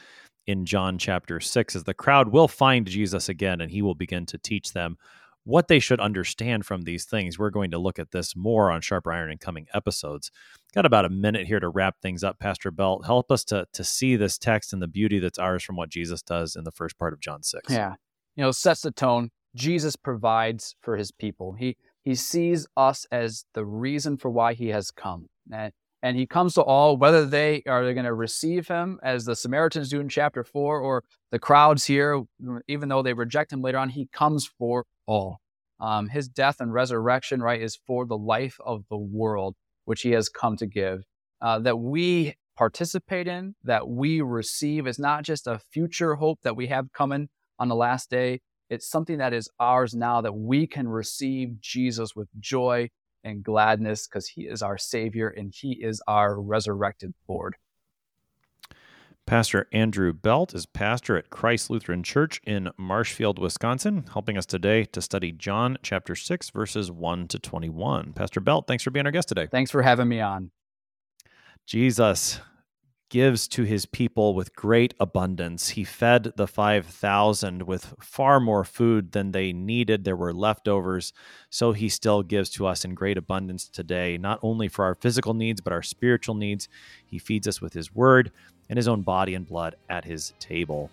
in 0.48 0.66
John 0.66 0.98
chapter 0.98 1.40
6 1.40 1.76
as 1.76 1.84
the 1.84 1.94
crowd 1.94 2.30
will 2.30 2.48
find 2.48 2.88
Jesus 2.88 3.30
again 3.30 3.62
and 3.62 3.72
he 3.72 3.82
will 3.82 3.96
begin 3.96 4.26
to 4.28 4.38
teach 4.38 4.74
them 4.74 4.98
what 5.44 5.68
they 5.68 5.80
should 5.80 6.00
understand 6.00 6.66
from 6.66 6.84
these 6.84 7.06
things. 7.06 7.40
We're 7.40 7.50
going 7.50 7.72
to 7.72 7.80
look 7.80 7.98
at 7.98 8.12
this 8.12 8.36
more 8.36 8.70
on 8.70 8.82
Sharper 8.82 9.12
Iron 9.12 9.32
in 9.32 9.40
coming 9.40 9.66
episodes. 9.74 10.32
Got 10.74 10.86
about 10.86 11.06
a 11.06 11.10
minute 11.10 11.48
here 11.48 11.60
to 11.60 11.70
wrap 11.70 11.96
things 12.00 12.24
up, 12.24 12.40
Pastor 12.40 12.70
Belt. 12.70 13.06
Help 13.06 13.32
us 13.32 13.44
to 13.46 13.66
to 13.74 13.84
see 13.84 14.16
this 14.16 14.38
text 14.38 14.72
and 14.72 14.82
the 14.82 14.88
beauty 14.88 15.20
that's 15.20 15.40
ours 15.40 15.64
from 15.64 15.78
what 15.78 15.90
Jesus 15.90 16.22
does 16.22 16.56
in 16.56 16.64
the 16.64 16.72
first 16.72 16.98
part 17.00 17.14
of 17.14 17.20
John 17.20 17.42
6. 17.42 17.72
Yeah 17.72 17.96
you 18.36 18.44
know, 18.44 18.52
sets 18.52 18.82
the 18.82 18.92
tone. 18.92 19.30
Jesus 19.56 19.96
provides 19.96 20.76
for 20.82 20.98
his 20.98 21.12
people. 21.12 21.54
He 21.54 21.78
he 22.04 22.16
sees 22.16 22.66
us 22.76 23.06
as 23.12 23.46
the 23.54 23.66
reason 23.66 24.18
for 24.18 24.32
why 24.32 24.54
he 24.54 24.70
has 24.70 24.90
come. 24.90 25.28
And, 25.54 25.72
and 26.04 26.18
he 26.18 26.26
comes 26.26 26.56
to 26.56 26.62
all, 26.64 26.98
whether 26.98 27.26
they 27.26 27.62
are 27.68 27.86
they 27.86 27.94
going 27.94 28.06
to 28.06 28.14
receive 28.14 28.68
him 28.68 29.00
as 29.04 29.26
the 29.26 29.36
Samaritans 29.36 29.90
do 29.90 30.00
in 30.00 30.10
chapter 30.10 30.44
four, 30.44 30.80
or 30.80 31.04
the 31.32 31.40
crowds 31.40 31.86
here, 31.86 32.24
even 32.68 32.90
though 32.90 33.02
they 33.02 33.14
reject 33.14 33.54
him 33.54 33.62
later 33.62 33.78
on, 33.78 33.90
he 33.90 34.08
comes 34.12 34.50
for 34.58 34.86
all. 35.06 35.40
Um, 35.80 36.10
his 36.10 36.28
death 36.28 36.58
and 36.60 36.74
resurrection, 36.74 37.42
right, 37.42 37.62
is 37.62 37.80
for 37.88 38.06
the 38.06 38.18
life 38.18 38.58
of 38.66 38.84
the 38.90 38.98
world, 38.98 39.56
which 39.86 40.02
he 40.02 40.12
has 40.12 40.30
come 40.30 40.58
to 40.58 40.68
give. 40.68 41.04
Uh, 41.42 41.60
that 41.60 41.78
we 41.78 42.36
participate 42.56 43.28
in, 43.28 43.56
that 43.64 43.88
we 43.88 44.22
receive, 44.22 44.86
is 44.86 45.00
not 45.00 45.24
just 45.24 45.48
a 45.48 45.60
future 45.72 46.16
hope 46.16 46.40
that 46.44 46.56
we 46.56 46.68
have 46.68 46.92
coming 46.94 47.30
on 47.58 47.68
the 47.68 47.76
last 47.76 48.10
day. 48.10 48.42
It's 48.70 48.88
something 48.88 49.18
that 49.18 49.34
is 49.34 49.50
ours 49.60 49.94
now 49.94 50.22
that 50.22 50.34
we 50.34 50.68
can 50.68 50.88
receive 50.88 51.60
Jesus 51.60 52.16
with 52.16 52.30
joy 52.40 52.90
and 53.24 53.44
gladness 53.44 54.08
because 54.08 54.28
he 54.28 54.44
is 54.44 54.62
our 54.62 54.78
Savior 54.78 55.30
and 55.30 55.54
he 55.54 55.74
is 55.74 56.02
our 56.08 56.40
resurrected 56.40 57.14
Lord. 57.28 57.56
Pastor 59.28 59.68
Andrew 59.72 60.12
Belt 60.12 60.54
is 60.54 60.66
pastor 60.66 61.16
at 61.16 61.30
Christ 61.30 61.70
Lutheran 61.70 62.04
Church 62.04 62.42
in 62.44 62.70
Marshfield, 62.78 63.40
Wisconsin, 63.40 64.06
helping 64.12 64.38
us 64.38 64.46
today 64.46 64.84
to 64.86 65.02
study 65.02 65.32
John 65.32 65.78
chapter 65.84 66.16
6, 66.16 66.50
verses 66.50 66.92
1 66.92 67.28
to 67.30 67.40
21. 67.40 68.14
Pastor 68.14 68.42
Belt, 68.42 68.66
thanks 68.68 68.84
for 68.84 68.92
being 68.92 69.06
our 69.06 69.12
guest 69.12 69.30
today. 69.30 69.48
Thanks 69.50 69.72
for 69.72 69.82
having 69.82 70.10
me 70.10 70.20
on. 70.20 70.52
Jesus, 71.66 72.42
gives 73.12 73.46
to 73.46 73.64
his 73.64 73.86
people 73.86 74.34
with 74.34 74.56
great 74.56 74.94
abundance. 74.98 75.68
He 75.68 75.84
fed 75.84 76.32
the 76.38 76.48
5,000 76.48 77.64
with 77.64 77.94
far 78.02 78.40
more 78.40 78.64
food 78.64 79.12
than 79.12 79.34
they 79.34 79.52
needed. 79.52 80.06
There 80.06 80.16
were 80.16 80.34
leftovers. 80.34 81.12
So 81.50 81.74
he 81.74 81.90
still 81.90 82.24
gives 82.24 82.50
to 82.52 82.66
us 82.66 82.86
in 82.86 82.96
great 82.96 83.18
abundance 83.18 83.68
today, 83.68 84.18
not 84.18 84.40
only 84.42 84.70
for 84.70 84.86
our 84.86 84.96
physical 84.96 85.34
needs, 85.34 85.60
but 85.60 85.74
our 85.74 85.84
spiritual 85.84 86.36
needs. 86.36 86.70
He 87.06 87.20
feeds 87.20 87.50
us 87.50 87.62
with 87.62 87.74
his 87.74 87.94
word 87.94 88.32
and 88.70 88.78
his 88.78 88.88
own 88.88 89.02
body 89.02 89.36
and 89.36 89.46
blood 89.46 89.76
at 89.90 90.06
his 90.06 90.34
table. 90.40 90.90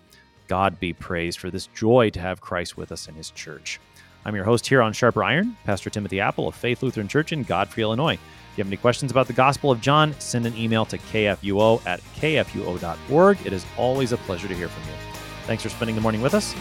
God 0.49 0.77
be 0.77 0.91
praised 0.91 1.39
for 1.39 1.49
this 1.49 1.67
joy 1.67 2.09
to 2.09 2.19
have 2.19 2.41
Christ 2.41 2.75
with 2.75 2.91
us 2.91 3.07
in 3.07 3.15
his 3.15 3.31
church. 3.31 3.79
I'm 4.25 4.35
your 4.35 4.43
host 4.43 4.67
here 4.67 4.81
on 4.81 4.91
Sharper 4.91 5.23
Iron, 5.23 5.55
Pastor 5.63 5.89
Timothy 5.89 6.19
Appel 6.19 6.49
of 6.49 6.55
Faith 6.55 6.83
Lutheran 6.83 7.07
Church 7.07 7.31
in 7.31 7.43
Godfrey, 7.43 7.83
Illinois 7.83 8.19
you 8.59 8.63
have 8.63 8.69
any 8.69 8.77
questions 8.77 9.11
about 9.11 9.27
the 9.27 9.33
Gospel 9.33 9.71
of 9.71 9.81
John, 9.81 10.13
send 10.19 10.45
an 10.45 10.55
email 10.55 10.85
to 10.85 10.97
kfuo 10.97 11.81
at 11.87 12.01
kfuo.org. 12.15 13.45
It 13.45 13.53
is 13.53 13.65
always 13.77 14.11
a 14.11 14.17
pleasure 14.17 14.47
to 14.47 14.53
hear 14.53 14.67
from 14.67 14.83
you. 14.83 14.97
Thanks 15.45 15.63
for 15.63 15.69
spending 15.69 15.95
the 15.95 16.01
morning 16.01 16.21
with 16.21 16.33
us. 16.33 16.53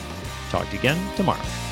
Talk 0.50 0.66
to 0.66 0.72
you 0.72 0.78
again 0.78 1.16
tomorrow. 1.16 1.67